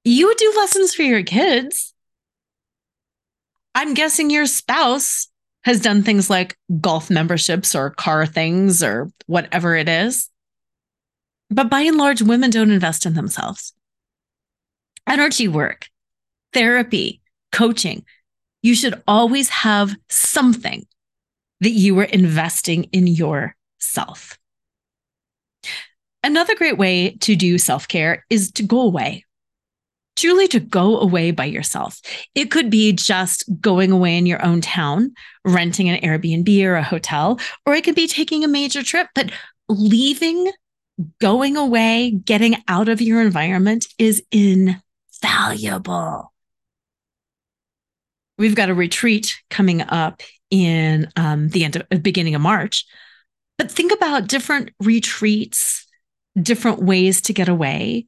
You 0.05 0.33
do 0.37 0.53
lessons 0.55 0.93
for 0.93 1.03
your 1.03 1.23
kids. 1.23 1.93
I'm 3.75 3.93
guessing 3.93 4.29
your 4.29 4.45
spouse 4.45 5.27
has 5.63 5.81
done 5.81 6.03
things 6.03 6.29
like 6.29 6.57
golf 6.79 7.09
memberships 7.09 7.75
or 7.75 7.89
car 7.89 8.25
things 8.25 8.81
or 8.81 9.09
whatever 9.27 9.75
it 9.75 9.89
is. 9.89 10.29
But 11.49 11.69
by 11.69 11.81
and 11.81 11.97
large, 11.97 12.21
women 12.21 12.49
don't 12.49 12.71
invest 12.71 13.05
in 13.05 13.13
themselves. 13.13 13.73
Energy 15.07 15.47
work, 15.47 15.87
therapy, 16.53 17.21
coaching, 17.51 18.05
you 18.61 18.75
should 18.75 19.01
always 19.07 19.49
have 19.49 19.95
something 20.09 20.85
that 21.61 21.71
you 21.71 21.97
are 21.99 22.03
investing 22.03 22.85
in 22.85 23.07
yourself. 23.07 24.37
Another 26.23 26.55
great 26.55 26.77
way 26.77 27.11
to 27.21 27.35
do 27.35 27.57
self 27.57 27.87
care 27.87 28.25
is 28.29 28.51
to 28.53 28.63
go 28.63 28.81
away, 28.81 29.25
truly 30.19 30.47
to 30.49 30.59
go 30.59 30.99
away 30.99 31.31
by 31.31 31.45
yourself. 31.45 32.01
It 32.35 32.51
could 32.51 32.69
be 32.69 32.91
just 32.91 33.49
going 33.61 33.91
away 33.91 34.17
in 34.17 34.25
your 34.25 34.43
own 34.45 34.61
town, 34.61 35.13
renting 35.45 35.89
an 35.89 36.01
Airbnb 36.01 36.63
or 36.65 36.75
a 36.75 36.83
hotel, 36.83 37.39
or 37.65 37.73
it 37.73 37.83
could 37.83 37.95
be 37.95 38.07
taking 38.07 38.43
a 38.43 38.47
major 38.47 38.83
trip, 38.83 39.07
but 39.15 39.31
leaving, 39.69 40.51
going 41.21 41.55
away, 41.55 42.11
getting 42.11 42.57
out 42.67 42.89
of 42.89 43.01
your 43.01 43.21
environment 43.21 43.87
is 43.97 44.21
invaluable. 44.31 46.33
We've 48.37 48.55
got 48.55 48.69
a 48.69 48.73
retreat 48.73 49.37
coming 49.49 49.81
up 49.81 50.21
in 50.49 51.09
um, 51.15 51.49
the 51.49 51.63
end 51.63 51.75
of, 51.75 51.83
uh, 51.91 51.97
beginning 51.97 52.35
of 52.35 52.41
March. 52.41 52.85
But 53.57 53.71
think 53.71 53.91
about 53.91 54.27
different 54.27 54.71
retreats, 54.79 55.85
different 56.41 56.81
ways 56.81 57.21
to 57.21 57.33
get 57.33 57.49
away. 57.49 58.07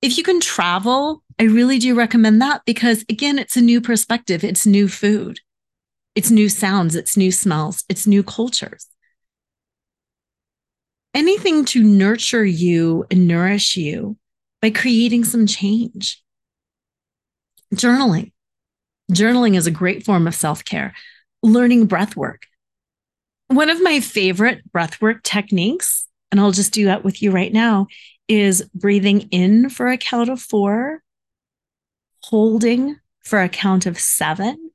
If 0.00 0.16
you 0.16 0.22
can 0.22 0.40
travel, 0.40 1.22
I 1.38 1.44
really 1.44 1.78
do 1.78 1.94
recommend 1.94 2.40
that 2.40 2.62
because, 2.64 3.04
again, 3.08 3.38
it's 3.38 3.56
a 3.56 3.60
new 3.60 3.80
perspective, 3.80 4.44
it's 4.44 4.66
new 4.66 4.88
food, 4.88 5.40
it's 6.14 6.30
new 6.30 6.48
sounds, 6.48 6.94
it's 6.94 7.16
new 7.16 7.32
smells, 7.32 7.84
it's 7.88 8.06
new 8.06 8.22
cultures. 8.22 8.86
Anything 11.14 11.64
to 11.66 11.82
nurture 11.82 12.44
you 12.44 13.06
and 13.10 13.26
nourish 13.26 13.76
you 13.76 14.16
by 14.62 14.70
creating 14.70 15.24
some 15.24 15.46
change. 15.46 16.22
Journaling. 17.74 18.32
Journaling 19.12 19.56
is 19.56 19.66
a 19.66 19.72
great 19.72 20.04
form 20.04 20.26
of 20.26 20.34
self 20.34 20.64
care. 20.64 20.94
Learning 21.42 21.86
breath 21.86 22.14
work. 22.14 22.42
One 23.48 23.70
of 23.70 23.82
my 23.82 24.00
favorite 24.00 24.70
breath 24.70 25.00
work 25.00 25.22
techniques, 25.22 26.06
and 26.30 26.40
I'll 26.40 26.52
just 26.52 26.72
do 26.72 26.84
that 26.84 27.04
with 27.04 27.22
you 27.22 27.30
right 27.30 27.52
now, 27.52 27.86
is 28.28 28.68
breathing 28.74 29.22
in 29.30 29.70
for 29.70 29.88
a 29.88 29.98
count 29.98 30.28
of 30.28 30.40
four, 30.40 31.02
holding 32.24 32.96
for 33.24 33.40
a 33.42 33.48
count 33.48 33.86
of 33.86 33.98
seven, 33.98 34.70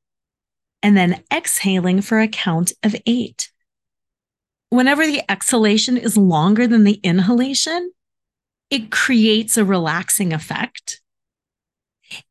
and 0.81 0.97
then 0.97 1.23
exhaling 1.31 2.01
for 2.01 2.19
a 2.19 2.27
count 2.27 2.73
of 2.83 2.95
eight. 3.05 3.51
Whenever 4.69 5.05
the 5.05 5.21
exhalation 5.31 5.97
is 5.97 6.17
longer 6.17 6.67
than 6.67 6.83
the 6.83 6.99
inhalation, 7.03 7.91
it 8.69 8.89
creates 8.89 9.55
a 9.55 9.63
relaxing 9.63 10.33
effect 10.33 11.01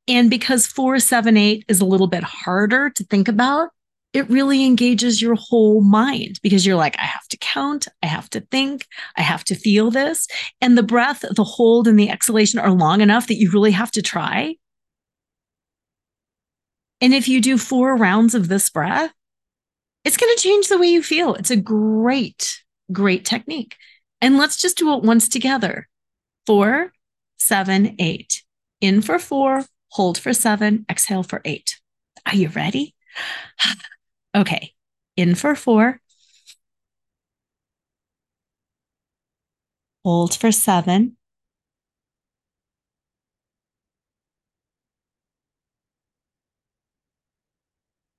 and 0.09 0.31
because 0.31 0.67
478 0.67 1.65
is 1.69 1.81
a 1.81 1.85
little 1.85 2.07
bit 2.07 2.25
harder 2.25 2.91
to 2.91 3.05
think 3.05 3.29
about, 3.29 3.71
it 4.13 4.29
really 4.29 4.65
engages 4.65 5.23
your 5.23 5.35
whole 5.35 5.81
mind 5.81 6.39
because 6.43 6.67
you're 6.67 6.77
like, 6.77 6.99
I 6.99 7.05
have 7.05 7.27
to 7.29 7.39
count, 7.39 7.89
I 8.03 8.07
have 8.07 8.29
to 8.31 8.41
think, 8.41 8.87
I 9.17 9.23
have 9.23 9.43
to 9.45 9.55
feel 9.55 9.91
this. 9.91 10.27
And 10.61 10.77
the 10.77 10.83
breath, 10.83 11.25
the 11.31 11.45
hold, 11.45 11.89
and 11.89 11.99
the 11.99 12.11
exhalation 12.11 12.61
are 12.61 12.71
long 12.71 13.01
enough 13.01 13.27
that 13.29 13.39
you 13.39 13.51
really 13.51 13.71
have 13.71 13.91
to 13.93 14.03
try. 14.03 14.57
And 17.01 17.15
if 17.15 17.27
you 17.27 17.41
do 17.41 17.57
four 17.59 17.97
rounds 17.97 18.35
of 18.35 18.49
this 18.49 18.69
breath, 18.69 19.13
it's 20.05 20.17
going 20.17 20.35
to 20.35 20.43
change 20.43 20.69
the 20.69 20.79
way 20.79 20.89
you 20.89 21.03
feel. 21.03 21.35
It's 21.35 21.51
a 21.51 21.57
great, 21.57 22.63
great 22.93 23.25
technique. 23.25 23.77
And 24.21 24.37
let's 24.37 24.57
just 24.57 24.77
do 24.77 24.93
it 24.95 25.03
once 25.03 25.29
together. 25.29 25.89
Four, 26.47 26.93
seven, 27.39 27.97
eight. 27.99 28.43
In 28.81 29.01
for 29.01 29.19
four, 29.19 29.65
hold 29.89 30.19
for 30.19 30.33
seven, 30.33 30.85
exhale 30.91 31.23
for 31.23 31.41
eight. 31.45 31.81
Are 32.27 32.35
you 32.35 32.49
ready? 32.49 32.95
okay. 34.35 34.75
In 35.17 35.35
for 35.35 35.55
four, 35.55 36.01
hold 40.05 40.35
for 40.35 40.53
seven, 40.53 41.17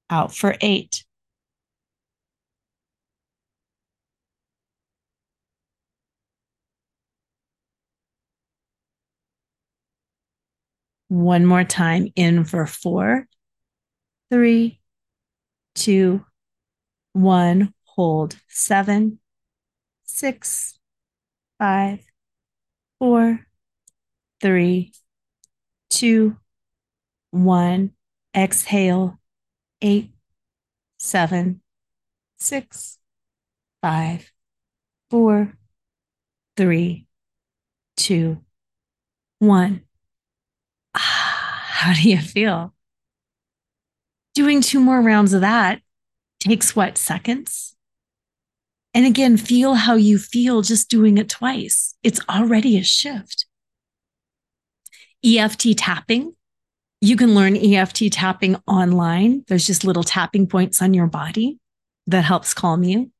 out 0.09 0.33
for 0.35 0.55
eight. 0.61 1.03
One 11.07 11.45
more 11.45 11.63
time 11.63 12.07
in 12.15 12.43
for 12.43 12.65
four, 12.65 13.27
three, 14.29 14.79
two, 15.75 16.25
one. 17.13 17.73
Hold 17.85 18.37
seven, 18.49 19.19
six, 20.05 20.79
five, 21.59 22.01
four, 22.99 23.45
three, 24.41 24.93
two, 25.89 26.37
one. 27.31 27.91
Exhale, 28.35 29.19
eight, 29.81 30.11
seven, 30.99 31.61
six, 32.37 32.99
five, 33.81 34.31
four, 35.11 35.57
three, 36.57 37.07
two, 37.97 38.43
one. 39.39 39.83
Ah, 40.95 41.63
How 41.73 41.93
do 41.93 42.09
you 42.09 42.17
feel? 42.19 42.73
Doing 44.33 44.61
two 44.61 44.79
more 44.79 45.01
rounds 45.01 45.33
of 45.33 45.41
that 45.41 45.81
takes 46.39 46.75
what, 46.75 46.97
seconds? 46.97 47.75
And 48.93 49.05
again, 49.05 49.37
feel 49.37 49.73
how 49.75 49.95
you 49.95 50.17
feel 50.17 50.61
just 50.61 50.89
doing 50.89 51.17
it 51.17 51.29
twice. 51.29 51.95
It's 52.03 52.19
already 52.29 52.77
a 52.77 52.83
shift. 52.83 53.45
EFT 55.25 55.77
tapping. 55.77 56.35
You 57.01 57.15
can 57.15 57.33
learn 57.35 57.57
EFT 57.57 58.11
tapping 58.11 58.55
online. 58.67 59.43
There's 59.47 59.65
just 59.65 59.83
little 59.83 60.03
tapping 60.03 60.47
points 60.47 60.81
on 60.81 60.93
your 60.93 61.07
body 61.07 61.59
that 62.07 62.23
helps 62.23 62.53
calm 62.53 62.83
you. 62.83 63.11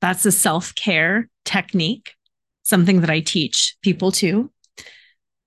That's 0.00 0.24
a 0.24 0.32
self 0.32 0.74
care 0.74 1.28
technique, 1.44 2.14
something 2.62 3.00
that 3.00 3.10
I 3.10 3.20
teach 3.20 3.76
people 3.82 4.12
too. 4.12 4.50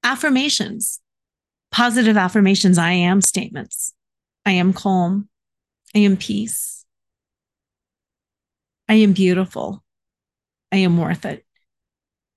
Affirmations, 0.03 0.99
positive 1.71 2.17
affirmations. 2.17 2.77
I 2.77 2.91
am 2.91 3.21
statements. 3.21 3.93
I 4.45 4.51
am 4.51 4.73
calm. 4.73 5.29
I 5.95 5.99
am 5.99 6.17
peace. 6.17 6.85
I 8.87 8.95
am 8.95 9.13
beautiful. 9.13 9.83
I 10.71 10.77
am 10.77 10.97
worth 10.97 11.25
it. 11.25 11.45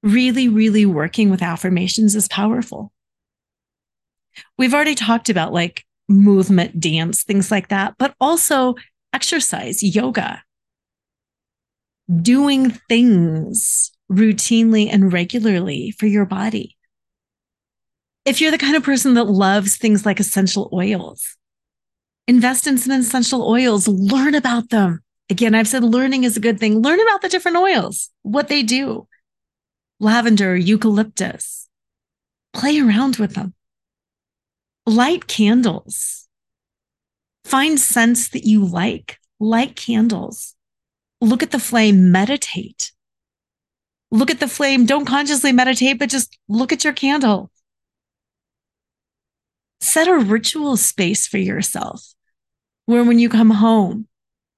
Really, 0.03 0.49
really 0.49 0.87
working 0.87 1.31
with 1.31 1.43
affirmations 1.43 2.15
is 2.15 2.29
powerful. 2.29 2.93
We've 4.59 4.75
already 4.75 4.95
talked 4.95 5.31
about 5.31 5.53
like 5.53 5.85
movement, 6.09 6.79
dance, 6.81 7.23
things 7.23 7.51
like 7.51 7.69
that, 7.69 7.95
but 7.99 8.15
also 8.21 8.75
exercise, 9.13 9.83
yoga, 9.83 10.43
doing 12.21 12.71
things 12.89 13.93
routinely 14.11 14.89
and 14.93 15.13
regularly 15.13 15.93
for 15.93 16.07
your 16.07 16.27
body. 16.27 16.77
If 18.25 18.41
you're 18.41 18.51
the 18.51 18.59
kind 18.59 18.77
of 18.77 18.83
person 18.83 19.15
that 19.15 19.25
loves 19.25 19.77
things 19.77 20.05
like 20.05 20.21
essential 20.21 20.69
oils, 20.73 21.37
invest 22.27 22.67
in 22.67 22.79
some 22.79 23.01
essential 23.01 23.49
oils, 23.49 23.87
learn 23.89 24.35
about 24.35 24.71
them. 24.71 25.01
Again, 25.31 25.55
I've 25.55 25.69
said 25.69 25.85
learning 25.85 26.25
is 26.25 26.37
a 26.37 26.41
good 26.41 26.61
thing. 26.61 26.83
Learn 26.83 27.01
about 27.01 27.23
the 27.23 27.29
different 27.29 27.57
oils, 27.57 28.11
what 28.23 28.49
they 28.49 28.63
do. 28.63 29.09
Lavender, 30.01 30.57
eucalyptus. 30.57 31.69
Play 32.53 32.81
around 32.81 33.17
with 33.17 33.35
them. 33.35 33.55
Light 34.87 35.27
candles. 35.27 36.29
Find 37.45 37.81
scents 37.81 38.29
that 38.31 38.45
you 38.45 38.65
like. 38.65 39.19
Light 39.41 39.77
candles. 39.77 40.55
Look 41.21 41.43
at 41.43 41.53
the 41.53 41.59
flame, 41.59 42.13
meditate. 42.13 42.93
Look 44.11 44.31
at 44.31 44.41
the 44.41 44.49
flame. 44.49 44.85
Don't 44.85 45.07
consciously 45.07 45.53
meditate, 45.53 45.99
but 45.99 46.11
just 46.11 46.39
look 46.49 46.71
at 46.71 46.85
your 46.85 46.93
candle. 46.93 47.51
Set 49.81 50.07
a 50.07 50.17
ritual 50.17 50.77
space 50.77 51.27
for 51.27 51.39
yourself 51.39 52.14
where 52.87 53.05
when 53.05 53.19
you 53.19 53.29
come 53.29 53.51
home, 53.51 54.07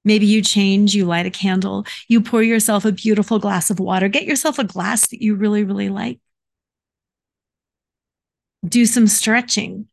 maybe 0.05 0.27
you 0.27 0.43
change, 0.43 0.95
you 0.95 1.05
light 1.05 1.27
a 1.27 1.31
candle, 1.31 1.85
you 2.09 2.21
pour 2.21 2.43
yourself 2.43 2.85
a 2.85 2.93
beautiful 2.93 3.39
glass 3.39 3.71
of 3.71 3.81
water, 3.81 4.09
get 4.09 4.25
yourself 4.25 4.59
a 4.59 4.65
glass 4.65 5.09
that 5.09 5.23
you 5.23 5.35
really, 5.35 5.65
really 5.65 5.89
like. 5.89 6.21
Do 8.67 8.87
some 8.87 9.07
stretching, 9.07 9.87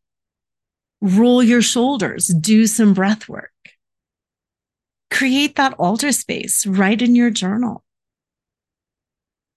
roll 1.01 1.43
your 1.43 1.61
shoulders, 1.61 2.27
do 2.27 2.65
some 2.67 2.93
breath 2.93 3.29
work 3.29 3.51
create 5.13 5.55
that 5.55 5.73
altar 5.77 6.11
space 6.11 6.65
right 6.65 7.01
in 7.01 7.15
your 7.15 7.29
journal. 7.29 7.83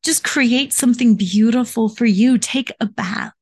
Just 0.04 0.22
create 0.22 0.72
something 0.72 1.16
beautiful 1.16 1.88
for 1.88 2.04
you. 2.04 2.38
Take 2.38 2.70
a 2.78 2.86
bath. 2.86 3.32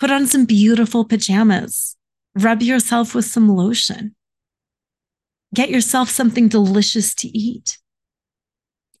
Put 0.00 0.10
on 0.10 0.26
some 0.26 0.46
beautiful 0.46 1.04
pajamas. 1.04 1.97
Rub 2.38 2.62
yourself 2.62 3.14
with 3.14 3.24
some 3.24 3.48
lotion. 3.48 4.14
Get 5.54 5.70
yourself 5.70 6.08
something 6.08 6.48
delicious 6.48 7.14
to 7.16 7.28
eat. 7.28 7.78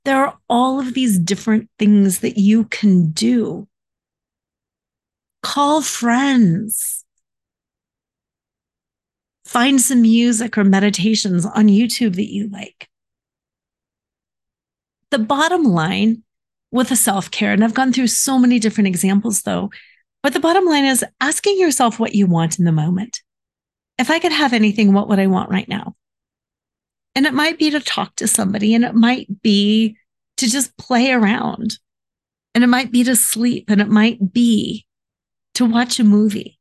There 0.04 0.24
are 0.24 0.38
all 0.48 0.80
of 0.80 0.94
these 0.94 1.18
different 1.18 1.68
things 1.78 2.20
that 2.20 2.38
you 2.38 2.64
can 2.64 3.10
do. 3.10 3.68
Call 5.42 5.82
friends 5.82 7.04
Find 9.48 9.80
some 9.80 10.02
music 10.02 10.58
or 10.58 10.64
meditations 10.64 11.46
on 11.46 11.68
YouTube 11.68 12.16
that 12.16 12.30
you 12.30 12.50
like. 12.50 12.86
The 15.10 15.18
bottom 15.18 15.62
line 15.62 16.22
with 16.70 16.90
a 16.90 16.96
self 16.96 17.30
care, 17.30 17.54
and 17.54 17.64
I've 17.64 17.72
gone 17.72 17.94
through 17.94 18.08
so 18.08 18.38
many 18.38 18.58
different 18.58 18.88
examples 18.88 19.40
though, 19.40 19.70
but 20.22 20.34
the 20.34 20.40
bottom 20.40 20.66
line 20.66 20.84
is 20.84 21.02
asking 21.22 21.58
yourself 21.58 21.98
what 21.98 22.14
you 22.14 22.26
want 22.26 22.58
in 22.58 22.66
the 22.66 22.72
moment. 22.72 23.22
If 23.98 24.10
I 24.10 24.18
could 24.18 24.32
have 24.32 24.52
anything, 24.52 24.92
what 24.92 25.08
would 25.08 25.18
I 25.18 25.26
want 25.26 25.50
right 25.50 25.68
now? 25.68 25.96
And 27.14 27.26
it 27.26 27.34
might 27.34 27.58
be 27.58 27.70
to 27.70 27.80
talk 27.80 28.14
to 28.16 28.28
somebody, 28.28 28.74
and 28.74 28.84
it 28.84 28.94
might 28.94 29.42
be 29.42 29.96
to 30.36 30.48
just 30.48 30.76
play 30.76 31.10
around, 31.10 31.78
and 32.54 32.62
it 32.62 32.68
might 32.68 32.92
be 32.92 33.02
to 33.04 33.16
sleep, 33.16 33.68
and 33.68 33.80
it 33.80 33.88
might 33.88 34.32
be 34.32 34.86
to 35.54 35.64
watch 35.64 35.98
a 35.98 36.04
movie 36.04 36.58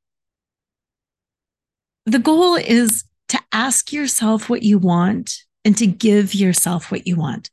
the 2.08 2.20
goal 2.20 2.56
is 2.56 3.04
to 3.28 3.40
ask 3.52 3.92
yourself 3.92 4.50
what 4.50 4.64
you 4.64 4.80
want 4.80 5.44
and 5.66 5.76
to 5.78 5.86
give 5.86 6.34
yourself 6.34 6.90
what 6.90 7.06
you 7.06 7.18
want. 7.18 7.50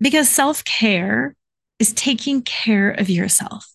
Because 0.00 0.28
self 0.28 0.62
care 0.64 1.34
is 1.78 1.94
taking 1.94 2.42
care 2.42 2.90
of 2.90 3.08
yourself. 3.08 3.72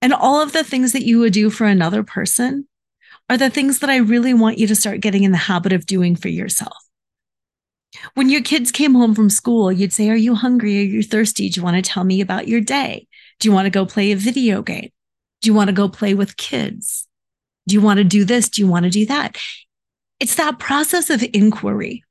And 0.00 0.12
all 0.12 0.40
of 0.40 0.52
the 0.52 0.62
things 0.62 0.92
that 0.92 1.04
you 1.04 1.18
would 1.18 1.32
do 1.32 1.50
for 1.50 1.66
another 1.66 2.04
person 2.04 2.68
are 3.28 3.36
the 3.36 3.50
things 3.50 3.80
that 3.80 3.90
I 3.90 3.96
really 3.96 4.34
want 4.34 4.58
you 4.58 4.66
to 4.68 4.76
start 4.76 5.00
getting 5.00 5.24
in 5.24 5.32
the 5.32 5.36
habit 5.36 5.72
of 5.72 5.86
doing 5.86 6.16
for 6.16 6.28
yourself. 6.28 6.76
When 8.14 8.28
your 8.28 8.42
kids 8.42 8.70
came 8.70 8.94
home 8.94 9.14
from 9.14 9.30
school, 9.30 9.72
you'd 9.72 9.92
say, 9.92 10.10
Are 10.10 10.16
you 10.16 10.34
hungry? 10.34 10.78
Are 10.78 10.82
you 10.82 11.02
thirsty? 11.02 11.48
Do 11.48 11.60
you 11.60 11.64
want 11.64 11.76
to 11.76 11.82
tell 11.82 12.04
me 12.04 12.20
about 12.20 12.48
your 12.48 12.60
day? 12.60 13.06
Do 13.40 13.48
you 13.48 13.54
want 13.54 13.66
to 13.66 13.70
go 13.70 13.86
play 13.86 14.12
a 14.12 14.16
video 14.16 14.62
game? 14.62 14.90
Do 15.40 15.50
you 15.50 15.54
want 15.54 15.68
to 15.68 15.74
go 15.74 15.88
play 15.88 16.14
with 16.14 16.36
kids? 16.36 17.06
Do 17.66 17.74
you 17.74 17.80
want 17.80 17.98
to 17.98 18.04
do 18.04 18.24
this? 18.24 18.48
Do 18.48 18.62
you 18.62 18.68
want 18.68 18.84
to 18.84 18.90
do 18.90 19.06
that? 19.06 19.36
It's 20.20 20.36
that 20.36 20.58
process 20.58 21.10
of 21.10 21.24
inquiry. 21.32 22.04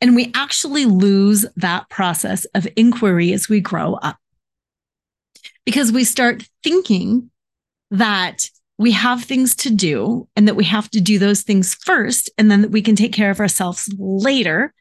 And 0.00 0.14
we 0.14 0.30
actually 0.34 0.84
lose 0.84 1.46
that 1.56 1.88
process 1.88 2.44
of 2.54 2.68
inquiry 2.76 3.32
as 3.32 3.48
we 3.48 3.60
grow 3.60 3.94
up 3.94 4.18
because 5.64 5.92
we 5.92 6.04
start 6.04 6.46
thinking 6.62 7.30
that 7.90 8.50
we 8.78 8.90
have 8.92 9.22
things 9.22 9.54
to 9.56 9.70
do 9.70 10.28
and 10.34 10.48
that 10.48 10.56
we 10.56 10.64
have 10.64 10.90
to 10.90 11.00
do 11.00 11.18
those 11.18 11.42
things 11.42 11.74
first 11.74 12.30
and 12.38 12.50
then 12.50 12.62
that 12.62 12.70
we 12.70 12.82
can 12.82 12.96
take 12.96 13.12
care 13.12 13.30
of 13.30 13.40
ourselves 13.40 13.88
later. 13.98 14.72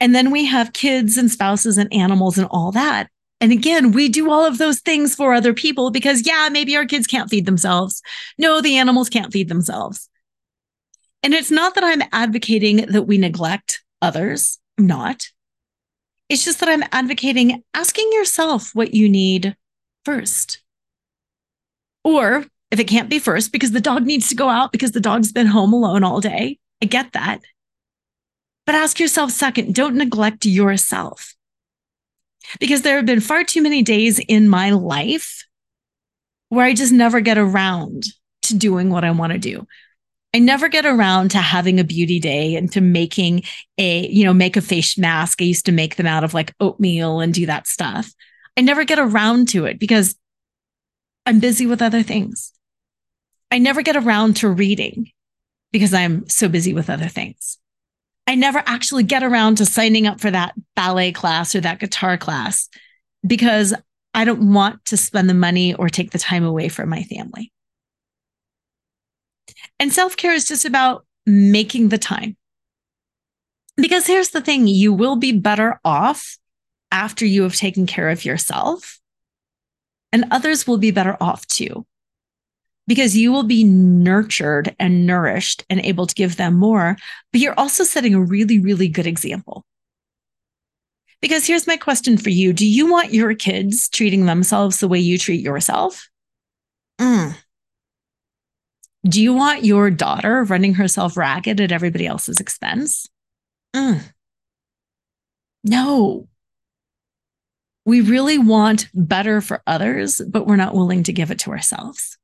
And 0.00 0.14
then 0.14 0.30
we 0.30 0.44
have 0.46 0.72
kids 0.72 1.16
and 1.16 1.30
spouses 1.30 1.78
and 1.78 1.92
animals 1.92 2.36
and 2.36 2.48
all 2.50 2.72
that. 2.72 3.08
And 3.40 3.52
again, 3.52 3.92
we 3.92 4.08
do 4.08 4.30
all 4.30 4.44
of 4.44 4.58
those 4.58 4.80
things 4.80 5.14
for 5.14 5.32
other 5.32 5.54
people 5.54 5.90
because, 5.90 6.26
yeah, 6.26 6.48
maybe 6.50 6.76
our 6.76 6.86
kids 6.86 7.06
can't 7.06 7.30
feed 7.30 7.46
themselves. 7.46 8.02
No, 8.36 8.60
the 8.60 8.76
animals 8.76 9.08
can't 9.08 9.32
feed 9.32 9.48
themselves. 9.48 10.08
And 11.22 11.34
it's 11.34 11.50
not 11.50 11.74
that 11.76 11.84
I'm 11.84 12.02
advocating 12.12 12.86
that 12.86 13.04
we 13.04 13.16
neglect 13.16 13.82
others. 14.02 14.58
I'm 14.76 14.86
not. 14.86 15.28
It's 16.28 16.44
just 16.44 16.60
that 16.60 16.68
I'm 16.68 16.84
advocating 16.92 17.62
asking 17.74 18.10
yourself 18.12 18.74
what 18.74 18.92
you 18.92 19.08
need 19.08 19.56
first. 20.04 20.62
Or 22.04 22.44
if 22.70 22.78
it 22.78 22.84
can't 22.84 23.08
be 23.08 23.18
first, 23.18 23.52
because 23.52 23.72
the 23.72 23.80
dog 23.80 24.04
needs 24.04 24.28
to 24.28 24.34
go 24.34 24.48
out 24.48 24.72
because 24.72 24.92
the 24.92 25.00
dog's 25.00 25.32
been 25.32 25.46
home 25.46 25.72
alone 25.72 26.04
all 26.04 26.20
day. 26.20 26.58
I 26.82 26.86
get 26.86 27.12
that. 27.12 27.40
But 28.66 28.74
ask 28.74 29.00
yourself 29.00 29.30
second, 29.30 29.74
don't 29.74 29.96
neglect 29.96 30.44
yourself 30.44 31.34
because 32.60 32.82
there 32.82 32.96
have 32.96 33.06
been 33.06 33.20
far 33.20 33.44
too 33.44 33.62
many 33.62 33.82
days 33.82 34.18
in 34.18 34.48
my 34.48 34.70
life 34.70 35.44
where 36.50 36.66
I 36.66 36.74
just 36.74 36.92
never 36.92 37.20
get 37.20 37.38
around 37.38 38.04
to 38.42 38.56
doing 38.56 38.90
what 38.90 39.04
I 39.04 39.10
want 39.10 39.32
to 39.32 39.38
do. 39.38 39.66
I 40.34 40.38
never 40.38 40.68
get 40.68 40.84
around 40.84 41.30
to 41.30 41.38
having 41.38 41.80
a 41.80 41.84
beauty 41.84 42.20
day 42.20 42.56
and 42.56 42.70
to 42.72 42.80
making 42.80 43.42
a, 43.78 44.06
you 44.08 44.24
know, 44.24 44.34
make 44.34 44.56
a 44.56 44.60
face 44.60 44.98
mask. 44.98 45.40
I 45.40 45.46
used 45.46 45.66
to 45.66 45.72
make 45.72 45.96
them 45.96 46.06
out 46.06 46.24
of 46.24 46.34
like 46.34 46.54
oatmeal 46.60 47.20
and 47.20 47.32
do 47.32 47.46
that 47.46 47.66
stuff. 47.66 48.12
I 48.56 48.60
never 48.60 48.84
get 48.84 48.98
around 48.98 49.48
to 49.48 49.64
it 49.64 49.78
because 49.78 50.14
I'm 51.24 51.40
busy 51.40 51.66
with 51.66 51.80
other 51.80 52.02
things. 52.02 52.52
I 53.50 53.58
never 53.58 53.82
get 53.82 53.96
around 53.96 54.36
to 54.36 54.48
reading 54.48 55.10
because 55.72 55.94
I'm 55.94 56.28
so 56.28 56.48
busy 56.48 56.72
with 56.72 56.90
other 56.90 57.08
things. 57.08 57.58
I 58.26 58.34
never 58.34 58.62
actually 58.66 59.04
get 59.04 59.22
around 59.22 59.56
to 59.56 59.66
signing 59.66 60.06
up 60.06 60.20
for 60.20 60.30
that 60.30 60.54
ballet 60.76 61.12
class 61.12 61.54
or 61.54 61.60
that 61.60 61.80
guitar 61.80 62.18
class 62.18 62.68
because 63.26 63.74
I 64.12 64.24
don't 64.24 64.52
want 64.52 64.84
to 64.86 64.96
spend 64.96 65.30
the 65.30 65.34
money 65.34 65.74
or 65.74 65.88
take 65.88 66.10
the 66.10 66.18
time 66.18 66.44
away 66.44 66.68
from 66.68 66.88
my 66.88 67.02
family. 67.04 67.52
And 69.80 69.92
self 69.92 70.16
care 70.16 70.34
is 70.34 70.46
just 70.46 70.64
about 70.64 71.06
making 71.24 71.88
the 71.88 71.98
time. 71.98 72.36
Because 73.76 74.06
here's 74.06 74.30
the 74.30 74.40
thing 74.40 74.66
you 74.66 74.92
will 74.92 75.16
be 75.16 75.32
better 75.32 75.80
off 75.84 76.36
after 76.90 77.24
you 77.24 77.42
have 77.42 77.54
taken 77.54 77.86
care 77.86 78.08
of 78.10 78.24
yourself, 78.24 78.98
and 80.12 80.24
others 80.30 80.66
will 80.66 80.78
be 80.78 80.90
better 80.90 81.16
off 81.20 81.46
too. 81.46 81.86
Because 82.88 83.16
you 83.16 83.30
will 83.30 83.44
be 83.44 83.62
nurtured 83.62 84.74
and 84.80 85.06
nourished 85.06 85.64
and 85.70 85.78
able 85.84 86.06
to 86.06 86.14
give 86.14 86.36
them 86.36 86.54
more, 86.54 86.96
but 87.30 87.40
you're 87.40 87.58
also 87.58 87.84
setting 87.84 88.14
a 88.14 88.20
really, 88.20 88.58
really 88.58 88.88
good 88.88 89.06
example. 89.06 89.64
Because 91.20 91.46
here's 91.46 91.66
my 91.66 91.76
question 91.76 92.16
for 92.16 92.30
you 92.30 92.52
Do 92.52 92.66
you 92.66 92.90
want 92.90 93.12
your 93.12 93.34
kids 93.34 93.88
treating 93.88 94.26
themselves 94.26 94.80
the 94.80 94.88
way 94.88 94.98
you 94.98 95.18
treat 95.18 95.40
yourself? 95.40 96.08
Mm. 97.00 97.36
Do 99.04 99.22
you 99.22 99.32
want 99.32 99.64
your 99.64 99.90
daughter 99.90 100.44
running 100.44 100.74
herself 100.74 101.16
ragged 101.16 101.60
at 101.60 101.72
everybody 101.72 102.06
else's 102.06 102.40
expense? 102.40 103.06
Mm. 103.74 104.00
No. 105.64 106.28
We 107.84 108.00
really 108.02 108.38
want 108.38 108.88
better 108.92 109.40
for 109.40 109.62
others, 109.66 110.20
but 110.20 110.46
we're 110.46 110.56
not 110.56 110.74
willing 110.74 111.04
to 111.04 111.12
give 111.12 111.30
it 111.30 111.38
to 111.40 111.50
ourselves. 111.50 112.17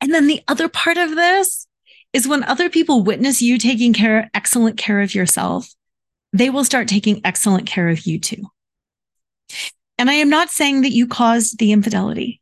And 0.00 0.12
then 0.12 0.26
the 0.26 0.42
other 0.48 0.68
part 0.68 0.96
of 0.96 1.14
this 1.14 1.66
is 2.12 2.26
when 2.26 2.42
other 2.44 2.68
people 2.68 3.02
witness 3.02 3.40
you 3.40 3.58
taking 3.58 3.92
care, 3.92 4.30
excellent 4.34 4.76
care 4.76 5.00
of 5.00 5.14
yourself, 5.14 5.72
they 6.32 6.50
will 6.50 6.64
start 6.64 6.88
taking 6.88 7.20
excellent 7.24 7.66
care 7.66 7.88
of 7.88 8.06
you 8.06 8.18
too. 8.18 8.50
And 9.98 10.10
I 10.10 10.14
am 10.14 10.30
not 10.30 10.50
saying 10.50 10.82
that 10.82 10.92
you 10.92 11.06
caused 11.06 11.58
the 11.58 11.72
infidelity. 11.72 12.40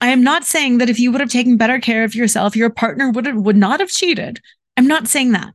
I 0.00 0.08
am 0.08 0.22
not 0.22 0.44
saying 0.44 0.78
that 0.78 0.90
if 0.90 0.98
you 0.98 1.10
would 1.10 1.20
have 1.20 1.30
taken 1.30 1.56
better 1.56 1.80
care 1.80 2.04
of 2.04 2.14
yourself, 2.14 2.56
your 2.56 2.70
partner 2.70 3.10
would 3.10 3.26
have, 3.26 3.36
would 3.36 3.56
not 3.56 3.80
have 3.80 3.88
cheated. 3.88 4.40
I'm 4.76 4.86
not 4.86 5.08
saying 5.08 5.32
that. 5.32 5.54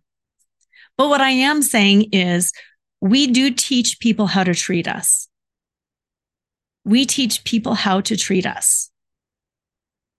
But 0.98 1.10
what 1.10 1.22
I 1.22 1.32
am 1.32 1.62
saying 1.62 2.10
is 2.12 2.52
we 3.02 3.28
do 3.28 3.52
teach 3.52 4.00
people 4.00 4.28
how 4.28 4.44
to 4.44 4.54
treat 4.54 4.88
us. 4.88 5.28
We 6.86 7.06
teach 7.06 7.44
people 7.44 7.74
how 7.74 8.02
to 8.02 8.18
treat 8.18 8.46
us 8.46 8.92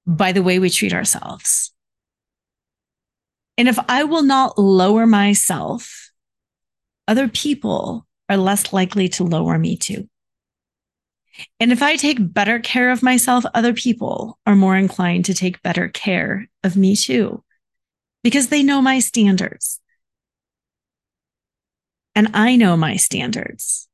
by 0.07 0.33
the 0.33 0.43
way 0.43 0.59
we 0.59 0.71
treat 0.71 0.93
ourselves. 0.93 1.73
And 3.57 3.69
if 3.69 3.79
I 3.89 4.05
will 4.05 4.23
not 4.23 4.59
lower 4.59 5.07
myself 5.07 6.05
other 7.07 7.29
people 7.29 8.07
are 8.29 8.37
less 8.37 8.73
likely 8.73 9.09
to 9.09 9.25
lower 9.25 9.59
me 9.59 9.77
too. 9.77 10.09
And 11.59 11.73
if 11.73 11.83
I 11.83 11.97
take 11.97 12.33
better 12.33 12.61
care 12.61 12.91
of 12.91 13.03
myself, 13.03 13.45
other 13.55 13.75
people 13.75 14.39
are 14.47 14.55
more 14.55 14.77
inclined 14.77 15.25
to 15.27 15.35
take 15.35 15.63
better 15.63 15.89
care 15.89 16.49
of 16.63 16.77
me 16.77 16.95
too, 16.95 17.43
because 18.23 18.49
they 18.49 18.63
know 18.63 18.81
my 18.81 19.01
standards. 19.01 19.81
And 22.15 22.31
I 22.35 22.55
know 22.55 22.77
my 22.77 22.97
standards. 22.97 23.89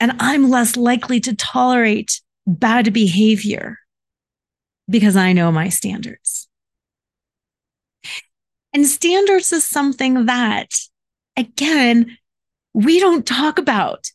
And 0.00 0.12
I'm 0.18 0.48
less 0.48 0.76
likely 0.76 1.20
to 1.20 1.36
tolerate 1.36 2.20
bad 2.46 2.92
behavior 2.92 3.78
because 4.88 5.16
I 5.16 5.32
know 5.32 5.50
my 5.50 5.68
standards. 5.68 6.48
And 8.72 8.86
standards 8.86 9.52
is 9.52 9.64
something 9.64 10.26
that, 10.26 10.70
again, 11.36 12.18
we 12.72 12.98
don't 12.98 13.26
talk 13.26 13.58
about. 13.58 14.10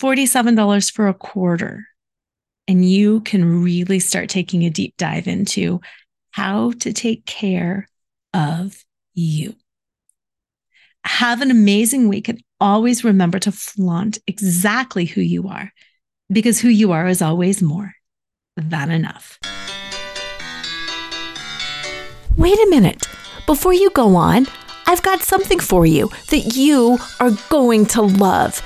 $47 0.00 0.92
for 0.92 1.08
a 1.08 1.14
quarter. 1.14 1.86
And 2.66 2.84
you 2.84 3.20
can 3.20 3.62
really 3.62 4.00
start 4.00 4.28
taking 4.28 4.64
a 4.64 4.70
deep 4.70 4.94
dive 4.96 5.28
into 5.28 5.80
how 6.30 6.72
to 6.80 6.92
take 6.92 7.26
care 7.26 7.86
of 8.32 8.82
you. 9.14 9.54
Have 11.04 11.42
an 11.42 11.50
amazing 11.50 12.08
week 12.08 12.28
and 12.28 12.42
always 12.60 13.04
remember 13.04 13.38
to 13.38 13.52
flaunt 13.52 14.18
exactly 14.26 15.04
who 15.04 15.20
you 15.20 15.48
are 15.48 15.70
because 16.32 16.58
who 16.58 16.68
you 16.68 16.92
are 16.92 17.06
is 17.06 17.20
always 17.20 17.60
more 17.60 17.92
than 18.56 18.90
enough. 18.90 19.38
Wait 22.36 22.58
a 22.58 22.66
minute. 22.68 23.06
Before 23.46 23.72
you 23.72 23.90
go 23.90 24.16
on, 24.16 24.48
I've 24.86 25.02
got 25.02 25.22
something 25.22 25.60
for 25.60 25.86
you 25.86 26.10
that 26.30 26.56
you 26.56 26.98
are 27.20 27.30
going 27.48 27.86
to 27.86 28.02
love. 28.02 28.60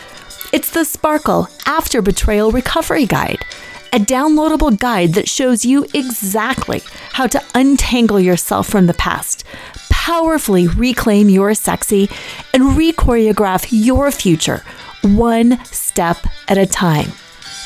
It's 0.54 0.70
the 0.70 0.86
Sparkle 0.86 1.48
After 1.66 2.00
Betrayal 2.00 2.50
Recovery 2.50 3.04
Guide, 3.04 3.44
a 3.92 3.98
downloadable 3.98 4.78
guide 4.78 5.12
that 5.14 5.28
shows 5.28 5.66
you 5.66 5.84
exactly 5.92 6.80
how 7.12 7.26
to 7.26 7.44
untangle 7.54 8.18
yourself 8.18 8.66
from 8.66 8.86
the 8.86 8.94
past, 8.94 9.44
powerfully 9.90 10.66
reclaim 10.66 11.28
your 11.28 11.52
sexy, 11.52 12.08
and 12.54 12.74
re-choreograph 12.74 13.68
your 13.70 14.10
future 14.10 14.64
one 15.02 15.62
step 15.66 16.16
at 16.48 16.56
a 16.56 16.66
time. 16.66 17.12